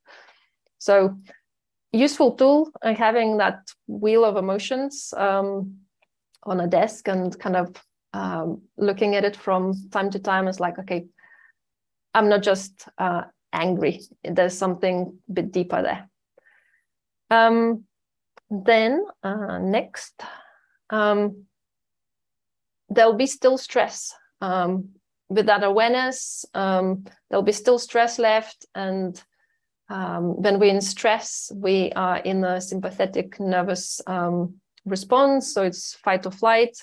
So 0.79 1.17
useful 1.93 2.33
tool 2.33 2.71
uh, 2.83 2.95
having 2.95 3.39
that 3.39 3.69
wheel 3.87 4.25
of 4.25 4.37
emotions 4.37 5.13
um, 5.17 5.79
on 6.45 6.61
a 6.61 6.67
desk 6.67 7.09
and 7.09 7.37
kind 7.39 7.57
of 7.57 7.75
um, 8.13 8.63
looking 8.77 9.17
at 9.17 9.25
it 9.25 9.37
from 9.37 9.75
time 9.91 10.11
to 10.11 10.19
time 10.19 10.49
is 10.49 10.61
like 10.61 10.79
okay 10.79 11.07
i'm 12.19 12.29
not 12.29 12.43
just 12.43 12.89
uh, 12.99 13.23
angry. 13.53 14.01
There's 14.23 14.57
something 14.57 15.19
a 15.29 15.33
bit 15.33 15.53
deeper 15.53 15.83
there. 15.83 16.09
Um, 17.31 17.85
then 18.51 19.05
uh, 19.23 19.59
next 19.59 20.23
um, 20.91 21.45
there'll 22.89 23.17
be 23.17 23.27
still 23.27 23.59
stress 23.59 24.15
um, 24.41 24.91
with 25.29 25.47
that 25.47 25.65
awareness. 25.65 26.47
Um, 26.55 27.05
there'll 27.29 27.43
be 27.43 27.53
still 27.53 27.79
stress 27.79 28.19
left 28.19 28.67
and 28.75 29.23
um, 29.91 30.43
when 30.43 30.59
we're 30.59 30.75
in 30.75 30.81
stress 30.81 31.51
we 31.55 31.93
are 31.93 32.19
in 32.19 32.45
a 32.45 32.61
sympathetic 32.61 33.39
nervous 33.41 34.01
um, 34.07 34.55
response. 34.87 35.53
So 35.53 35.63
it's 35.63 35.95
fight 35.95 36.25
or 36.25 36.33
flight. 36.33 36.77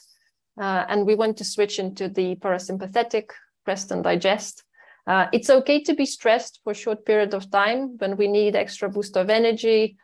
Uh, 0.60 0.86
and 0.88 1.06
we 1.06 1.16
want 1.16 1.38
to 1.38 1.44
switch 1.44 1.80
into 1.80 2.08
the 2.08 2.36
parasympathetic 2.36 3.32
rest 3.68 3.92
and 3.92 4.04
digest 4.04 4.64
uh, 5.08 5.28
it's 5.32 5.50
okay 5.50 5.82
to 5.82 5.94
be 5.94 6.06
stressed 6.06 6.60
for 6.64 6.72
a 6.72 6.76
short 6.76 7.06
period 7.06 7.34
of 7.34 7.50
time 7.52 7.98
when 7.98 8.18
we 8.18 8.28
need 8.28 8.56
extra 8.56 8.90
boost 8.90 9.18
of 9.18 9.30
energy 9.30 9.98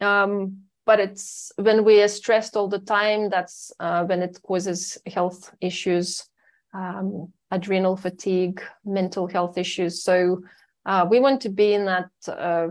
um, 0.00 0.58
but 0.84 0.98
it's 0.98 1.52
when 1.56 1.84
we 1.84 2.02
are 2.02 2.08
stressed 2.08 2.56
all 2.56 2.68
the 2.68 2.78
time 2.78 3.30
that's 3.30 3.72
uh, 3.80 4.04
when 4.04 4.22
it 4.22 4.38
causes 4.42 4.98
health 5.06 5.54
issues 5.60 6.28
um, 6.74 7.32
adrenal 7.50 7.96
fatigue 7.96 8.62
mental 8.84 9.26
health 9.26 9.58
issues. 9.58 10.02
So 10.02 10.42
uh, 10.86 11.06
we 11.08 11.20
want 11.20 11.40
to 11.42 11.48
be 11.48 11.74
in 11.74 11.84
that 11.84 12.10
uh, 12.26 12.68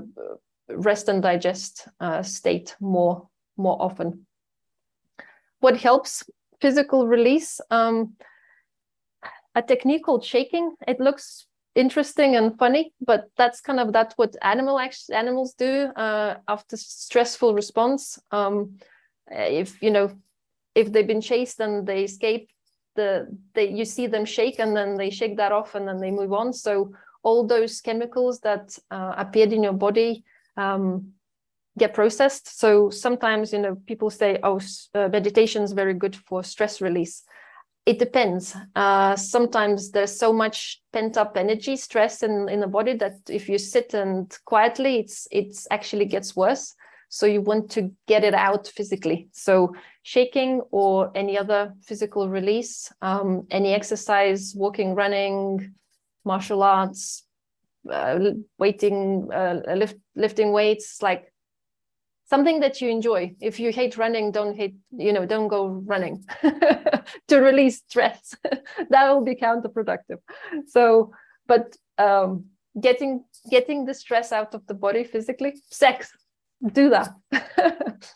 rest 0.69 1.07
and 1.07 1.21
digest 1.21 1.87
uh, 1.99 2.23
state 2.23 2.75
more 2.79 3.29
more 3.57 3.81
often. 3.81 4.25
What 5.59 5.77
helps? 5.77 6.23
Physical 6.59 7.07
release. 7.07 7.61
Um, 7.69 8.15
a 9.53 9.61
technique 9.61 10.03
called 10.05 10.25
shaking. 10.25 10.75
It 10.87 10.99
looks 10.99 11.45
interesting 11.75 12.35
and 12.35 12.57
funny 12.57 12.93
but 12.99 13.29
that's 13.37 13.61
kind 13.61 13.79
of 13.79 13.93
that's 13.93 14.17
what 14.17 14.35
animal 14.41 14.77
actually 14.77 15.15
animals 15.15 15.53
do 15.53 15.85
uh, 15.95 16.35
after 16.47 16.77
stressful 16.77 17.53
response. 17.53 18.19
Um, 18.31 18.77
if 19.29 19.81
you 19.81 19.91
know 19.91 20.11
if 20.75 20.91
they've 20.91 21.07
been 21.07 21.21
chased 21.21 21.59
and 21.59 21.87
they 21.87 22.03
escape 22.03 22.49
the 22.95 23.27
they 23.53 23.69
you 23.69 23.85
see 23.85 24.07
them 24.07 24.25
shake 24.25 24.59
and 24.59 24.75
then 24.75 24.97
they 24.97 25.09
shake 25.09 25.37
that 25.37 25.51
off 25.51 25.75
and 25.75 25.87
then 25.87 25.99
they 25.99 26.11
move 26.11 26.33
on. 26.33 26.51
So 26.53 26.93
all 27.23 27.47
those 27.47 27.79
chemicals 27.79 28.41
that 28.41 28.77
uh, 28.89 29.13
appeared 29.17 29.53
in 29.53 29.63
your 29.63 29.73
body 29.73 30.23
um, 30.57 31.13
get 31.77 31.93
processed. 31.93 32.59
So 32.59 32.89
sometimes 32.89 33.53
you 33.53 33.59
know 33.59 33.75
people 33.87 34.09
say 34.09 34.39
oh 34.43 34.59
uh, 34.93 35.07
meditation 35.07 35.63
is 35.63 35.71
very 35.71 35.93
good 35.93 36.15
for 36.15 36.43
stress 36.43 36.81
release 36.81 37.23
it 37.85 37.99
depends. 37.99 38.55
Uh, 38.75 39.15
sometimes 39.15 39.91
there's 39.91 40.17
so 40.17 40.31
much 40.31 40.81
pent 40.93 41.17
up 41.17 41.35
energy, 41.35 41.75
stress 41.75 42.21
in, 42.23 42.47
in 42.47 42.59
the 42.59 42.67
body 42.67 42.95
that 42.97 43.13
if 43.29 43.49
you 43.49 43.57
sit 43.57 43.93
and 43.93 44.37
quietly, 44.45 44.99
it's 44.99 45.27
it's 45.31 45.67
actually 45.71 46.05
gets 46.05 46.35
worse. 46.35 46.75
So 47.09 47.25
you 47.25 47.41
want 47.41 47.71
to 47.71 47.91
get 48.07 48.23
it 48.23 48.33
out 48.33 48.67
physically. 48.67 49.27
So 49.33 49.75
shaking 50.03 50.61
or 50.71 51.11
any 51.13 51.37
other 51.37 51.73
physical 51.81 52.29
release, 52.29 52.89
um, 53.01 53.47
any 53.51 53.73
exercise, 53.73 54.53
walking, 54.55 54.95
running, 54.95 55.73
martial 56.23 56.63
arts, 56.63 57.25
uh, 57.89 58.17
uh, 59.33 59.75
lift, 59.75 59.97
lifting 60.15 60.53
weights, 60.53 61.01
like 61.01 61.30
something 62.31 62.61
that 62.61 62.79
you 62.81 62.89
enjoy. 62.89 63.35
If 63.41 63.59
you 63.59 63.69
hate 63.79 63.97
running 63.97 64.31
don't 64.31 64.55
hate 64.55 64.75
you 65.07 65.13
know 65.15 65.25
don't 65.25 65.49
go 65.49 65.61
running 65.93 66.15
to 67.29 67.35
release 67.49 67.77
stress. 67.89 68.35
That 68.89 69.03
will 69.09 69.25
be 69.31 69.35
counterproductive. 69.35 70.19
So 70.75 71.11
but 71.51 71.65
um, 71.97 72.45
getting 72.87 73.11
getting 73.55 73.85
the 73.85 73.93
stress 73.93 74.31
out 74.31 74.55
of 74.55 74.61
the 74.67 74.77
body 74.85 75.03
physically 75.03 75.53
sex 75.69 76.11
do 76.79 76.89
that. 76.95 77.09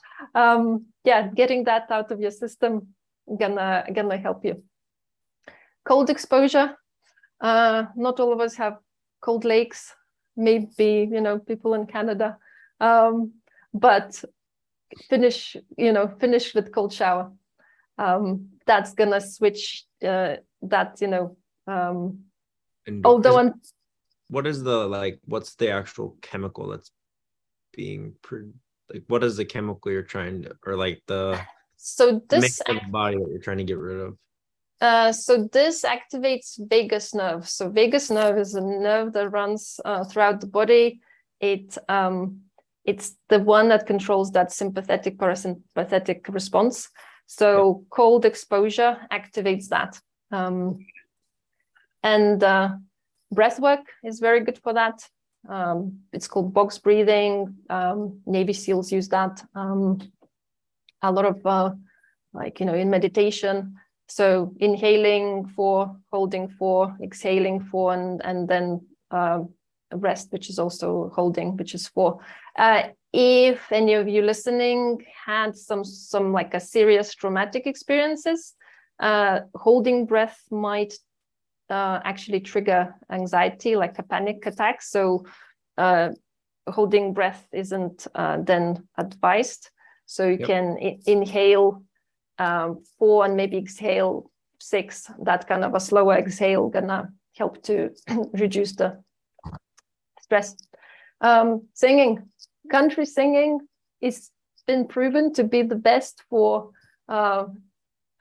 Um, 0.43 0.88
yeah 1.05 1.22
getting 1.41 1.63
that 1.66 1.86
out 1.91 2.11
of 2.11 2.20
your 2.20 2.32
system 2.32 2.74
gonna 3.41 3.86
gonna 3.97 4.18
help 4.18 4.45
you. 4.45 4.63
Cold 5.89 6.09
exposure 6.09 6.68
uh, 7.41 7.84
not 7.95 8.20
all 8.20 8.34
of 8.34 8.39
us 8.39 8.55
have 8.55 8.78
cold 9.22 9.45
lakes. 9.45 9.93
Maybe 10.36 11.07
you 11.16 11.22
know 11.22 11.39
people 11.39 11.74
in 11.74 11.86
canada. 11.86 12.38
Um, 12.80 13.34
but 13.76 14.23
finish 15.09 15.57
you 15.78 15.91
know 15.91 16.07
finish 16.19 16.55
with 16.55 16.71
cold 16.71 16.93
shower 16.93 17.32
um, 17.97 18.47
that's 18.65 18.93
gonna 18.93 19.21
switch 19.21 19.86
uh, 20.03 20.38
that 20.61 20.97
you 21.01 21.07
know 21.07 21.38
um, 21.67 22.19
although 23.03 23.38
I'm, 23.38 23.53
what 24.30 24.47
is 24.47 24.63
the 24.63 24.88
like 24.88 25.19
what's 25.26 25.55
the 25.55 25.69
actual 25.69 26.17
chemical 26.21 26.69
that's 26.69 26.91
being 27.73 28.13
pre- 28.21 28.53
like 28.91 29.03
what 29.07 29.23
is 29.23 29.38
the 29.38 29.45
chemical 29.45 29.91
you're 29.91 30.03
trying 30.03 30.43
to 30.43 30.55
or 30.65 30.76
like 30.78 31.01
the 31.07 31.39
so 31.76 32.21
this 32.30 32.61
the 32.65 32.80
body 32.89 33.17
that 33.17 33.30
you're 33.30 33.41
trying 33.41 33.57
to 33.57 33.63
get 33.63 33.78
rid 33.78 33.99
of 33.99 34.17
uh, 34.82 35.11
so 35.11 35.47
this 35.53 35.86
activates 35.86 36.59
vagus 36.59 37.13
nerve. 37.13 37.47
So 37.47 37.69
vagus 37.69 38.11
nerve 38.11 38.38
is 38.38 38.55
a 38.55 38.61
nerve 38.61 39.13
that 39.13 39.30
runs 39.30 39.80
uh, 39.86 40.03
throughout 40.03 40.41
the 40.41 40.47
body. 40.47 40.99
It 41.39 41.78
um, 41.88 42.41
it's 42.86 43.15
the 43.29 43.39
one 43.39 43.69
that 43.69 43.88
controls 43.88 44.31
that 44.31 44.51
sympathetic 44.51 45.17
parasympathetic 45.17 46.33
response. 46.33 46.89
So 47.25 47.81
yeah. 47.81 47.88
cold 47.89 48.25
exposure 48.25 48.97
activates 49.11 49.67
that. 49.69 49.99
Um, 50.31 50.86
and 52.03 52.43
uh, 52.43 52.69
breath 53.31 53.59
work 53.59 53.86
is 54.03 54.19
very 54.19 54.41
good 54.41 54.59
for 54.59 54.73
that. 54.73 55.01
Um, 55.49 55.99
it's 56.13 56.27
called 56.27 56.53
box 56.53 56.77
breathing. 56.77 57.55
Um, 57.69 58.21
Navy 58.25 58.53
SEALs 58.53 58.91
use 58.91 59.09
that. 59.09 59.43
Um, 59.55 59.99
a 61.01 61.11
lot 61.11 61.25
of 61.25 61.45
uh, 61.45 61.71
like, 62.33 62.59
you 62.59 62.65
know, 62.65 62.75
in 62.75 62.89
meditation. 62.89 63.75
So 64.07 64.53
inhaling 64.59 65.47
for, 65.55 65.95
holding 66.11 66.47
for, 66.47 66.95
exhaling 67.01 67.61
for, 67.61 67.93
and, 67.93 68.23
and 68.23 68.47
then 68.47 68.81
uh, 69.09 69.41
rest, 69.95 70.31
which 70.31 70.49
is 70.49 70.59
also 70.59 71.11
holding, 71.15 71.57
which 71.57 71.73
is 71.73 71.87
four. 71.87 72.19
Uh, 72.57 72.83
if 73.13 73.71
any 73.71 73.93
of 73.93 74.07
you 74.07 74.21
listening 74.21 75.05
had 75.25 75.55
some 75.55 75.83
some 75.83 76.33
like 76.33 76.53
a 76.53 76.59
serious 76.59 77.13
traumatic 77.13 77.65
experiences, 77.65 78.53
uh, 78.99 79.39
holding 79.55 80.05
breath 80.05 80.41
might 80.51 80.93
uh, 81.69 81.99
actually 82.03 82.39
trigger 82.39 82.95
anxiety, 83.09 83.75
like 83.75 83.97
a 83.99 84.03
panic 84.03 84.45
attack. 84.45 84.81
So 84.81 85.25
uh, 85.77 86.09
holding 86.67 87.13
breath 87.13 87.47
isn't 87.51 88.07
uh, 88.15 88.37
then 88.41 88.87
advised. 88.97 89.69
So 90.05 90.27
you 90.27 90.37
yep. 90.39 90.47
can 90.47 90.77
inhale 91.05 91.83
um, 92.37 92.83
four 92.99 93.25
and 93.25 93.35
maybe 93.35 93.57
exhale 93.57 94.29
six. 94.59 95.09
That 95.23 95.47
kind 95.47 95.63
of 95.63 95.73
a 95.73 95.79
slower 95.79 96.15
exhale 96.15 96.69
gonna 96.69 97.09
help 97.35 97.63
to 97.63 97.89
reduce 98.33 98.75
the 98.75 99.03
stress. 100.26 100.55
Um, 101.21 101.67
singing, 101.73 102.30
country 102.69 103.05
singing 103.05 103.59
is 104.01 104.32
been 104.67 104.88
proven 104.88 105.32
to 105.34 105.43
be 105.43 105.61
the 105.61 105.76
best 105.76 106.23
for 106.30 106.71
uh, 107.07 107.45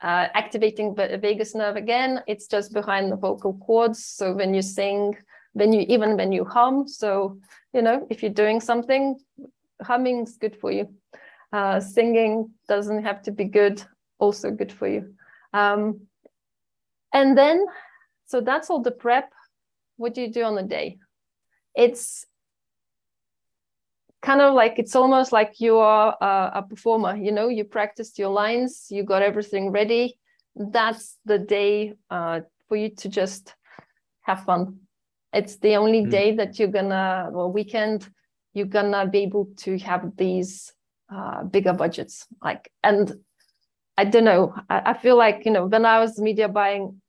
uh, 0.01 0.27
activating 0.33 0.93
the 0.93 1.17
vagus 1.17 1.55
nerve 1.55 1.75
again. 1.75 2.21
It's 2.27 2.47
just 2.47 2.73
behind 2.73 3.11
the 3.11 3.15
vocal 3.15 3.53
cords. 3.65 4.05
So 4.05 4.33
when 4.33 4.53
you 4.53 4.61
sing, 4.61 5.15
when 5.53 5.73
you 5.73 5.85
even 5.89 6.17
when 6.17 6.31
you 6.31 6.45
hum, 6.45 6.87
so 6.87 7.39
you 7.73 7.81
know 7.81 8.05
if 8.09 8.21
you're 8.21 8.41
doing 8.43 8.61
something, 8.61 9.17
humming 9.81 10.23
is 10.23 10.37
good 10.37 10.55
for 10.61 10.71
you. 10.71 10.85
Uh, 11.51 11.79
singing 11.79 12.51
doesn't 12.67 13.03
have 13.03 13.21
to 13.23 13.31
be 13.31 13.45
good, 13.45 13.83
also 14.19 14.51
good 14.51 14.71
for 14.71 14.87
you. 14.87 15.15
Um, 15.53 16.01
and 17.13 17.37
then, 17.37 17.65
so 18.25 18.41
that's 18.41 18.69
all 18.69 18.81
the 18.81 18.91
prep. 18.91 19.31
What 19.97 20.13
do 20.13 20.21
you 20.21 20.31
do 20.31 20.43
on 20.43 20.55
the 20.55 20.63
day? 20.63 20.97
It's 21.75 22.25
kind 24.21 24.41
of 24.41 24.53
like 24.53 24.79
it's 24.79 24.95
almost 24.95 25.31
like 25.31 25.59
you 25.59 25.77
are 25.77 26.17
a, 26.19 26.59
a, 26.59 26.63
performer 26.63 27.15
you 27.15 27.31
know 27.31 27.47
you 27.47 27.63
practiced 27.63 28.17
your 28.17 28.29
lines 28.29 28.87
you 28.89 29.03
got 29.03 29.21
everything 29.21 29.71
ready 29.71 30.17
that's 30.55 31.17
the 31.25 31.37
day 31.37 31.93
uh, 32.09 32.39
for 32.67 32.75
you 32.75 32.89
to 32.89 33.07
just 33.07 33.53
have 34.21 34.43
fun 34.43 34.79
it's 35.31 35.57
the 35.57 35.75
only 35.75 36.05
mm. 36.05 36.09
day 36.09 36.35
that 36.35 36.57
you're 36.57 36.69
gonna 36.79 37.29
well 37.31 37.51
weekend 37.51 38.09
you're 38.53 38.65
gonna 38.65 39.05
be 39.05 39.19
able 39.19 39.47
to 39.57 39.77
have 39.77 40.15
these 40.17 40.73
uh, 41.13 41.43
bigger 41.43 41.73
budgets 41.73 42.25
like 42.41 42.71
and 42.83 43.13
I 43.97 44.05
don't 44.05 44.25
know. 44.25 44.53
I, 44.69 44.91
I 44.91 44.93
feel 44.93 45.17
like 45.17 45.45
you 45.45 45.51
know 45.51 45.67
when 45.67 45.85
I 45.85 45.99
was 45.99 46.19
media 46.19 46.49
buying, 46.49 47.01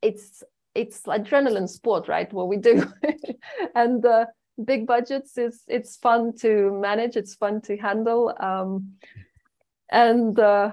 it's 0.00 0.42
it's 0.74 1.02
adrenaline 1.02 1.68
sport, 1.68 2.08
right? 2.08 2.32
What 2.32 2.48
we 2.48 2.56
do, 2.56 2.84
and 3.74 4.04
uh, 4.04 4.26
big 4.64 4.86
budgets 4.86 5.36
is 5.38 5.62
it's 5.66 5.96
fun 5.96 6.36
to 6.38 6.72
manage. 6.80 7.16
It's 7.16 7.34
fun 7.34 7.60
to 7.62 7.76
handle, 7.76 8.34
um, 8.40 8.94
and 9.90 10.38
uh, 10.38 10.72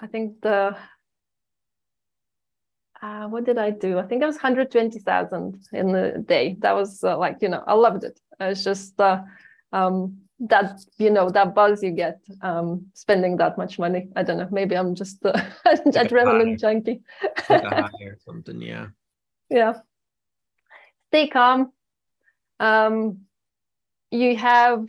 I 0.00 0.06
think 0.06 0.40
the 0.40 0.76
uh, 3.02 3.26
what 3.28 3.44
did 3.44 3.58
I 3.58 3.70
do? 3.70 3.98
I 3.98 4.02
think 4.02 4.22
it 4.22 4.26
was 4.26 4.36
120,000 4.36 5.66
in 5.72 5.92
the 5.92 6.24
day. 6.26 6.56
That 6.60 6.72
was 6.72 7.02
uh, 7.02 7.16
like, 7.16 7.38
you 7.40 7.48
know, 7.48 7.64
I 7.66 7.74
loved 7.74 8.04
it. 8.04 8.20
It's 8.38 8.62
just 8.62 9.00
uh, 9.00 9.22
um, 9.72 10.18
that, 10.40 10.80
you 10.98 11.10
know, 11.10 11.30
that 11.30 11.54
buzz 11.54 11.82
you 11.82 11.92
get 11.92 12.20
um, 12.42 12.86
spending 12.92 13.38
that 13.38 13.56
much 13.56 13.78
money. 13.78 14.08
I 14.16 14.22
don't 14.22 14.38
know. 14.38 14.48
Maybe 14.50 14.76
I'm 14.76 14.94
just 14.94 15.24
uh, 15.24 15.32
adrenaline 15.66 16.58
junkie. 16.60 17.00
like 17.48 17.62
or 18.02 18.18
something. 18.24 18.60
Yeah. 18.60 18.88
Yeah. 19.50 19.80
Stay 21.08 21.28
calm. 21.28 21.72
Um, 22.60 23.22
you 24.10 24.36
have 24.36 24.86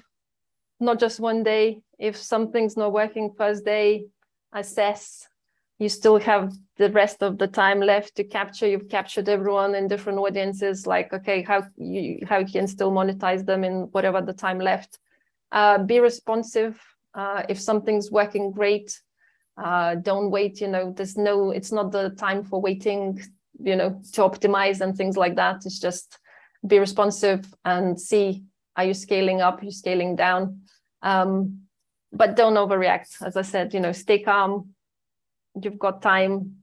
not 0.80 1.00
just 1.00 1.20
one 1.20 1.44
day. 1.44 1.82
If 2.00 2.18
something's 2.18 2.78
not 2.78 2.94
working 2.94 3.34
first 3.38 3.66
day, 3.66 4.06
assess 4.54 5.28
you 5.82 5.90
still 5.90 6.20
have 6.20 6.54
the 6.78 6.92
rest 6.92 7.24
of 7.24 7.40
the 7.40 7.48
time 7.48 7.80
left 7.80 8.16
to 8.16 8.24
capture 8.24 8.68
you've 8.68 8.88
captured 8.88 9.28
everyone 9.28 9.74
in 9.74 9.88
different 9.88 10.20
audiences 10.20 10.86
like 10.86 11.12
okay 11.12 11.42
how 11.42 11.64
you 11.78 12.20
how 12.30 12.38
you 12.38 12.46
can 12.46 12.68
still 12.68 12.92
monetize 12.92 13.44
them 13.46 13.64
in 13.64 13.88
whatever 13.92 14.22
the 14.22 14.34
time 14.34 14.60
left 14.60 15.00
uh, 15.52 15.80
be 15.80 16.00
responsive 16.00 16.80
uh, 17.16 17.42
if 17.50 17.60
something's 17.60 18.12
working 18.12 18.52
great 18.52 19.02
uh, 19.58 19.96
don't 19.96 20.30
wait 20.30 20.62
you 20.62 20.68
know 20.68 20.94
there's 20.96 21.18
no 21.18 21.50
it's 21.50 21.72
not 21.72 21.92
the 21.92 22.12
time 22.12 22.44
for 22.44 22.62
waiting 22.62 23.20
you 23.64 23.76
know 23.76 24.02
to 24.14 24.22
optimize 24.22 24.82
and 24.82 24.96
things 24.96 25.18
like 25.18 25.36
that. 25.36 25.66
It's 25.66 25.80
just 25.80 26.18
be 26.66 26.80
responsive 26.80 27.46
and 27.66 28.00
see 28.00 28.44
are 28.78 28.86
you 28.86 28.94
scaling 28.94 29.42
up? 29.42 29.62
Are 29.62 29.66
you 29.66 29.72
scaling 29.72 30.16
down. 30.16 30.62
Um, 31.02 31.64
but 32.14 32.36
don't 32.36 32.56
overreact. 32.56 33.22
As 33.22 33.36
i 33.38 33.42
said 33.42 33.74
you 33.74 33.80
know 33.80 33.92
stay 33.92 34.20
calm. 34.20 34.70
You've 35.62 35.80
got 35.80 36.02
time 36.02 36.58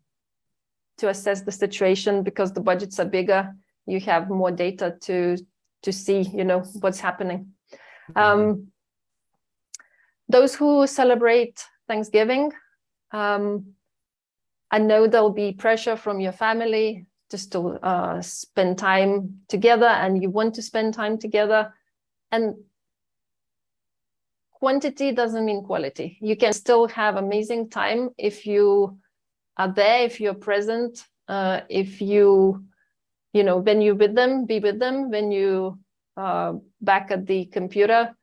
to 0.98 1.08
assess 1.08 1.42
the 1.42 1.52
situation 1.52 2.22
because 2.22 2.52
the 2.52 2.60
budgets 2.60 2.98
are 2.98 3.04
bigger. 3.04 3.54
You 3.86 4.00
have 4.00 4.28
more 4.28 4.50
data 4.50 4.96
to 5.02 5.36
to 5.82 5.92
see 5.92 6.20
you 6.22 6.44
know 6.44 6.60
what's 6.80 7.00
happening. 7.00 7.52
Mm-hmm. 8.10 8.40
um, 8.40 8.68
those 10.28 10.54
who 10.54 10.86
celebrate 10.86 11.62
thanksgiving 11.88 12.52
um, 13.12 13.74
i 14.70 14.78
know 14.78 15.06
there'll 15.06 15.30
be 15.30 15.52
pressure 15.52 15.96
from 15.96 16.20
your 16.20 16.32
family 16.32 17.06
just 17.30 17.52
to 17.52 17.78
uh, 17.82 18.22
spend 18.22 18.78
time 18.78 19.40
together 19.48 19.86
and 19.86 20.22
you 20.22 20.30
want 20.30 20.54
to 20.54 20.62
spend 20.62 20.94
time 20.94 21.18
together 21.18 21.72
and 22.32 22.54
quantity 24.58 25.12
doesn't 25.12 25.44
mean 25.44 25.62
quality. 25.62 26.18
You 26.20 26.36
can 26.36 26.52
still 26.52 26.88
have 26.88 27.16
amazing 27.16 27.70
time 27.70 28.10
if 28.18 28.46
you 28.46 28.98
are 29.56 29.72
there, 29.72 30.04
if 30.04 30.20
you're 30.20 30.34
present, 30.34 31.04
uh, 31.28 31.60
if 31.68 32.00
you, 32.00 32.64
you 33.32 33.44
know, 33.44 33.58
when 33.58 33.80
you 33.80 33.94
with 33.94 34.14
them, 34.14 34.46
be 34.46 34.58
with 34.58 34.78
them. 34.78 35.10
When 35.10 35.30
you 35.30 35.78
uh, 36.16 36.54
back 36.80 37.10
at 37.10 37.26
the 37.26 37.44
computer, 37.46 38.14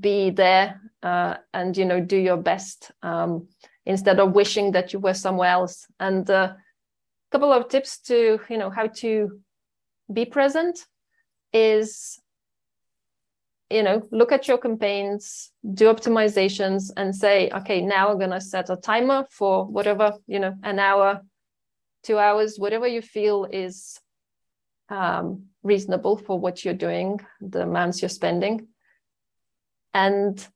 be 0.00 0.30
there 0.30 0.80
uh, 1.02 1.36
and 1.54 1.76
you 1.76 1.84
know 1.84 2.00
do 2.00 2.16
your 2.16 2.36
best 2.36 2.90
um, 3.02 3.48
instead 3.88 4.20
of 4.20 4.34
wishing 4.34 4.70
that 4.72 4.92
you 4.92 5.00
were 5.00 5.14
somewhere 5.14 5.48
else. 5.48 5.86
And 5.98 6.28
a 6.30 6.36
uh, 6.36 6.52
couple 7.32 7.52
of 7.52 7.68
tips 7.68 7.98
to 7.98 8.38
you 8.48 8.58
know 8.58 8.70
how 8.70 8.86
to 8.86 9.40
be 10.12 10.24
present 10.24 10.78
is 11.52 12.20
you 13.70 13.82
know 13.82 14.02
look 14.10 14.32
at 14.32 14.48
your 14.48 14.58
campaigns 14.58 15.50
do 15.74 15.92
optimizations 15.92 16.90
and 16.96 17.14
say 17.14 17.50
okay 17.50 17.82
now 17.82 18.08
i'm 18.08 18.18
going 18.18 18.30
to 18.30 18.40
set 18.40 18.70
a 18.70 18.76
timer 18.76 19.26
for 19.30 19.66
whatever 19.66 20.14
you 20.26 20.38
know 20.38 20.54
an 20.62 20.78
hour 20.78 21.20
two 22.02 22.18
hours 22.18 22.58
whatever 22.58 22.86
you 22.86 23.02
feel 23.02 23.46
is 23.50 24.00
um, 24.88 25.44
reasonable 25.62 26.16
for 26.16 26.38
what 26.38 26.64
you're 26.64 26.72
doing 26.88 27.20
the 27.42 27.62
amounts 27.62 28.00
you're 28.00 28.08
spending 28.08 28.68
and 29.92 30.48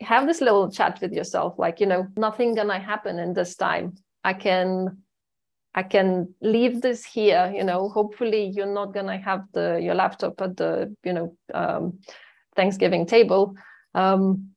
have 0.00 0.26
this 0.26 0.40
little 0.40 0.70
chat 0.70 0.98
with 1.00 1.12
yourself 1.12 1.58
like 1.58 1.80
you 1.80 1.86
know 1.86 2.06
nothing 2.16 2.54
gonna 2.54 2.78
happen 2.78 3.18
in 3.18 3.32
this 3.32 3.54
time 3.56 3.94
i 4.24 4.32
can 4.32 4.96
I 5.76 5.82
can 5.82 6.34
leave 6.40 6.80
this 6.80 7.04
here. 7.04 7.52
You 7.54 7.62
know, 7.62 7.90
hopefully 7.90 8.46
you're 8.46 8.72
not 8.72 8.94
gonna 8.94 9.18
have 9.18 9.44
the 9.52 9.78
your 9.80 9.94
laptop 9.94 10.40
at 10.40 10.56
the 10.56 10.96
you 11.04 11.12
know 11.12 11.36
um, 11.52 11.98
Thanksgiving 12.56 13.04
table. 13.04 13.54
Um, 13.94 14.52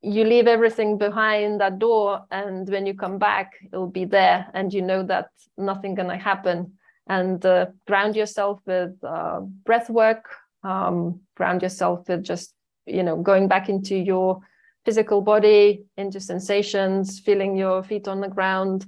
you 0.00 0.24
leave 0.24 0.46
everything 0.46 0.96
behind 0.96 1.60
that 1.60 1.78
door, 1.78 2.24
and 2.30 2.66
when 2.68 2.86
you 2.86 2.94
come 2.94 3.18
back, 3.18 3.52
it'll 3.70 3.90
be 3.90 4.06
there, 4.06 4.46
and 4.54 4.72
you 4.72 4.80
know 4.80 5.02
that 5.02 5.28
nothing 5.58 5.94
gonna 5.94 6.16
happen. 6.16 6.72
And 7.06 7.44
uh, 7.44 7.66
ground 7.86 8.16
yourself 8.16 8.60
with 8.64 8.92
uh, 9.04 9.40
breath 9.40 9.90
work. 9.90 10.30
Um, 10.64 11.20
ground 11.36 11.62
yourself 11.62 12.08
with 12.08 12.24
just 12.24 12.54
you 12.86 13.02
know 13.02 13.16
going 13.22 13.48
back 13.48 13.68
into 13.68 13.96
your 13.96 14.40
physical 14.84 15.20
body, 15.20 15.84
into 15.96 16.20
sensations, 16.20 17.20
feeling 17.20 17.56
your 17.56 17.82
feet 17.82 18.08
on 18.08 18.20
the 18.20 18.28
ground. 18.28 18.86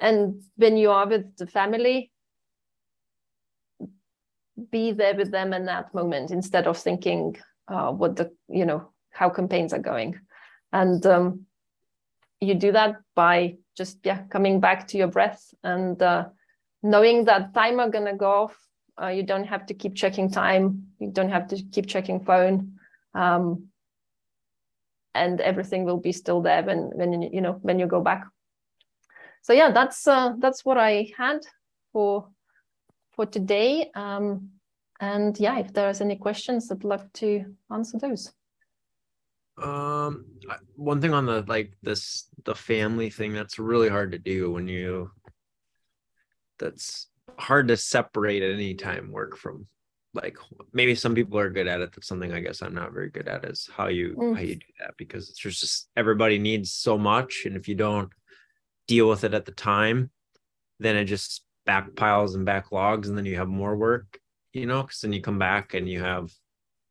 And 0.00 0.42
when 0.56 0.76
you 0.76 0.90
are 0.90 1.06
with 1.06 1.36
the 1.36 1.46
family 1.46 2.10
be 4.70 4.92
there 4.92 5.14
with 5.14 5.30
them 5.30 5.52
in 5.52 5.64
that 5.66 5.94
moment 5.94 6.30
instead 6.30 6.66
of 6.66 6.76
thinking 6.76 7.36
uh, 7.68 7.90
what 7.90 8.16
the 8.16 8.30
you 8.48 8.66
know 8.66 8.90
how 9.10 9.28
campaigns 9.28 9.72
are 9.72 9.78
going. 9.78 10.18
And 10.72 11.04
um, 11.06 11.46
you 12.40 12.54
do 12.54 12.72
that 12.72 12.96
by 13.14 13.56
just 13.76 13.98
yeah 14.04 14.22
coming 14.30 14.60
back 14.60 14.88
to 14.88 14.98
your 14.98 15.08
breath 15.08 15.42
and 15.62 16.00
uh, 16.02 16.26
knowing 16.82 17.24
that 17.24 17.54
timer 17.54 17.88
gonna 17.88 18.16
go 18.16 18.30
off. 18.30 18.56
Uh, 19.00 19.08
you 19.08 19.22
don't 19.22 19.44
have 19.44 19.64
to 19.66 19.74
keep 19.74 19.94
checking 19.94 20.28
time. 20.28 20.88
You 20.98 21.10
don't 21.12 21.30
have 21.30 21.46
to 21.48 21.62
keep 21.70 21.86
checking 21.86 22.24
phone. 22.24 22.78
Um, 23.14 23.68
and 25.14 25.40
everything 25.40 25.84
will 25.84 25.98
be 25.98 26.12
still 26.12 26.40
there 26.42 26.62
when 26.62 26.90
when 26.94 27.22
you 27.22 27.40
know 27.40 27.58
when 27.62 27.78
you 27.78 27.86
go 27.86 28.00
back 28.00 28.24
so 29.42 29.52
yeah, 29.52 29.70
that's 29.70 30.06
uh, 30.06 30.34
that's 30.38 30.64
what 30.64 30.78
I 30.78 31.10
had 31.16 31.38
for 31.92 32.28
for 33.12 33.26
today. 33.26 33.90
Um, 33.94 34.50
and 35.00 35.38
yeah, 35.38 35.58
if 35.58 35.72
there's 35.72 36.00
any 36.00 36.16
questions, 36.16 36.70
I'd 36.70 36.84
love 36.84 37.10
to 37.14 37.44
answer 37.70 37.98
those. 37.98 38.32
Um, 39.56 40.26
one 40.76 41.00
thing 41.00 41.14
on 41.14 41.26
the 41.26 41.44
like 41.48 41.72
this 41.82 42.28
the 42.44 42.54
family 42.54 43.10
thing 43.10 43.32
that's 43.32 43.58
really 43.58 43.88
hard 43.88 44.12
to 44.12 44.18
do 44.18 44.50
when 44.50 44.68
you. 44.68 45.10
That's 46.58 47.06
hard 47.38 47.68
to 47.68 47.76
separate 47.76 48.42
at 48.42 48.52
any 48.52 48.74
time 48.74 49.12
work 49.12 49.36
from 49.36 49.66
like 50.22 50.36
maybe 50.72 50.94
some 50.94 51.14
people 51.14 51.38
are 51.38 51.50
good 51.50 51.66
at 51.66 51.80
it 51.80 51.92
that's 51.92 52.06
something 52.06 52.32
i 52.32 52.40
guess 52.40 52.62
i'm 52.62 52.74
not 52.74 52.92
very 52.92 53.10
good 53.10 53.28
at 53.28 53.44
is 53.44 53.68
how 53.76 53.88
you 53.88 54.16
mm. 54.18 54.34
how 54.34 54.40
you 54.40 54.56
do 54.56 54.66
that 54.80 54.94
because 54.96 55.28
it's 55.28 55.38
just 55.38 55.88
everybody 55.96 56.38
needs 56.38 56.72
so 56.72 56.98
much 56.98 57.42
and 57.44 57.56
if 57.56 57.68
you 57.68 57.74
don't 57.74 58.10
deal 58.88 59.08
with 59.08 59.22
it 59.22 59.34
at 59.34 59.44
the 59.44 59.52
time, 59.52 60.10
then 60.80 60.96
it 60.96 61.04
just 61.04 61.44
backpiles 61.68 62.34
and 62.34 62.46
backlogs, 62.46 63.06
and 63.06 63.16
then 63.16 63.26
you 63.26 63.36
have 63.36 63.46
more 63.46 63.76
work, 63.76 64.18
you 64.52 64.66
know, 64.66 64.82
because 64.82 65.00
then 65.00 65.12
you 65.12 65.20
come 65.20 65.38
back 65.38 65.74
and 65.74 65.88
you 65.88 66.00
have 66.00 66.32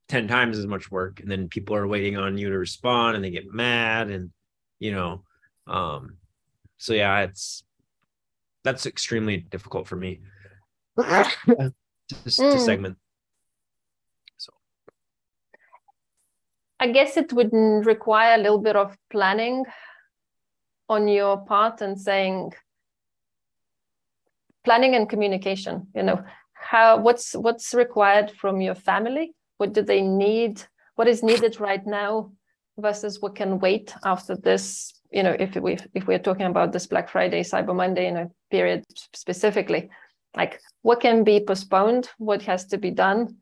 10 0.08 0.30
times 0.30 0.58
as 0.58 0.68
much 0.68 0.90
work, 0.90 1.20
and 1.20 1.30
then 1.30 1.50
people 1.50 1.76
are 1.76 1.88
waiting 1.88 2.16
on 2.16 2.38
you 2.38 2.50
to 2.50 2.58
respond 2.58 3.16
and 3.16 3.26
they 3.26 3.32
get 3.32 3.52
mad, 3.52 4.10
and 4.10 4.32
you 4.80 4.92
know, 4.92 5.24
um, 5.66 6.18
so 6.78 6.94
yeah, 6.94 7.22
it's 7.22 7.64
that's 8.64 8.86
extremely 8.86 9.38
difficult 9.38 9.88
for 9.88 9.96
me 9.96 10.20
to, 10.98 11.04
mm. 11.48 11.74
to 12.36 12.60
segment. 12.60 12.98
I 16.80 16.92
guess 16.92 17.18
it 17.18 17.34
would 17.34 17.52
require 17.54 18.36
a 18.36 18.42
little 18.42 18.60
bit 18.60 18.76
of 18.76 18.96
planning 19.10 19.66
on 20.90 21.08
your 21.08 21.38
part 21.38 21.82
and 21.82 22.00
saying 22.00 22.54
planning 24.64 24.96
and 24.96 25.10
communication 25.10 25.88
you 25.96 26.04
know. 26.04 26.24
How 26.54 26.98
what's 26.98 27.34
what's 27.34 27.74
required 27.74 28.32
from 28.32 28.62
your 28.62 28.76
family? 28.76 29.34
What 29.58 29.74
do 29.74 29.82
they 29.82 30.02
need? 30.02 30.62
What 30.96 31.08
is 31.08 31.24
needed 31.24 31.60
right 31.60 31.86
now 31.86 32.32
versus 32.78 33.22
what 33.22 33.36
can 33.36 33.60
wait 33.60 33.94
after 34.04 34.36
this 34.36 34.94
you 35.12 35.24
know 35.24 35.36
if 35.40 35.56
we 35.56 35.78
if 35.94 36.06
we're 36.08 36.20
talking 36.20 36.46
about 36.46 36.74
this 36.74 36.86
black 36.86 37.10
friday 37.10 37.42
cyber 37.42 37.76
monday 37.76 38.08
in 38.08 38.18
a 38.18 38.30
period 38.52 38.84
specifically. 39.14 39.90
Like 40.36 40.60
what 40.82 41.02
can 41.02 41.24
be 41.24 41.40
postponed? 41.40 42.10
What 42.18 42.42
has 42.44 42.66
to 42.68 42.78
be 42.78 42.92
done? 42.92 43.38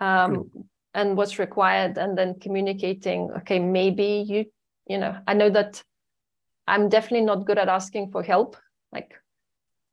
Um. 0.00 0.50
And 0.94 1.16
what's 1.16 1.38
required 1.38 1.98
and 1.98 2.16
then 2.16 2.38
communicating 2.40 3.30
okay 3.36 3.58
maybe 3.58 4.24
you 4.26 4.44
you 4.88 4.98
know 4.98 5.16
i 5.26 5.34
know 5.34 5.50
that 5.50 5.82
I'm 6.70 6.88
definitely 6.88 7.26
not 7.26 7.46
good 7.46 7.58
at 7.58 7.68
asking 7.68 8.12
for 8.12 8.22
help. 8.22 8.56
Like, 8.92 9.14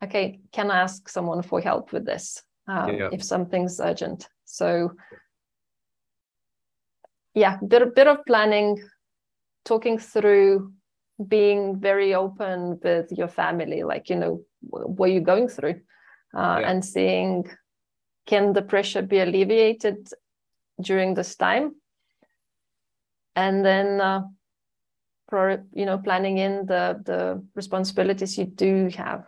okay, 0.04 0.40
can 0.52 0.70
I 0.70 0.82
ask 0.82 1.10
someone 1.10 1.42
for 1.42 1.60
help 1.60 1.92
with 1.92 2.06
this 2.06 2.44
um, 2.68 2.96
yeah. 2.96 3.10
if 3.12 3.24
something's 3.24 3.80
urgent? 3.80 4.30
So, 4.46 4.94
yeah, 7.34 7.58
bit 7.68 7.96
bit 7.96 8.08
of 8.08 8.24
planning, 8.26 8.80
talking 9.66 9.98
through, 9.98 10.72
being 11.28 11.80
very 11.80 12.14
open 12.14 12.80
with 12.84 13.12
your 13.12 13.28
family. 13.28 13.84
Like, 13.84 14.10
you 14.10 14.16
know, 14.16 14.44
what 14.62 15.12
you're 15.12 15.22
going 15.22 15.48
through, 15.48 15.82
uh, 16.38 16.60
yeah. 16.62 16.70
and 16.70 16.86
seeing 16.86 17.50
can 18.28 18.54
the 18.54 18.62
pressure 18.62 19.02
be 19.02 19.20
alleviated 19.20 20.10
during 20.82 21.14
this 21.14 21.36
time, 21.36 21.76
and 23.36 23.66
then. 23.66 24.02
Uh, 24.02 24.22
you 25.74 25.86
know 25.86 25.98
planning 25.98 26.38
in 26.38 26.66
the 26.66 27.02
the 27.06 27.44
responsibilities 27.56 28.38
you 28.38 28.46
do 28.46 28.90
have. 28.96 29.26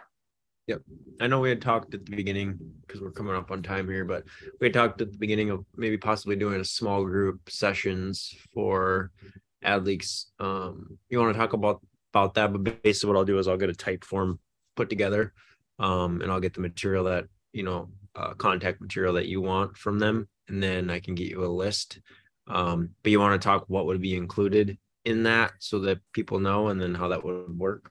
Yep. 0.67 0.81
I 1.19 1.27
know 1.27 1.39
we 1.39 1.49
had 1.49 1.61
talked 1.61 1.93
at 1.95 2.05
the 2.05 2.15
beginning 2.15 2.59
because 2.85 3.01
we're 3.01 3.11
coming 3.11 3.35
up 3.35 3.49
on 3.49 3.63
time 3.63 3.89
here 3.89 4.05
but 4.05 4.23
we 4.61 4.69
talked 4.69 5.01
at 5.01 5.11
the 5.11 5.17
beginning 5.17 5.49
of 5.49 5.65
maybe 5.75 5.97
possibly 5.97 6.35
doing 6.35 6.61
a 6.61 6.65
small 6.65 7.03
group 7.03 7.41
sessions 7.49 8.35
for 8.53 9.11
ad 9.63 9.83
leaks 9.83 10.31
um 10.39 10.97
you 11.09 11.19
want 11.19 11.33
to 11.33 11.39
talk 11.39 11.53
about 11.53 11.81
about 12.13 12.35
that? 12.35 12.51
But 12.51 12.81
basically 12.83 13.07
what 13.07 13.17
i'll 13.17 13.25
do 13.25 13.39
is 13.39 13.47
i'll 13.47 13.57
get 13.57 13.69
a 13.69 13.73
Typeform 13.73 14.37
put 14.75 14.89
together 14.89 15.33
um 15.79 16.21
and 16.21 16.31
i'll 16.31 16.39
get 16.39 16.53
the 16.53 16.61
material 16.61 17.05
that 17.05 17.25
you 17.51 17.63
know 17.63 17.89
uh, 18.15 18.33
contact 18.35 18.79
material 18.79 19.13
that 19.15 19.27
you 19.27 19.41
want 19.41 19.75
from 19.75 19.97
them 19.97 20.27
and 20.49 20.61
then 20.61 20.89
i 20.89 20.99
can 20.99 21.15
get 21.15 21.29
you 21.29 21.43
a 21.43 21.47
list 21.47 21.99
um 22.47 22.89
but 23.03 23.11
you 23.11 23.19
want 23.19 23.39
to 23.39 23.45
talk 23.45 23.63
what 23.67 23.85
would 23.85 24.01
be 24.01 24.15
included 24.15 24.77
in 25.05 25.23
that 25.23 25.53
so 25.59 25.79
that 25.79 25.99
people 26.13 26.39
know 26.39 26.67
and 26.67 26.81
then 26.81 26.93
how 26.93 27.07
that 27.07 27.23
would 27.23 27.57
work? 27.57 27.89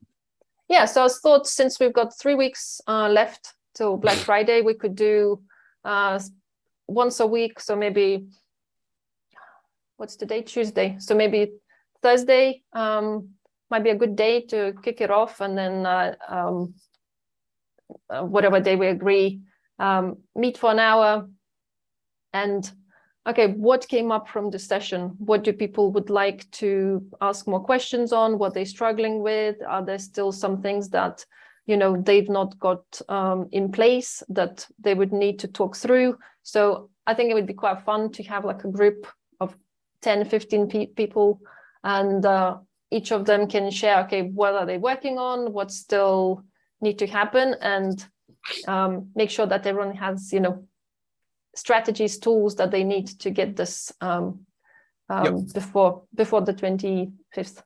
Yeah, 0.68 0.84
so 0.84 1.04
I 1.04 1.08
thought 1.08 1.46
since 1.46 1.80
we've 1.80 1.92
got 1.92 2.18
three 2.18 2.34
weeks 2.34 2.80
uh, 2.86 3.08
left 3.08 3.54
till 3.74 3.96
Black 4.04 4.16
Friday, 4.16 4.60
we 4.62 4.74
could 4.74 4.94
do 4.94 5.42
uh, 5.84 6.20
once 6.86 7.20
a 7.20 7.26
week. 7.26 7.60
So 7.60 7.76
maybe 7.76 8.28
what's 9.96 10.16
today? 10.16 10.42
Tuesday. 10.42 10.96
So 10.98 11.14
maybe 11.14 11.52
Thursday 12.02 12.62
um, 12.72 13.30
might 13.70 13.84
be 13.84 13.90
a 13.90 13.96
good 13.96 14.14
day 14.14 14.42
to 14.46 14.74
kick 14.82 15.00
it 15.00 15.10
off, 15.10 15.40
and 15.40 15.56
then 15.56 15.86
uh, 15.86 16.14
um, 16.28 16.74
uh, 18.10 18.22
whatever 18.22 18.60
day 18.60 18.76
we 18.76 18.86
agree, 18.86 19.40
um, 19.78 20.18
meet 20.36 20.58
for 20.58 20.70
an 20.70 20.78
hour 20.78 21.28
and 22.32 22.70
okay, 23.28 23.52
what 23.52 23.88
came 23.88 24.10
up 24.10 24.28
from 24.28 24.50
the 24.50 24.58
session? 24.58 25.14
What 25.18 25.44
do 25.44 25.52
people 25.52 25.92
would 25.92 26.10
like 26.10 26.50
to 26.52 27.04
ask 27.20 27.46
more 27.46 27.60
questions 27.60 28.12
on? 28.12 28.38
What 28.38 28.54
they're 28.54 28.64
struggling 28.64 29.22
with? 29.22 29.56
Are 29.66 29.84
there 29.84 29.98
still 29.98 30.32
some 30.32 30.62
things 30.62 30.88
that 30.90 31.24
you 31.66 31.76
know 31.76 32.00
they've 32.00 32.28
not 32.28 32.58
got 32.58 32.82
um, 33.08 33.48
in 33.52 33.70
place 33.70 34.22
that 34.30 34.66
they 34.78 34.94
would 34.94 35.12
need 35.12 35.38
to 35.40 35.48
talk 35.48 35.76
through? 35.76 36.18
So 36.42 36.90
I 37.06 37.14
think 37.14 37.30
it 37.30 37.34
would 37.34 37.46
be 37.46 37.54
quite 37.54 37.82
fun 37.84 38.12
to 38.12 38.22
have 38.24 38.44
like 38.44 38.64
a 38.64 38.70
group 38.70 39.06
of 39.40 39.54
10, 40.02 40.24
15 40.24 40.68
pe- 40.68 40.86
people, 40.86 41.40
and 41.84 42.24
uh, 42.24 42.58
each 42.90 43.12
of 43.12 43.26
them 43.26 43.46
can 43.46 43.70
share, 43.70 44.00
okay, 44.04 44.22
what 44.22 44.54
are 44.54 44.66
they 44.66 44.78
working 44.78 45.18
on? 45.18 45.52
What 45.52 45.70
still 45.70 46.44
need 46.80 46.98
to 46.98 47.06
happen? 47.06 47.54
And 47.60 48.04
um, 48.66 49.10
make 49.14 49.30
sure 49.30 49.46
that 49.46 49.66
everyone 49.66 49.96
has, 49.96 50.32
you 50.32 50.40
know, 50.40 50.64
strategies, 51.58 52.18
tools 52.18 52.54
that 52.56 52.70
they 52.70 52.84
need 52.84 53.08
to 53.20 53.30
get 53.30 53.56
this 53.56 53.92
um, 54.00 54.46
um, 55.10 55.24
yep. 55.24 55.34
before 55.52 56.02
before 56.14 56.40
the 56.42 56.54
25th. 56.54 57.62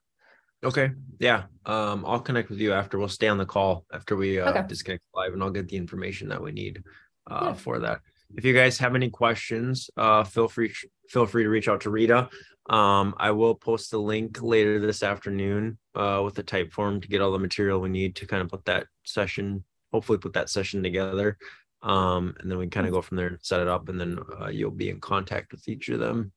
Okay. 0.65 0.91
Yeah. 1.19 1.45
Um, 1.67 2.05
I'll 2.07 2.21
connect 2.21 2.49
with 2.49 2.61
you 2.61 2.73
after. 2.73 2.99
We'll 2.99 3.09
stay 3.09 3.29
on 3.29 3.39
the 3.39 3.47
call 3.47 3.85
after 3.93 4.17
we 4.17 4.41
uh, 4.41 4.51
okay. 4.51 4.65
disconnect 4.67 5.05
live, 5.15 5.33
and 5.33 5.43
I'll 5.43 5.51
get 5.51 5.69
the 5.69 5.77
information 5.77 6.29
that 6.29 6.43
we 6.43 6.53
need 6.53 6.83
uh, 7.31 7.47
yeah. 7.47 7.55
for 7.55 7.79
that. 7.81 8.01
If 8.35 8.45
you 8.45 8.55
guys 8.55 8.79
have 8.79 8.95
any 8.95 9.11
questions, 9.11 9.91
uh, 9.97 10.25
feel 10.25 10.49
free 10.49 10.73
feel 11.09 11.27
free 11.27 11.43
to 11.43 11.51
reach 11.51 11.69
out 11.69 11.83
to 11.83 11.91
Rita. 11.91 12.29
Um, 12.71 13.15
I 13.19 13.33
will 13.33 13.57
post 13.57 13.91
the 13.91 13.99
link 13.99 14.41
later 14.41 14.79
this 14.79 15.03
afternoon 15.03 15.79
uh, 15.97 16.23
with 16.25 16.35
the 16.35 16.45
Typeform 16.45 17.03
to 17.03 17.09
get 17.09 17.21
all 17.21 17.33
the 17.33 17.39
material 17.39 17.81
we 17.81 17.89
need 17.89 18.15
to 18.17 18.27
kind 18.27 18.41
of 18.41 18.49
put 18.49 18.65
that 18.67 18.87
session, 19.03 19.65
hopefully 19.93 20.19
put 20.19 20.35
that 20.35 20.49
session 20.49 20.83
together 20.83 21.37
um, 21.83 22.35
and 22.39 22.51
then 22.51 22.59
we 22.59 22.69
kind 22.69 22.87
of 22.87 22.93
go 22.93 23.03
from 23.03 23.17
there 23.17 23.27
and 23.27 23.39
set 23.43 23.61
it 23.61 23.69
up, 23.69 23.89
and 23.89 24.01
then 24.01 24.19
uh, 24.41 24.49
you'll 24.49 24.71
be 24.71 24.89
in 24.89 25.01
contact 25.01 25.53
with 25.53 25.69
each 25.69 25.89
of 25.89 25.99
them, 25.99 26.33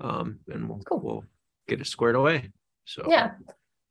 um, 0.00 0.40
and 0.48 0.68
we'll 0.68 0.80
cool. 0.80 1.00
we'll 1.00 1.24
get 1.68 1.80
it 1.80 1.86
squared 1.86 2.16
away. 2.16 2.50
So 2.84 3.04
yeah, 3.08 3.32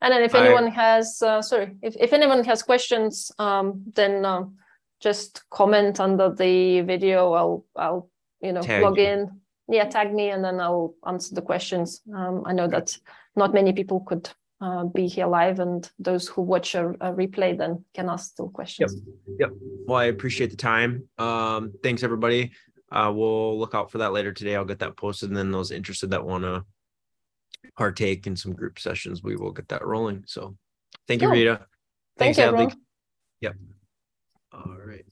and 0.02 0.12
then 0.12 0.24
if 0.24 0.36
anyone 0.36 0.68
I, 0.68 0.72
has 0.72 1.22
uh, 1.22 1.42
sorry, 1.42 1.76
if 1.82 1.96
if 2.00 2.12
anyone 2.12 2.44
has 2.44 2.64
questions, 2.64 3.32
um, 3.40 3.84
then 3.96 4.26
um, 4.26 4.58
just 5.00 5.50
comment 5.50 6.00
under 6.00 6.34
the 6.34 6.82
video. 6.82 7.34
I'll 7.34 7.66
I'll 7.76 8.10
you 8.42 8.52
know 8.52 8.62
log 8.82 8.98
you. 8.98 9.06
in. 9.06 9.42
Yeah, 9.70 9.86
tag 9.86 10.14
me, 10.14 10.32
and 10.32 10.44
then 10.44 10.60
I'll 10.60 10.96
answer 11.08 11.34
the 11.34 11.42
questions. 11.42 12.02
Um, 12.14 12.44
I 12.46 12.52
know 12.52 12.68
that 12.68 12.98
not 13.38 13.54
many 13.54 13.72
people 13.72 14.02
could 14.02 14.30
uh, 14.62 14.86
be 14.86 15.08
here 15.08 15.26
live 15.26 15.60
and 15.60 15.90
those 15.98 16.28
who 16.28 16.44
watch 16.44 16.76
a, 16.76 16.90
a, 16.90 17.12
replay 17.14 17.58
then 17.58 17.84
can 17.96 18.10
ask 18.10 18.32
still 18.32 18.50
questions. 18.50 18.96
Yep. 19.28 19.40
Yep. 19.40 19.50
Well, 19.88 19.98
I 19.98 20.06
appreciate 20.06 20.52
the 20.52 20.58
time. 20.58 21.08
Um, 21.18 21.74
thanks 21.82 22.04
everybody. 22.04 22.52
Uh, 22.92 23.12
we'll 23.14 23.58
look 23.58 23.74
out 23.74 23.90
for 23.90 23.98
that 24.00 24.14
later 24.14 24.32
today. 24.32 24.56
I'll 24.56 24.66
get 24.66 24.80
that 24.80 24.98
posted 24.98 25.30
and 25.30 25.38
then 25.38 25.52
those 25.52 25.72
interested 25.72 26.12
that 26.12 26.26
want 26.26 26.44
to 26.44 26.64
partake 27.76 28.28
in 28.28 28.36
some 28.36 28.54
group 28.54 28.80
sessions, 28.80 29.24
we 29.24 29.36
will 29.36 29.52
get 29.52 29.68
that 29.70 29.86
rolling. 29.86 30.24
So 30.28 30.56
thank 31.08 31.22
you, 31.22 31.32
Rita. 31.32 31.66
Thanks, 32.18 32.38
Thank 32.38 32.70
you, 32.70 32.70
Yep. 33.42 33.56
All 34.54 34.78
right. 34.86 35.06